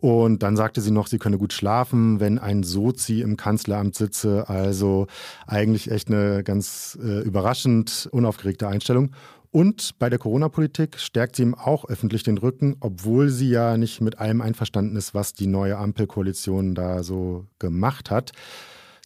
Und 0.00 0.42
dann 0.42 0.56
sagte 0.56 0.80
sie 0.80 0.92
noch, 0.92 1.08
sie 1.08 1.18
könne 1.18 1.38
gut 1.38 1.52
schlafen, 1.52 2.20
wenn 2.20 2.38
ein 2.38 2.62
Sozi 2.62 3.20
im 3.20 3.36
Kanzleramt 3.36 3.96
sitze. 3.96 4.48
Also 4.48 5.06
eigentlich 5.46 5.90
echt 5.90 6.08
eine 6.08 6.44
ganz 6.44 6.96
äh, 7.02 7.20
überraschend 7.22 8.08
unaufgeregte 8.12 8.68
Einstellung. 8.68 9.10
Und 9.50 9.98
bei 9.98 10.10
der 10.10 10.18
Corona-Politik 10.18 10.98
stärkt 10.98 11.36
sie 11.36 11.42
ihm 11.42 11.54
auch 11.54 11.86
öffentlich 11.86 12.22
den 12.22 12.38
Rücken, 12.38 12.76
obwohl 12.80 13.30
sie 13.30 13.48
ja 13.48 13.76
nicht 13.76 14.00
mit 14.00 14.18
allem 14.18 14.40
einverstanden 14.40 14.94
ist, 14.96 15.14
was 15.14 15.32
die 15.32 15.46
neue 15.46 15.78
Ampelkoalition 15.78 16.74
da 16.74 17.02
so 17.02 17.46
gemacht 17.58 18.10
hat. 18.10 18.32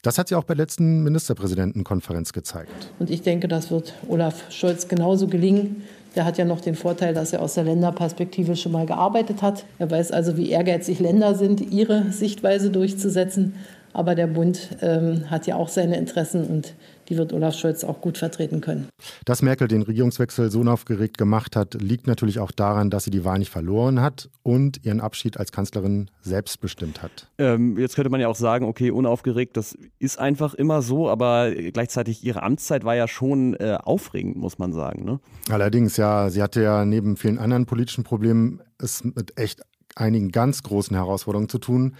Das 0.02 0.18
hat 0.18 0.28
sie 0.28 0.34
auch 0.34 0.42
bei 0.42 0.54
der 0.54 0.64
letzten 0.64 1.04
Ministerpräsidentenkonferenz 1.04 2.32
gezeigt. 2.32 2.90
Und 2.98 3.08
ich 3.08 3.22
denke, 3.22 3.46
das 3.46 3.70
wird 3.70 3.94
Olaf 4.08 4.50
Scholz 4.50 4.88
genauso 4.88 5.28
gelingen. 5.28 5.84
Der 6.14 6.24
hat 6.24 6.36
ja 6.38 6.44
noch 6.44 6.60
den 6.60 6.74
Vorteil, 6.74 7.14
dass 7.14 7.32
er 7.32 7.40
aus 7.40 7.54
der 7.54 7.64
Länderperspektive 7.64 8.56
schon 8.56 8.72
mal 8.72 8.86
gearbeitet 8.86 9.40
hat. 9.40 9.64
Er 9.78 9.90
weiß 9.90 10.12
also, 10.12 10.36
wie 10.36 10.50
ehrgeizig 10.50 11.00
Länder 11.00 11.34
sind, 11.34 11.60
ihre 11.72 12.12
Sichtweise 12.12 12.70
durchzusetzen. 12.70 13.54
Aber 13.92 14.14
der 14.14 14.26
Bund 14.26 14.76
ähm, 14.80 15.30
hat 15.30 15.46
ja 15.46 15.56
auch 15.56 15.68
seine 15.68 15.96
Interessen 15.96 16.46
und 16.46 16.74
die 17.08 17.18
wird 17.18 17.32
Olaf 17.32 17.54
Scholz 17.54 17.84
auch 17.84 18.00
gut 18.00 18.16
vertreten 18.16 18.60
können. 18.60 18.88
Dass 19.24 19.42
Merkel 19.42 19.68
den 19.68 19.82
Regierungswechsel 19.82 20.50
so 20.50 20.60
unaufgeregt 20.60 21.18
gemacht 21.18 21.56
hat, 21.56 21.74
liegt 21.74 22.06
natürlich 22.06 22.38
auch 22.38 22.52
daran, 22.52 22.90
dass 22.90 23.04
sie 23.04 23.10
die 23.10 23.24
Wahl 23.24 23.38
nicht 23.38 23.50
verloren 23.50 24.00
hat 24.00 24.30
und 24.42 24.84
ihren 24.84 25.00
Abschied 25.00 25.36
als 25.36 25.52
Kanzlerin 25.52 26.10
selbst 26.22 26.60
bestimmt 26.60 27.02
hat. 27.02 27.28
Ähm, 27.38 27.76
jetzt 27.78 27.96
könnte 27.96 28.10
man 28.10 28.20
ja 28.20 28.28
auch 28.28 28.36
sagen, 28.36 28.64
okay, 28.66 28.90
unaufgeregt, 28.90 29.56
das 29.56 29.76
ist 29.98 30.18
einfach 30.18 30.54
immer 30.54 30.80
so, 30.80 31.10
aber 31.10 31.50
gleichzeitig 31.50 32.24
ihre 32.24 32.42
Amtszeit 32.42 32.84
war 32.84 32.94
ja 32.94 33.08
schon 33.08 33.54
äh, 33.54 33.78
aufregend, 33.82 34.36
muss 34.36 34.58
man 34.58 34.72
sagen. 34.72 35.04
Ne? 35.04 35.20
Allerdings, 35.50 35.96
ja, 35.96 36.30
sie 36.30 36.42
hatte 36.42 36.62
ja 36.62 36.84
neben 36.84 37.16
vielen 37.16 37.38
anderen 37.38 37.66
politischen 37.66 38.04
Problemen 38.04 38.62
es 38.78 39.04
mit 39.04 39.38
echt 39.38 39.60
einigen 39.94 40.30
ganz 40.30 40.62
großen 40.62 40.96
Herausforderungen 40.96 41.48
zu 41.48 41.58
tun. 41.58 41.96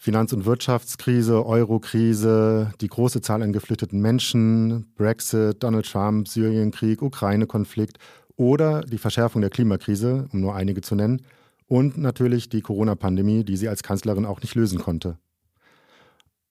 Finanz- 0.00 0.32
und 0.32 0.46
Wirtschaftskrise, 0.46 1.44
Eurokrise, 1.44 2.72
die 2.80 2.86
große 2.86 3.20
Zahl 3.20 3.42
an 3.42 3.52
geflüchteten 3.52 4.00
Menschen, 4.00 4.92
Brexit, 4.94 5.60
Donald 5.62 5.90
Trump, 5.90 6.28
Syrienkrieg, 6.28 7.02
Ukraine-Konflikt 7.02 7.98
oder 8.36 8.82
die 8.82 8.98
Verschärfung 8.98 9.40
der 9.42 9.50
Klimakrise, 9.50 10.28
um 10.32 10.40
nur 10.40 10.54
einige 10.54 10.82
zu 10.82 10.94
nennen, 10.94 11.22
und 11.66 11.98
natürlich 11.98 12.48
die 12.48 12.62
Corona-Pandemie, 12.62 13.44
die 13.44 13.56
sie 13.56 13.68
als 13.68 13.82
Kanzlerin 13.82 14.24
auch 14.24 14.40
nicht 14.40 14.54
lösen 14.54 14.78
konnte. 14.78 15.18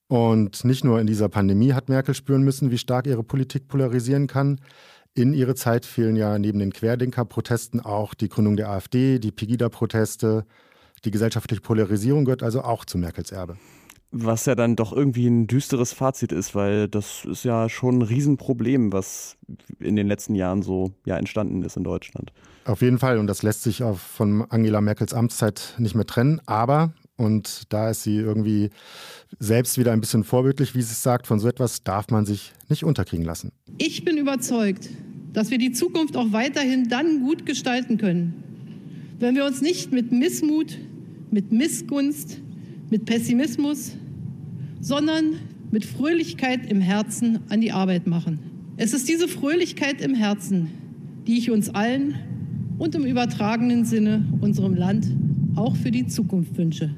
Und 0.08 0.64
nicht 0.64 0.84
nur 0.84 1.00
in 1.00 1.06
dieser 1.06 1.28
Pandemie 1.28 1.72
hat 1.72 1.88
Merkel 1.88 2.14
spüren 2.14 2.42
müssen, 2.42 2.70
wie 2.70 2.78
stark 2.78 3.06
ihre 3.06 3.24
Politik 3.24 3.66
polarisieren 3.66 4.26
kann. 4.26 4.60
In 5.14 5.32
ihre 5.32 5.54
Zeit 5.54 5.86
fehlen 5.86 6.16
ja 6.16 6.38
neben 6.38 6.58
den 6.58 6.72
Querdenker-Protesten 6.72 7.80
auch 7.80 8.14
die 8.14 8.28
Gründung 8.28 8.56
der 8.56 8.70
AfD, 8.70 9.18
die 9.18 9.32
Pegida-Proteste, 9.32 10.44
die 11.04 11.10
gesellschaftliche 11.10 11.60
Polarisierung 11.60 12.24
gehört 12.24 12.42
also 12.42 12.62
auch 12.62 12.84
zu 12.84 12.98
Merkels 12.98 13.32
Erbe. 13.32 13.56
Was 14.10 14.46
ja 14.46 14.54
dann 14.54 14.74
doch 14.74 14.92
irgendwie 14.92 15.26
ein 15.26 15.46
düsteres 15.46 15.92
Fazit 15.92 16.32
ist, 16.32 16.54
weil 16.54 16.88
das 16.88 17.26
ist 17.26 17.44
ja 17.44 17.68
schon 17.68 17.98
ein 17.98 18.02
Riesenproblem, 18.02 18.90
was 18.90 19.36
in 19.80 19.96
den 19.96 20.08
letzten 20.08 20.34
Jahren 20.34 20.62
so 20.62 20.92
ja, 21.04 21.18
entstanden 21.18 21.62
ist 21.62 21.76
in 21.76 21.84
Deutschland. 21.84 22.32
Auf 22.64 22.80
jeden 22.80 22.98
Fall. 22.98 23.18
Und 23.18 23.26
das 23.26 23.42
lässt 23.42 23.62
sich 23.62 23.82
auch 23.82 23.98
von 23.98 24.46
Angela 24.50 24.80
Merkels 24.80 25.12
Amtszeit 25.12 25.74
nicht 25.78 25.94
mehr 25.94 26.06
trennen. 26.06 26.40
Aber, 26.46 26.94
und 27.16 27.64
da 27.72 27.90
ist 27.90 28.02
sie 28.02 28.16
irgendwie 28.16 28.70
selbst 29.38 29.76
wieder 29.76 29.92
ein 29.92 30.00
bisschen 30.00 30.24
vorbildlich, 30.24 30.74
wie 30.74 30.82
sie 30.82 30.92
es 30.92 31.02
sagt, 31.02 31.26
von 31.26 31.38
so 31.38 31.46
etwas 31.46 31.82
darf 31.82 32.08
man 32.08 32.24
sich 32.24 32.52
nicht 32.68 32.84
unterkriegen 32.84 33.26
lassen. 33.26 33.52
Ich 33.76 34.06
bin 34.06 34.16
überzeugt, 34.16 34.88
dass 35.34 35.50
wir 35.50 35.58
die 35.58 35.72
Zukunft 35.72 36.16
auch 36.16 36.32
weiterhin 36.32 36.88
dann 36.88 37.20
gut 37.20 37.44
gestalten 37.44 37.98
können, 37.98 38.42
wenn 39.18 39.34
wir 39.34 39.44
uns 39.44 39.60
nicht 39.60 39.92
mit 39.92 40.12
Missmut, 40.12 40.78
mit 41.30 41.52
Missgunst, 41.52 42.40
mit 42.90 43.04
Pessimismus, 43.04 43.96
sondern 44.80 45.34
mit 45.70 45.84
Fröhlichkeit 45.84 46.70
im 46.70 46.80
Herzen 46.80 47.40
an 47.48 47.60
die 47.60 47.72
Arbeit 47.72 48.06
machen. 48.06 48.38
Es 48.76 48.94
ist 48.94 49.08
diese 49.08 49.28
Fröhlichkeit 49.28 50.00
im 50.00 50.14
Herzen, 50.14 50.70
die 51.26 51.36
ich 51.38 51.50
uns 51.50 51.68
allen 51.68 52.14
und 52.78 52.94
im 52.94 53.04
übertragenen 53.04 53.84
Sinne 53.84 54.24
unserem 54.40 54.74
Land 54.74 55.06
auch 55.56 55.74
für 55.74 55.90
die 55.90 56.06
Zukunft 56.06 56.56
wünsche. 56.56 56.94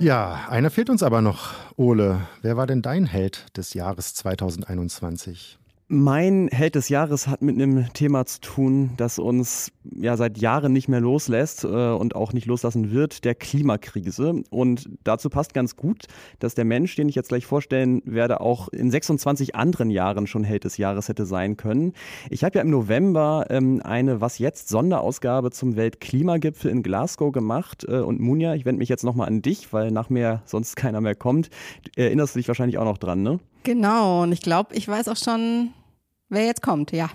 Ja, 0.00 0.46
einer 0.50 0.70
fehlt 0.70 0.90
uns 0.90 1.04
aber 1.04 1.22
noch, 1.22 1.54
Ole. 1.76 2.20
Wer 2.42 2.56
war 2.56 2.66
denn 2.66 2.82
dein 2.82 3.06
Held 3.06 3.46
des 3.56 3.74
Jahres 3.74 4.14
2021? 4.14 5.58
Mein 5.86 6.48
Held 6.48 6.76
des 6.76 6.88
Jahres 6.88 7.26
hat 7.26 7.42
mit 7.42 7.56
einem 7.56 7.92
Thema 7.92 8.24
zu 8.24 8.40
tun, 8.40 8.92
das 8.96 9.18
uns 9.18 9.70
ja 9.84 10.16
seit 10.16 10.38
Jahren 10.38 10.72
nicht 10.72 10.88
mehr 10.88 11.00
loslässt 11.00 11.64
äh, 11.64 11.66
und 11.66 12.16
auch 12.16 12.32
nicht 12.32 12.46
loslassen 12.46 12.90
wird, 12.90 13.26
der 13.26 13.34
Klimakrise. 13.34 14.42
Und 14.48 14.88
dazu 15.04 15.28
passt 15.28 15.52
ganz 15.52 15.76
gut, 15.76 16.06
dass 16.38 16.54
der 16.54 16.64
Mensch, 16.64 16.96
den 16.96 17.10
ich 17.10 17.14
jetzt 17.14 17.28
gleich 17.28 17.44
vorstellen 17.44 18.00
werde, 18.06 18.40
auch 18.40 18.68
in 18.68 18.90
26 18.90 19.56
anderen 19.56 19.90
Jahren 19.90 20.26
schon 20.26 20.42
Held 20.42 20.64
des 20.64 20.78
Jahres 20.78 21.10
hätte 21.10 21.26
sein 21.26 21.58
können. 21.58 21.92
Ich 22.30 22.44
habe 22.44 22.56
ja 22.56 22.62
im 22.62 22.70
November 22.70 23.48
ähm, 23.50 23.82
eine 23.84 24.22
Was 24.22 24.38
jetzt 24.38 24.70
Sonderausgabe 24.70 25.50
zum 25.50 25.76
Weltklimagipfel 25.76 26.70
in 26.70 26.82
Glasgow 26.82 27.30
gemacht. 27.30 27.84
Äh, 27.86 27.98
und 27.98 28.20
Munja, 28.20 28.54
ich 28.54 28.64
wende 28.64 28.78
mich 28.78 28.88
jetzt 28.88 29.04
nochmal 29.04 29.28
an 29.28 29.42
dich, 29.42 29.70
weil 29.74 29.90
nach 29.90 30.08
mir 30.08 30.40
sonst 30.46 30.76
keiner 30.76 31.02
mehr 31.02 31.14
kommt. 31.14 31.50
Erinnerst 31.94 32.34
du 32.34 32.38
dich 32.38 32.48
wahrscheinlich 32.48 32.78
auch 32.78 32.86
noch 32.86 32.96
dran, 32.96 33.22
ne? 33.22 33.38
Genau, 33.64 34.22
und 34.22 34.32
ich 34.32 34.42
glaube, 34.42 34.74
ich 34.74 34.86
weiß 34.86 35.08
auch 35.08 35.16
schon, 35.16 35.72
wer 36.28 36.44
jetzt 36.44 36.62
kommt, 36.62 36.92
ja. 36.92 37.10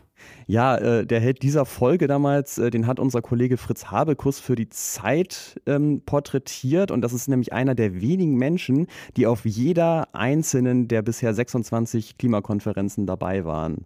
Ja, 0.47 0.77
äh, 0.77 1.05
der 1.05 1.19
Held 1.19 1.43
dieser 1.43 1.65
Folge 1.65 2.07
damals, 2.07 2.57
äh, 2.57 2.71
den 2.71 2.87
hat 2.87 2.99
unser 2.99 3.21
Kollege 3.21 3.57
Fritz 3.57 3.85
Habekus 3.85 4.39
für 4.39 4.55
die 4.55 4.67
Zeit 4.67 5.61
ähm, 5.65 6.01
porträtiert. 6.05 6.91
Und 6.91 7.01
das 7.01 7.13
ist 7.13 7.27
nämlich 7.29 7.53
einer 7.53 7.75
der 7.75 8.01
wenigen 8.01 8.35
Menschen, 8.35 8.87
die 9.15 9.27
auf 9.27 9.45
jeder 9.45 10.09
einzelnen 10.13 10.87
der 10.87 11.03
bisher 11.03 11.33
26 11.33 12.17
Klimakonferenzen 12.17 13.05
dabei 13.05 13.45
waren. 13.45 13.85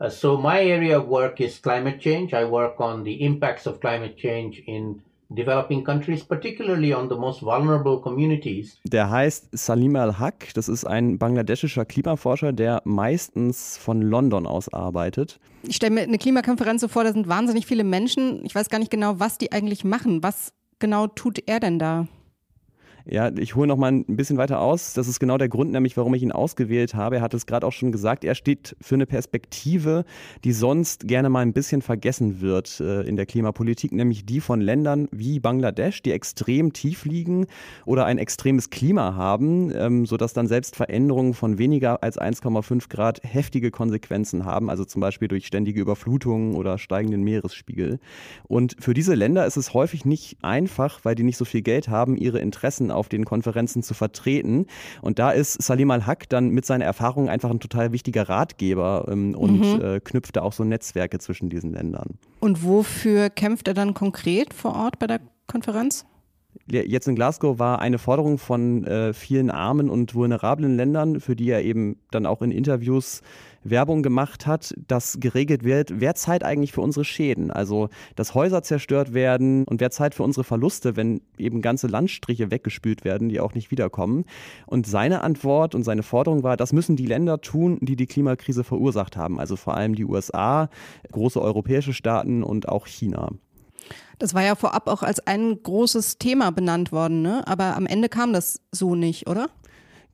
Uh, 0.00 0.08
so 0.08 0.36
my 0.36 0.58
area 0.58 0.98
of 0.98 1.08
work 1.08 1.40
is 1.40 1.60
climate 1.62 1.98
change. 1.98 2.36
I 2.36 2.48
work 2.48 2.78
on 2.78 3.04
the 3.04 3.22
impacts 3.22 3.66
of 3.66 3.80
climate 3.80 4.16
change 4.16 4.62
in 4.66 5.00
developing 5.34 5.84
countries, 5.84 6.24
particularly 6.24 6.94
on 6.94 7.08
the 7.08 7.16
most 7.16 7.42
vulnerable 7.42 8.00
communities. 8.00 8.78
Der 8.84 9.10
heißt 9.10 9.48
Salim 9.52 9.96
Al-Haq. 9.96 10.52
Das 10.54 10.68
ist 10.68 10.84
ein 10.84 11.18
bangladeschischer 11.18 11.84
Klimaforscher, 11.84 12.52
der 12.52 12.82
meistens 12.84 13.76
von 13.76 14.02
London 14.02 14.46
aus 14.46 14.72
arbeitet. 14.72 15.40
Ich 15.62 15.76
stelle 15.76 15.94
mir 15.94 16.02
eine 16.02 16.18
Klimakonferenz 16.18 16.80
so 16.80 16.88
vor, 16.88 17.04
da 17.04 17.12
sind 17.12 17.28
wahnsinnig 17.28 17.66
viele 17.66 17.84
Menschen. 17.84 18.44
Ich 18.44 18.54
weiß 18.54 18.68
gar 18.68 18.78
nicht 18.78 18.90
genau, 18.90 19.20
was 19.20 19.38
die 19.38 19.52
eigentlich 19.52 19.84
machen. 19.84 20.22
Was 20.22 20.52
genau 20.78 21.06
tut 21.06 21.38
er 21.46 21.60
denn 21.60 21.78
da? 21.78 22.06
Ja, 23.04 23.30
ich 23.36 23.56
hole 23.56 23.66
noch 23.66 23.76
mal 23.76 23.90
ein 23.90 24.04
bisschen 24.16 24.36
weiter 24.36 24.60
aus. 24.60 24.94
Das 24.94 25.08
ist 25.08 25.18
genau 25.18 25.38
der 25.38 25.48
Grund, 25.48 25.72
nämlich 25.72 25.96
warum 25.96 26.14
ich 26.14 26.22
ihn 26.22 26.32
ausgewählt 26.32 26.94
habe. 26.94 27.16
Er 27.16 27.22
hat 27.22 27.34
es 27.34 27.46
gerade 27.46 27.66
auch 27.66 27.72
schon 27.72 27.90
gesagt. 27.90 28.24
Er 28.24 28.34
steht 28.34 28.76
für 28.80 28.94
eine 28.94 29.06
Perspektive, 29.06 30.04
die 30.44 30.52
sonst 30.52 31.08
gerne 31.08 31.28
mal 31.28 31.40
ein 31.40 31.52
bisschen 31.52 31.82
vergessen 31.82 32.40
wird 32.40 32.80
äh, 32.80 33.02
in 33.02 33.16
der 33.16 33.26
Klimapolitik, 33.26 33.92
nämlich 33.92 34.24
die 34.24 34.40
von 34.40 34.60
Ländern 34.60 35.08
wie 35.10 35.40
Bangladesch, 35.40 36.02
die 36.02 36.12
extrem 36.12 36.72
tief 36.72 37.04
liegen 37.04 37.46
oder 37.86 38.04
ein 38.04 38.18
extremes 38.18 38.70
Klima 38.70 39.14
haben, 39.14 39.72
ähm, 39.74 40.06
sodass 40.06 40.32
dann 40.32 40.46
selbst 40.46 40.76
Veränderungen 40.76 41.34
von 41.34 41.58
weniger 41.58 42.02
als 42.02 42.20
1,5 42.20 42.88
Grad 42.88 43.20
heftige 43.24 43.70
Konsequenzen 43.70 44.44
haben, 44.44 44.70
also 44.70 44.84
zum 44.84 45.00
Beispiel 45.00 45.28
durch 45.28 45.46
ständige 45.46 45.80
Überflutungen 45.80 46.54
oder 46.54 46.78
steigenden 46.78 47.22
Meeresspiegel. 47.24 47.98
Und 48.44 48.76
für 48.78 48.94
diese 48.94 49.14
Länder 49.14 49.44
ist 49.46 49.56
es 49.56 49.74
häufig 49.74 50.04
nicht 50.04 50.36
einfach, 50.42 51.00
weil 51.04 51.16
die 51.16 51.24
nicht 51.24 51.36
so 51.36 51.44
viel 51.44 51.62
Geld 51.62 51.88
haben, 51.88 52.16
ihre 52.16 52.38
Interessen 52.38 52.91
auf 52.92 53.08
den 53.08 53.24
Konferenzen 53.24 53.82
zu 53.82 53.94
vertreten. 53.94 54.66
Und 55.00 55.18
da 55.18 55.30
ist 55.30 55.62
Salim 55.62 55.90
Al-Haq 55.90 56.28
dann 56.28 56.50
mit 56.50 56.66
seiner 56.66 56.84
Erfahrung 56.84 57.28
einfach 57.28 57.50
ein 57.50 57.60
total 57.60 57.92
wichtiger 57.92 58.28
Ratgeber 58.28 59.06
ähm, 59.08 59.34
und 59.34 59.60
mhm. 59.60 59.82
äh, 59.82 60.00
knüpft 60.00 60.36
da 60.36 60.42
auch 60.42 60.52
so 60.52 60.64
Netzwerke 60.64 61.18
zwischen 61.18 61.50
diesen 61.50 61.72
Ländern. 61.72 62.18
Und 62.40 62.64
wofür 62.64 63.30
kämpft 63.30 63.68
er 63.68 63.74
dann 63.74 63.94
konkret 63.94 64.54
vor 64.54 64.74
Ort 64.74 64.98
bei 64.98 65.06
der 65.06 65.20
Konferenz? 65.46 66.06
Jetzt 66.70 67.08
in 67.08 67.16
Glasgow 67.16 67.58
war 67.58 67.80
eine 67.80 67.98
Forderung 67.98 68.38
von 68.38 68.84
äh, 68.84 69.12
vielen 69.12 69.50
armen 69.50 69.90
und 69.90 70.14
vulnerablen 70.14 70.76
Ländern, 70.76 71.20
für 71.20 71.34
die 71.34 71.50
er 71.50 71.62
eben 71.62 71.96
dann 72.10 72.26
auch 72.26 72.40
in 72.42 72.50
Interviews 72.50 73.22
Werbung 73.64 74.02
gemacht 74.02 74.46
hat, 74.46 74.74
dass 74.88 75.18
geregelt 75.20 75.64
wird, 75.64 76.00
wer 76.00 76.14
zahlt 76.14 76.44
eigentlich 76.44 76.72
für 76.72 76.80
unsere 76.80 77.04
Schäden? 77.04 77.50
Also, 77.50 77.88
dass 78.16 78.34
Häuser 78.34 78.62
zerstört 78.62 79.14
werden 79.14 79.64
und 79.64 79.80
wer 79.80 79.90
zahlt 79.90 80.14
für 80.14 80.22
unsere 80.22 80.44
Verluste, 80.44 80.96
wenn 80.96 81.20
eben 81.38 81.62
ganze 81.62 81.86
Landstriche 81.86 82.50
weggespült 82.50 83.04
werden, 83.04 83.28
die 83.28 83.40
auch 83.40 83.54
nicht 83.54 83.70
wiederkommen. 83.70 84.24
Und 84.66 84.86
seine 84.86 85.22
Antwort 85.22 85.74
und 85.74 85.84
seine 85.84 86.02
Forderung 86.02 86.42
war, 86.42 86.56
das 86.56 86.72
müssen 86.72 86.96
die 86.96 87.06
Länder 87.06 87.40
tun, 87.40 87.78
die 87.80 87.96
die 87.96 88.06
Klimakrise 88.06 88.64
verursacht 88.64 89.16
haben. 89.16 89.38
Also 89.38 89.56
vor 89.56 89.74
allem 89.76 89.94
die 89.94 90.04
USA, 90.04 90.68
große 91.10 91.40
europäische 91.40 91.92
Staaten 91.92 92.42
und 92.42 92.68
auch 92.68 92.86
China. 92.86 93.30
Das 94.18 94.34
war 94.34 94.42
ja 94.42 94.54
vorab 94.54 94.88
auch 94.88 95.02
als 95.02 95.26
ein 95.26 95.62
großes 95.62 96.18
Thema 96.18 96.52
benannt 96.52 96.92
worden, 96.92 97.22
ne? 97.22 97.42
aber 97.46 97.76
am 97.76 97.86
Ende 97.86 98.08
kam 98.08 98.32
das 98.32 98.60
so 98.70 98.94
nicht, 98.94 99.26
oder? 99.28 99.48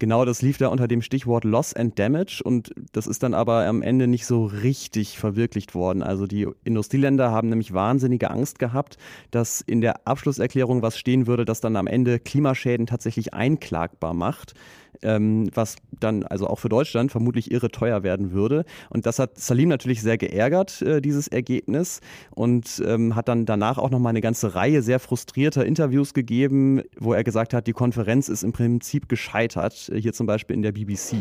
Genau, 0.01 0.25
das 0.25 0.43
lief 0.43 0.59
da 0.59 0.69
unter 0.69 0.87
dem 0.87 1.03
Stichwort 1.03 1.43
Loss 1.43 1.75
and 1.75 1.99
Damage 1.99 2.41
und 2.45 2.73
das 2.93 3.09
ist 3.09 3.25
dann 3.25 3.35
aber 3.35 3.67
am 3.67 3.83
Ende 3.83 4.07
nicht 4.07 4.27
so 4.27 4.45
richtig 4.45 5.19
verwirklicht 5.19 5.75
worden. 5.75 6.05
Also 6.05 6.29
die 6.29 6.47
Industrieländer 6.63 7.33
haben 7.33 7.49
nämlich 7.49 7.75
wahnsinnige 7.75 8.31
Angst 8.31 8.61
gehabt, 8.61 8.97
dass 9.33 9.61
in 9.61 9.81
der 9.81 10.07
Abschlusserklärung 10.07 10.83
was 10.83 10.99
stehen 10.99 11.27
würde, 11.27 11.45
das 11.45 11.61
dann 11.61 11.75
am 11.75 11.89
Ende 11.89 12.21
Klimaschäden 12.21 12.87
tatsächlich 12.87 13.35
einklagbar 13.35 14.15
macht. 14.15 14.55
Ähm, 15.03 15.51
was 15.55 15.77
dann 16.01 16.23
also 16.25 16.47
auch 16.47 16.59
für 16.59 16.69
Deutschland 16.69 17.11
vermutlich 17.11 17.51
irre 17.51 17.71
teuer 17.71 18.03
werden 18.03 18.33
würde. 18.33 18.65
Und 18.91 19.07
das 19.07 19.19
hat 19.19 19.39
Salim 19.39 19.69
natürlich 19.69 20.03
sehr 20.03 20.19
geärgert, 20.19 20.83
äh, 20.83 21.01
dieses 21.01 21.29
Ergebnis, 21.29 22.01
und 22.35 22.83
ähm, 22.87 23.15
hat 23.15 23.29
dann 23.29 23.47
danach 23.47 23.79
auch 23.79 23.91
noch 23.91 23.99
mal 23.99 24.11
eine 24.11 24.21
ganze 24.21 24.55
Reihe 24.55 24.83
sehr 24.83 24.99
frustrierter 25.01 25.65
Interviews 25.65 26.15
gegeben, 26.15 26.83
wo 26.99 27.13
er 27.13 27.25
gesagt 27.25 27.55
hat, 27.55 27.67
die 27.67 27.73
Konferenz 27.73 28.29
ist 28.29 28.43
im 28.43 28.53
Prinzip 28.53 29.09
gescheitert, 29.09 29.91
hier 29.95 30.13
zum 30.13 30.27
Beispiel 30.27 30.57
in 30.57 30.63
der 30.63 30.73
BBC. 30.73 31.17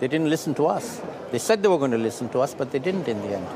They 0.00 0.08
didn't 0.08 0.28
listen 0.28 0.54
to 0.54 0.66
us. 0.70 1.00
They 1.30 1.38
said 1.38 1.62
they 1.62 1.70
were 1.70 1.78
going 1.78 1.92
to 1.92 1.98
listen 1.98 2.30
to 2.32 2.40
us, 2.40 2.54
but 2.54 2.70
they 2.70 2.80
didn't 2.80 3.06
in 3.06 3.16
the 3.22 3.34
end. 3.34 3.46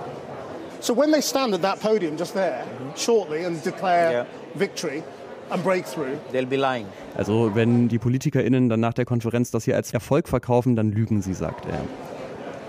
So 0.81 0.95
when 0.95 1.11
they 1.11 1.23
stand 1.23 1.55
at 1.55 1.63
that 1.63 1.81
podium 1.81 2.17
just 2.19 2.35
there, 2.35 2.65
shortly, 2.95 3.47
and 3.47 3.63
declare 3.65 4.11
Yeah. 4.13 4.25
victory 4.55 5.03
and 5.51 5.63
breakthrough, 5.63 6.17
They'll 6.33 6.47
be 6.47 6.57
lying. 6.57 6.87
Also 7.17 7.51
wenn 7.55 7.89
die 7.89 7.99
PolitikerInnen 7.99 8.69
dann 8.69 8.81
nach 8.81 8.95
der 8.95 9.05
Konferenz 9.05 9.51
das 9.51 9.65
hier 9.65 9.77
als 9.77 9.93
Erfolg 9.93 10.29
verkaufen, 10.29 10.77
dann 10.77 10.91
lügen 10.93 11.23
sie, 11.23 11.35
sagt 11.35 11.67
er. 11.67 11.81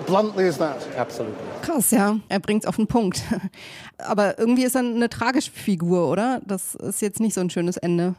bluntly 0.06 0.48
as 0.48 0.58
that. 0.58 0.78
Absolutely. 0.98 1.38
Krass, 1.62 1.92
ja. 1.92 2.18
Er 2.30 2.40
bringt 2.40 2.64
es 2.64 2.68
auf 2.68 2.76
den 2.76 2.88
Punkt. 2.88 3.24
Aber 3.98 4.38
irgendwie 4.38 4.64
ist 4.64 4.76
er 4.76 4.82
eine 4.82 5.10
tragische 5.10 5.52
Figur, 5.52 6.10
oder? 6.10 6.42
Das 6.46 6.76
ist 6.76 7.02
jetzt 7.02 7.20
nicht 7.20 7.34
so 7.34 7.42
ein 7.42 7.50
schönes 7.50 7.78
Ende. 7.78 8.16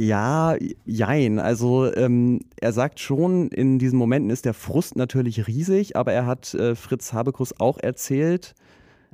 Ja, 0.00 0.54
jein. 0.84 1.40
Also 1.40 1.92
ähm, 1.92 2.40
er 2.60 2.72
sagt 2.72 3.00
schon, 3.00 3.48
in 3.48 3.80
diesen 3.80 3.98
Momenten 3.98 4.30
ist 4.30 4.44
der 4.44 4.54
Frust 4.54 4.94
natürlich 4.94 5.48
riesig, 5.48 5.96
aber 5.96 6.12
er 6.12 6.24
hat 6.24 6.54
äh, 6.54 6.76
Fritz 6.76 7.12
Habekus 7.12 7.58
auch 7.58 7.78
erzählt, 7.78 8.54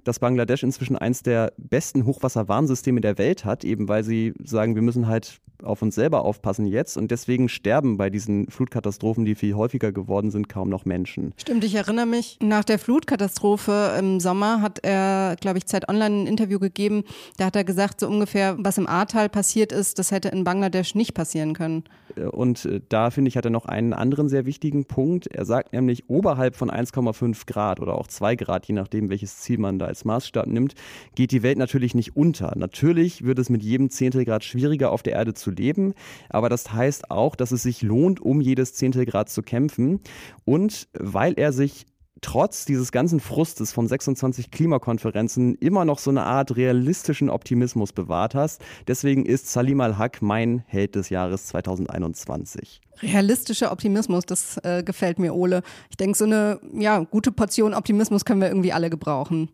dass 0.04 0.18
Bangladesch 0.18 0.62
inzwischen 0.62 0.96
eins 0.96 1.22
der 1.22 1.52
besten 1.56 2.06
Hochwasserwarnsysteme 2.06 3.00
der 3.00 3.18
Welt 3.18 3.44
hat, 3.44 3.64
eben 3.64 3.88
weil 3.88 4.04
sie 4.04 4.34
sagen, 4.42 4.74
wir 4.74 4.82
müssen 4.82 5.06
halt 5.06 5.40
auf 5.62 5.82
uns 5.82 5.94
selber 5.94 6.24
aufpassen 6.24 6.66
jetzt 6.66 6.96
und 6.96 7.10
deswegen 7.10 7.48
sterben 7.48 7.96
bei 7.96 8.10
diesen 8.10 8.48
Flutkatastrophen, 8.50 9.24
die 9.24 9.34
viel 9.34 9.54
häufiger 9.54 9.92
geworden 9.92 10.30
sind, 10.30 10.48
kaum 10.48 10.68
noch 10.68 10.84
Menschen. 10.84 11.32
Stimmt, 11.36 11.64
ich 11.64 11.74
erinnere 11.74 12.06
mich, 12.06 12.38
nach 12.42 12.64
der 12.64 12.78
Flutkatastrophe 12.78 13.96
im 13.98 14.20
Sommer 14.20 14.60
hat 14.60 14.80
er, 14.82 15.36
glaube 15.40 15.58
ich, 15.58 15.66
Zeit 15.66 15.88
Online 15.88 16.22
ein 16.22 16.26
Interview 16.26 16.58
gegeben. 16.58 17.04
Da 17.38 17.46
hat 17.46 17.56
er 17.56 17.64
gesagt, 17.64 18.00
so 18.00 18.08
ungefähr, 18.08 18.56
was 18.58 18.78
im 18.78 18.86
Ahrtal 18.86 19.28
passiert 19.28 19.72
ist, 19.72 19.98
das 19.98 20.10
hätte 20.10 20.28
in 20.28 20.44
Bangladesch 20.44 20.94
nicht 20.94 21.14
passieren 21.14 21.54
können. 21.54 21.84
Und 22.32 22.64
äh, 22.64 22.80
da 22.88 23.10
finde 23.10 23.28
ich, 23.28 23.36
hat 23.36 23.44
er 23.44 23.50
noch 23.50 23.66
einen 23.66 23.92
anderen 23.92 24.28
sehr 24.28 24.46
wichtigen 24.46 24.84
Punkt. 24.84 25.26
Er 25.26 25.44
sagt 25.44 25.72
nämlich, 25.72 26.08
oberhalb 26.08 26.56
von 26.56 26.70
1,5 26.70 27.46
Grad 27.46 27.80
oder 27.80 27.94
auch 27.94 28.06
2 28.06 28.36
Grad, 28.36 28.66
je 28.66 28.74
nachdem, 28.74 29.08
welches 29.08 29.38
Ziel 29.38 29.58
man 29.58 29.78
da 29.78 29.86
als 29.94 30.04
Maßstab 30.04 30.48
nimmt, 30.48 30.74
geht 31.14 31.30
die 31.30 31.44
Welt 31.44 31.56
natürlich 31.56 31.94
nicht 31.94 32.16
unter. 32.16 32.52
Natürlich 32.56 33.24
wird 33.24 33.38
es 33.38 33.48
mit 33.48 33.62
jedem 33.62 33.90
Zehntelgrad 33.90 34.42
schwieriger 34.42 34.90
auf 34.90 35.04
der 35.04 35.12
Erde 35.12 35.34
zu 35.34 35.52
leben, 35.52 35.94
aber 36.28 36.48
das 36.48 36.72
heißt 36.72 37.12
auch, 37.12 37.36
dass 37.36 37.52
es 37.52 37.62
sich 37.62 37.82
lohnt, 37.82 38.20
um 38.20 38.40
jedes 38.40 38.74
Zehntelgrad 38.74 39.28
zu 39.28 39.42
kämpfen. 39.42 40.00
Und 40.44 40.88
weil 40.94 41.34
er 41.34 41.52
sich 41.52 41.86
trotz 42.24 42.64
dieses 42.64 42.90
ganzen 42.90 43.20
Frustes 43.20 43.70
von 43.70 43.86
26 43.86 44.50
Klimakonferenzen 44.50 45.56
immer 45.56 45.84
noch 45.84 45.98
so 45.98 46.08
eine 46.08 46.22
Art 46.22 46.56
realistischen 46.56 47.28
Optimismus 47.28 47.92
bewahrt 47.92 48.34
hast. 48.34 48.62
Deswegen 48.88 49.26
ist 49.26 49.52
Salim 49.52 49.82
al-Haq 49.82 50.22
mein 50.22 50.64
Held 50.66 50.94
des 50.94 51.10
Jahres 51.10 51.46
2021. 51.48 52.80
Realistischer 53.02 53.70
Optimismus, 53.70 54.24
das 54.24 54.56
äh, 54.62 54.82
gefällt 54.82 55.18
mir, 55.18 55.34
Ole. 55.34 55.62
Ich 55.90 55.98
denke, 55.98 56.16
so 56.16 56.24
eine 56.24 56.60
ja, 56.72 57.00
gute 57.00 57.30
Portion 57.30 57.74
Optimismus 57.74 58.24
können 58.24 58.40
wir 58.40 58.48
irgendwie 58.48 58.72
alle 58.72 58.88
gebrauchen. 58.88 59.50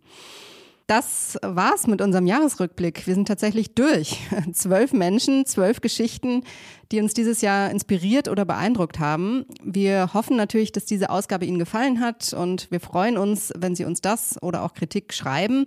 Das 0.91 1.39
war's 1.43 1.87
mit 1.87 2.03
unserem 2.03 2.27
Jahresrückblick. 2.27 3.07
Wir 3.07 3.15
sind 3.15 3.29
tatsächlich 3.29 3.77
durch. 3.77 4.19
Zwölf 4.53 4.93
Menschen, 4.93 5.47
zwölf 5.47 5.81
Geschichten, 5.81 6.43
die 6.91 7.01
uns 7.01 7.15
dieses 7.15 7.43
Jahr 7.43 7.71
inspiriert 7.71 8.27
oder 8.27 8.45
beeindruckt 8.45 8.99
haben. 8.99 9.47
Wir 9.63 10.13
hoffen 10.15 10.37
natürlich, 10.37 10.73
dass 10.73 10.87
diese 10.87 11.11
Ausgabe 11.11 11.45
Ihnen 11.45 11.61
gefallen 11.61 12.01
hat 12.01 12.33
und 12.33 12.69
wir 12.73 12.81
freuen 12.81 13.19
uns, 13.19 13.53
wenn 13.57 13.77
Sie 13.77 13.85
uns 13.85 14.01
das 14.01 14.43
oder 14.43 14.65
auch 14.65 14.75
Kritik 14.75 15.15
schreiben. 15.15 15.67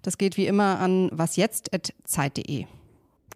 Das 0.00 0.16
geht 0.16 0.38
wie 0.38 0.46
immer 0.46 0.78
an 0.78 1.10
wasjetzt.zeit.de. 1.12 2.64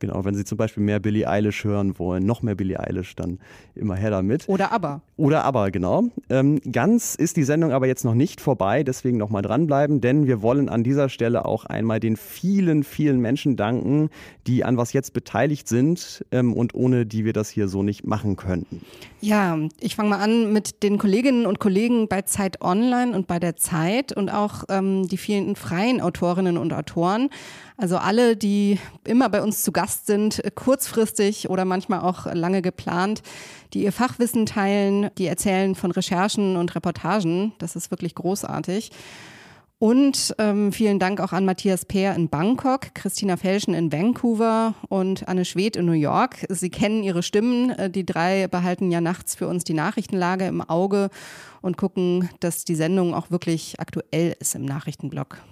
Genau, 0.00 0.24
wenn 0.24 0.34
Sie 0.34 0.44
zum 0.44 0.58
Beispiel 0.58 0.82
mehr 0.82 1.00
Billie 1.00 1.28
Eilish 1.28 1.64
hören 1.64 1.98
wollen, 1.98 2.26
noch 2.26 2.42
mehr 2.42 2.54
Billie 2.54 2.78
Eilish, 2.78 3.16
dann 3.16 3.38
immer 3.74 3.94
her 3.94 4.10
damit. 4.10 4.48
Oder 4.48 4.72
aber. 4.72 5.00
Oder 5.16 5.44
aber, 5.44 5.70
genau. 5.70 6.04
Ähm, 6.28 6.60
ganz 6.70 7.14
ist 7.14 7.36
die 7.36 7.44
Sendung 7.44 7.72
aber 7.72 7.86
jetzt 7.86 8.04
noch 8.04 8.14
nicht 8.14 8.40
vorbei, 8.40 8.82
deswegen 8.82 9.16
nochmal 9.16 9.42
dranbleiben, 9.42 10.00
denn 10.00 10.26
wir 10.26 10.42
wollen 10.42 10.68
an 10.68 10.84
dieser 10.84 11.08
Stelle 11.08 11.46
auch 11.46 11.64
einmal 11.64 12.00
den 12.00 12.16
vielen, 12.16 12.84
vielen 12.84 13.20
Menschen 13.20 13.56
danken, 13.56 14.10
die 14.46 14.64
an 14.64 14.76
was 14.76 14.92
jetzt 14.92 15.14
beteiligt 15.14 15.68
sind 15.68 16.24
ähm, 16.32 16.52
und 16.52 16.74
ohne 16.74 17.06
die 17.06 17.24
wir 17.24 17.32
das 17.32 17.48
hier 17.48 17.68
so 17.68 17.82
nicht 17.82 18.06
machen 18.06 18.36
könnten. 18.36 18.82
Ja, 19.20 19.58
ich 19.80 19.96
fange 19.96 20.10
mal 20.10 20.20
an 20.20 20.52
mit 20.52 20.82
den 20.82 20.98
Kolleginnen 20.98 21.46
und 21.46 21.58
Kollegen 21.58 22.08
bei 22.08 22.22
Zeit 22.22 22.60
Online 22.60 23.16
und 23.16 23.26
bei 23.26 23.38
der 23.38 23.56
Zeit 23.56 24.12
und 24.12 24.28
auch 24.28 24.64
ähm, 24.68 25.08
die 25.08 25.16
vielen 25.16 25.56
freien 25.56 26.00
Autorinnen 26.02 26.58
und 26.58 26.72
Autoren. 26.74 27.30
Also 27.78 27.98
alle, 27.98 28.36
die 28.36 28.78
immer 29.04 29.28
bei 29.28 29.42
uns 29.42 29.62
zu 29.62 29.70
Gast 29.70 29.85
sind, 29.90 30.42
kurzfristig 30.54 31.48
oder 31.50 31.64
manchmal 31.64 32.00
auch 32.00 32.26
lange 32.32 32.62
geplant, 32.62 33.22
die 33.72 33.84
ihr 33.84 33.92
Fachwissen 33.92 34.46
teilen, 34.46 35.10
die 35.18 35.26
erzählen 35.26 35.74
von 35.74 35.90
Recherchen 35.90 36.56
und 36.56 36.74
Reportagen. 36.74 37.52
Das 37.58 37.76
ist 37.76 37.90
wirklich 37.90 38.14
großartig. 38.14 38.90
Und 39.78 40.34
ähm, 40.38 40.72
vielen 40.72 40.98
Dank 40.98 41.20
auch 41.20 41.32
an 41.32 41.44
Matthias 41.44 41.84
Peer 41.84 42.14
in 42.14 42.30
Bangkok, 42.30 42.94
Christina 42.94 43.36
Felschen 43.36 43.74
in 43.74 43.92
Vancouver 43.92 44.74
und 44.88 45.28
Anne 45.28 45.44
Schwedt 45.44 45.76
in 45.76 45.84
New 45.84 45.92
York. 45.92 46.46
Sie 46.48 46.70
kennen 46.70 47.02
ihre 47.02 47.22
Stimmen. 47.22 47.70
Äh, 47.70 47.90
Die 47.90 48.06
drei 48.06 48.48
behalten 48.48 48.90
ja 48.90 49.02
nachts 49.02 49.34
für 49.34 49.48
uns 49.48 49.64
die 49.64 49.74
Nachrichtenlage 49.74 50.46
im 50.46 50.62
Auge 50.62 51.10
und 51.60 51.76
gucken, 51.76 52.30
dass 52.40 52.64
die 52.64 52.74
Sendung 52.74 53.12
auch 53.12 53.30
wirklich 53.30 53.78
aktuell 53.78 54.34
ist 54.40 54.54
im 54.54 54.64
Nachrichtenblock. 54.64 55.42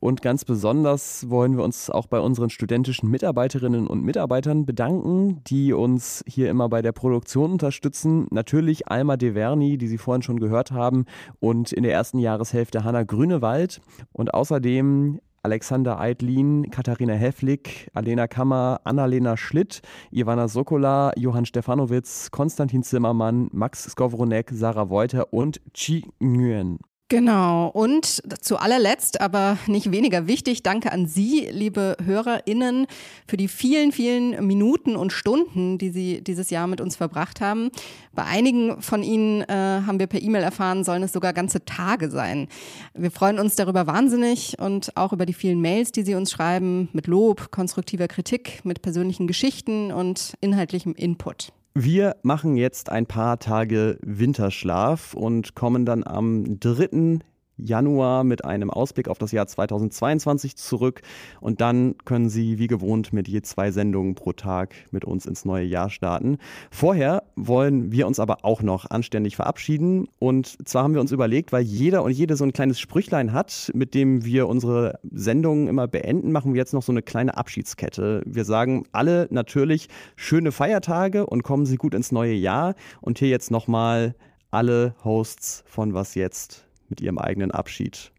Und 0.00 0.22
ganz 0.22 0.44
besonders 0.44 1.28
wollen 1.28 1.56
wir 1.56 1.64
uns 1.64 1.90
auch 1.90 2.06
bei 2.06 2.20
unseren 2.20 2.50
studentischen 2.50 3.10
Mitarbeiterinnen 3.10 3.86
und 3.86 4.04
Mitarbeitern 4.04 4.64
bedanken, 4.64 5.42
die 5.44 5.72
uns 5.72 6.24
hier 6.26 6.50
immer 6.50 6.68
bei 6.68 6.82
der 6.82 6.92
Produktion 6.92 7.52
unterstützen. 7.52 8.26
Natürlich 8.30 8.88
Alma 8.88 9.16
Deverni, 9.16 9.78
die 9.78 9.88
Sie 9.88 9.98
vorhin 9.98 10.22
schon 10.22 10.40
gehört 10.40 10.70
haben, 10.70 11.06
und 11.40 11.72
in 11.72 11.82
der 11.82 11.92
ersten 11.92 12.18
Jahreshälfte 12.18 12.84
Hanna 12.84 13.02
Grünewald 13.02 13.80
und 14.12 14.34
außerdem 14.34 15.20
Alexander 15.42 16.00
Eidlin, 16.00 16.70
Katharina 16.70 17.14
Hefflik, 17.14 17.90
Alena 17.94 18.26
Kammer, 18.26 18.80
Annalena 18.84 19.36
Schlitt, 19.36 19.82
Ivana 20.10 20.48
Sokola, 20.48 21.12
Johann 21.16 21.46
Stefanowitz, 21.46 22.30
Konstantin 22.30 22.82
Zimmermann, 22.82 23.48
Max 23.52 23.84
Skowronek, 23.84 24.50
Sarah 24.52 24.90
Wolter 24.90 25.32
und 25.32 25.60
Chi 25.72 26.04
Nguyen. 26.20 26.78
Genau. 27.10 27.68
Und 27.68 28.04
zu 28.44 28.58
allerletzt, 28.58 29.22
aber 29.22 29.56
nicht 29.66 29.90
weniger 29.90 30.26
wichtig, 30.26 30.62
danke 30.62 30.92
an 30.92 31.06
Sie, 31.06 31.48
liebe 31.50 31.96
HörerInnen, 32.04 32.86
für 33.26 33.38
die 33.38 33.48
vielen, 33.48 33.92
vielen 33.92 34.46
Minuten 34.46 34.94
und 34.94 35.10
Stunden, 35.10 35.78
die 35.78 35.88
Sie 35.88 36.20
dieses 36.20 36.50
Jahr 36.50 36.66
mit 36.66 36.82
uns 36.82 36.96
verbracht 36.96 37.40
haben. 37.40 37.70
Bei 38.12 38.24
einigen 38.24 38.82
von 38.82 39.02
Ihnen 39.02 39.40
äh, 39.40 39.46
haben 39.86 39.98
wir 39.98 40.06
per 40.06 40.20
E-Mail 40.20 40.42
erfahren, 40.42 40.84
sollen 40.84 41.02
es 41.02 41.14
sogar 41.14 41.32
ganze 41.32 41.64
Tage 41.64 42.10
sein. 42.10 42.46
Wir 42.92 43.10
freuen 43.10 43.38
uns 43.38 43.56
darüber 43.56 43.86
wahnsinnig 43.86 44.58
und 44.58 44.94
auch 44.94 45.14
über 45.14 45.24
die 45.24 45.32
vielen 45.32 45.62
Mails, 45.62 45.92
die 45.92 46.02
Sie 46.02 46.14
uns 46.14 46.30
schreiben, 46.30 46.90
mit 46.92 47.06
Lob, 47.06 47.50
konstruktiver 47.50 48.08
Kritik, 48.08 48.60
mit 48.64 48.82
persönlichen 48.82 49.26
Geschichten 49.26 49.92
und 49.92 50.34
inhaltlichem 50.42 50.94
Input. 50.94 51.52
Wir 51.80 52.16
machen 52.22 52.56
jetzt 52.56 52.90
ein 52.90 53.06
paar 53.06 53.38
Tage 53.38 53.98
Winterschlaf 54.02 55.14
und 55.14 55.54
kommen 55.54 55.86
dann 55.86 56.02
am 56.02 56.58
3. 56.58 57.20
Januar 57.58 58.24
mit 58.24 58.44
einem 58.44 58.70
Ausblick 58.70 59.08
auf 59.08 59.18
das 59.18 59.32
Jahr 59.32 59.46
2022 59.46 60.56
zurück. 60.56 61.02
Und 61.40 61.60
dann 61.60 61.96
können 62.04 62.28
Sie 62.28 62.58
wie 62.58 62.66
gewohnt 62.66 63.12
mit 63.12 63.28
je 63.28 63.42
zwei 63.42 63.70
Sendungen 63.70 64.14
pro 64.14 64.32
Tag 64.32 64.74
mit 64.90 65.04
uns 65.04 65.26
ins 65.26 65.44
neue 65.44 65.64
Jahr 65.64 65.90
starten. 65.90 66.38
Vorher 66.70 67.24
wollen 67.36 67.92
wir 67.92 68.06
uns 68.06 68.20
aber 68.20 68.44
auch 68.44 68.62
noch 68.62 68.90
anständig 68.90 69.36
verabschieden. 69.36 70.08
Und 70.18 70.68
zwar 70.68 70.84
haben 70.84 70.94
wir 70.94 71.00
uns 71.00 71.12
überlegt, 71.12 71.52
weil 71.52 71.62
jeder 71.62 72.02
und 72.02 72.12
jede 72.12 72.36
so 72.36 72.44
ein 72.44 72.52
kleines 72.52 72.80
Sprüchlein 72.80 73.32
hat, 73.32 73.70
mit 73.74 73.94
dem 73.94 74.24
wir 74.24 74.48
unsere 74.48 74.98
Sendungen 75.10 75.68
immer 75.68 75.88
beenden, 75.88 76.32
machen 76.32 76.54
wir 76.54 76.58
jetzt 76.58 76.74
noch 76.74 76.82
so 76.82 76.92
eine 76.92 77.02
kleine 77.02 77.36
Abschiedskette. 77.36 78.22
Wir 78.24 78.44
sagen 78.44 78.84
alle 78.92 79.28
natürlich 79.30 79.88
schöne 80.16 80.52
Feiertage 80.52 81.26
und 81.26 81.42
kommen 81.42 81.66
Sie 81.66 81.76
gut 81.76 81.94
ins 81.94 82.12
neue 82.12 82.34
Jahr. 82.34 82.74
Und 83.00 83.18
hier 83.18 83.28
jetzt 83.28 83.50
nochmal 83.50 84.14
alle 84.50 84.94
Hosts 85.04 85.64
von 85.66 85.94
Was 85.94 86.14
jetzt 86.14 86.67
mit 86.88 87.00
ihrem 87.00 87.18
eigenen 87.18 87.50
Abschied. 87.50 88.12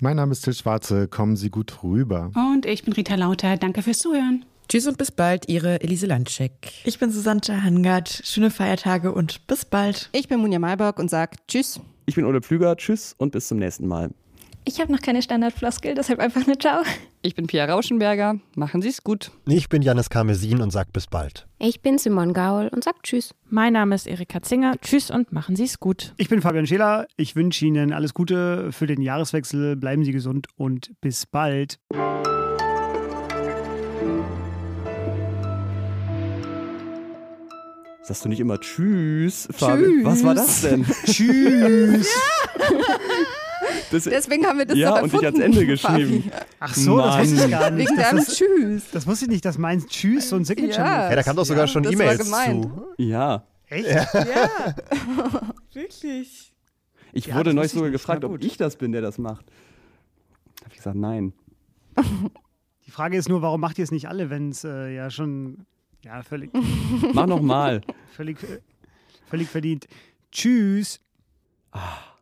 Mein 0.00 0.16
Name 0.16 0.32
ist 0.32 0.42
Till 0.42 0.54
Schwarze, 0.54 1.08
kommen 1.08 1.36
Sie 1.36 1.50
gut 1.50 1.82
rüber. 1.82 2.30
Und 2.34 2.66
ich 2.66 2.82
bin 2.84 2.92
Rita 2.92 3.14
Lauter, 3.14 3.56
danke 3.56 3.82
fürs 3.82 3.98
Zuhören. 3.98 4.44
Tschüss 4.68 4.86
und 4.86 4.98
bis 4.98 5.10
bald, 5.10 5.48
Ihre 5.48 5.82
Elise 5.82 6.06
Landscheck. 6.06 6.72
Ich 6.84 6.98
bin 6.98 7.10
Susanne 7.10 7.40
Hangard, 7.48 8.08
schöne 8.24 8.50
Feiertage 8.50 9.12
und 9.12 9.46
bis 9.46 9.64
bald. 9.64 10.08
Ich 10.12 10.28
bin 10.28 10.40
Munja 10.40 10.58
Malberg 10.58 10.98
und 10.98 11.10
sage 11.10 11.36
Tschüss. 11.46 11.80
Ich 12.06 12.14
bin 12.14 12.24
Ole 12.24 12.40
Pflüger, 12.40 12.76
tschüss 12.76 13.14
und 13.18 13.32
bis 13.32 13.48
zum 13.48 13.58
nächsten 13.58 13.86
Mal. 13.86 14.10
Ich 14.64 14.80
habe 14.80 14.90
noch 14.90 15.00
keine 15.00 15.22
Standardfloskel, 15.22 15.94
deshalb 15.94 16.18
einfach 16.18 16.46
eine 16.46 16.58
Ciao. 16.58 16.82
Ich 17.26 17.34
bin 17.34 17.46
Pia 17.46 17.64
Rauschenberger. 17.64 18.38
Machen 18.54 18.82
Sie 18.82 18.90
es 18.90 19.02
gut. 19.02 19.30
Ich 19.46 19.70
bin 19.70 19.80
Janis 19.80 20.10
Karmesin 20.10 20.60
und 20.60 20.70
sag 20.72 20.92
bis 20.92 21.06
bald. 21.06 21.46
Ich 21.58 21.80
bin 21.80 21.96
Simon 21.96 22.34
Gaul 22.34 22.68
und 22.68 22.84
sag 22.84 23.02
Tschüss. 23.02 23.34
Mein 23.48 23.72
Name 23.72 23.94
ist 23.94 24.06
Erika 24.06 24.42
Zinger. 24.42 24.74
Tschüss 24.82 25.10
und 25.10 25.32
machen 25.32 25.56
Sie 25.56 25.64
es 25.64 25.80
gut. 25.80 26.12
Ich 26.18 26.28
bin 26.28 26.42
Fabian 26.42 26.66
Scheler. 26.66 27.06
Ich 27.16 27.34
wünsche 27.34 27.64
Ihnen 27.64 27.94
alles 27.94 28.12
Gute 28.12 28.72
für 28.72 28.86
den 28.86 29.00
Jahreswechsel. 29.00 29.74
Bleiben 29.74 30.04
Sie 30.04 30.12
gesund 30.12 30.48
und 30.56 30.92
bis 31.00 31.24
bald. 31.24 31.78
Sagst 38.02 38.26
du 38.26 38.28
nicht 38.28 38.40
immer 38.40 38.60
Tschüss, 38.60 39.48
Fabian? 39.50 40.04
Was 40.04 40.22
war 40.24 40.34
das 40.34 40.60
denn? 40.60 40.84
Tschüss. 41.06 42.06
Das, 43.90 44.04
Deswegen 44.04 44.46
haben 44.46 44.58
wir 44.58 44.66
das 44.66 44.76
ja, 44.76 44.90
doch 44.90 45.02
und 45.02 45.04
erfunden, 45.04 45.24
ich 45.24 45.32
als 45.32 45.38
Ende 45.38 45.66
geschrieben. 45.66 46.22
Fabi. 46.24 46.44
Ach 46.60 46.74
so, 46.74 46.98
das 46.98 47.18
wusste 47.18 47.44
ich 47.44 47.50
gar 47.50 47.70
nicht. 47.70 47.88
Wegen 47.88 47.96
dass 47.96 48.08
deinem 48.10 48.24
das, 48.24 48.36
Tschüss. 48.36 48.82
Das 48.92 49.06
wusste 49.06 49.24
ich 49.26 49.30
nicht, 49.30 49.44
dass 49.44 49.58
meins 49.58 49.86
Tschüss 49.86 50.28
so 50.28 50.36
ein 50.36 50.44
Signature 50.44 50.86
Ja. 50.86 51.10
Ja, 51.10 51.16
da 51.16 51.22
kam 51.22 51.36
doch 51.36 51.44
sogar 51.44 51.64
Ja, 51.64 51.68
schon 51.68 51.82
das 51.82 51.92
E-Mails 51.92 52.30
zu. 52.30 52.86
Ja. 52.98 53.44
Echt? 53.68 53.88
Ja. 53.88 54.06
Wirklich. 55.72 56.52
Ich 57.12 57.26
Ja, 57.26 57.36
wurde 57.36 57.50
das 57.50 57.54
neulich 57.54 57.72
sogar 57.72 57.90
gefragt, 57.90 58.24
ob 58.24 58.42
ich 58.42 58.56
das 58.56 58.76
bin, 58.76 58.92
der 58.92 59.02
das 59.02 59.18
macht. 59.18 59.46
Da 59.46 60.64
habe 60.64 60.70
ich 60.72 60.76
gesagt, 60.78 60.96
nein. 60.96 61.32
Die 62.86 62.90
Frage 62.90 63.16
ist 63.16 63.28
nur, 63.28 63.42
warum 63.42 63.60
macht 63.60 63.78
ihr 63.78 63.84
es 63.84 63.90
nicht 63.90 64.08
alle, 64.08 64.30
wenn 64.30 64.50
es 64.50 64.64
äh, 64.64 64.94
ja 64.94 65.10
schon 65.10 65.66
ja 66.02 66.22
völlig 66.22 66.50
Mach 67.14 67.26
noch 67.26 67.40
mal. 67.40 67.80
völlig 68.16 68.42
äh, 68.42 68.60
völlig 69.26 69.48
verdient. 69.48 69.86
Tschüss. 70.30 71.00
Ah. 71.72 72.13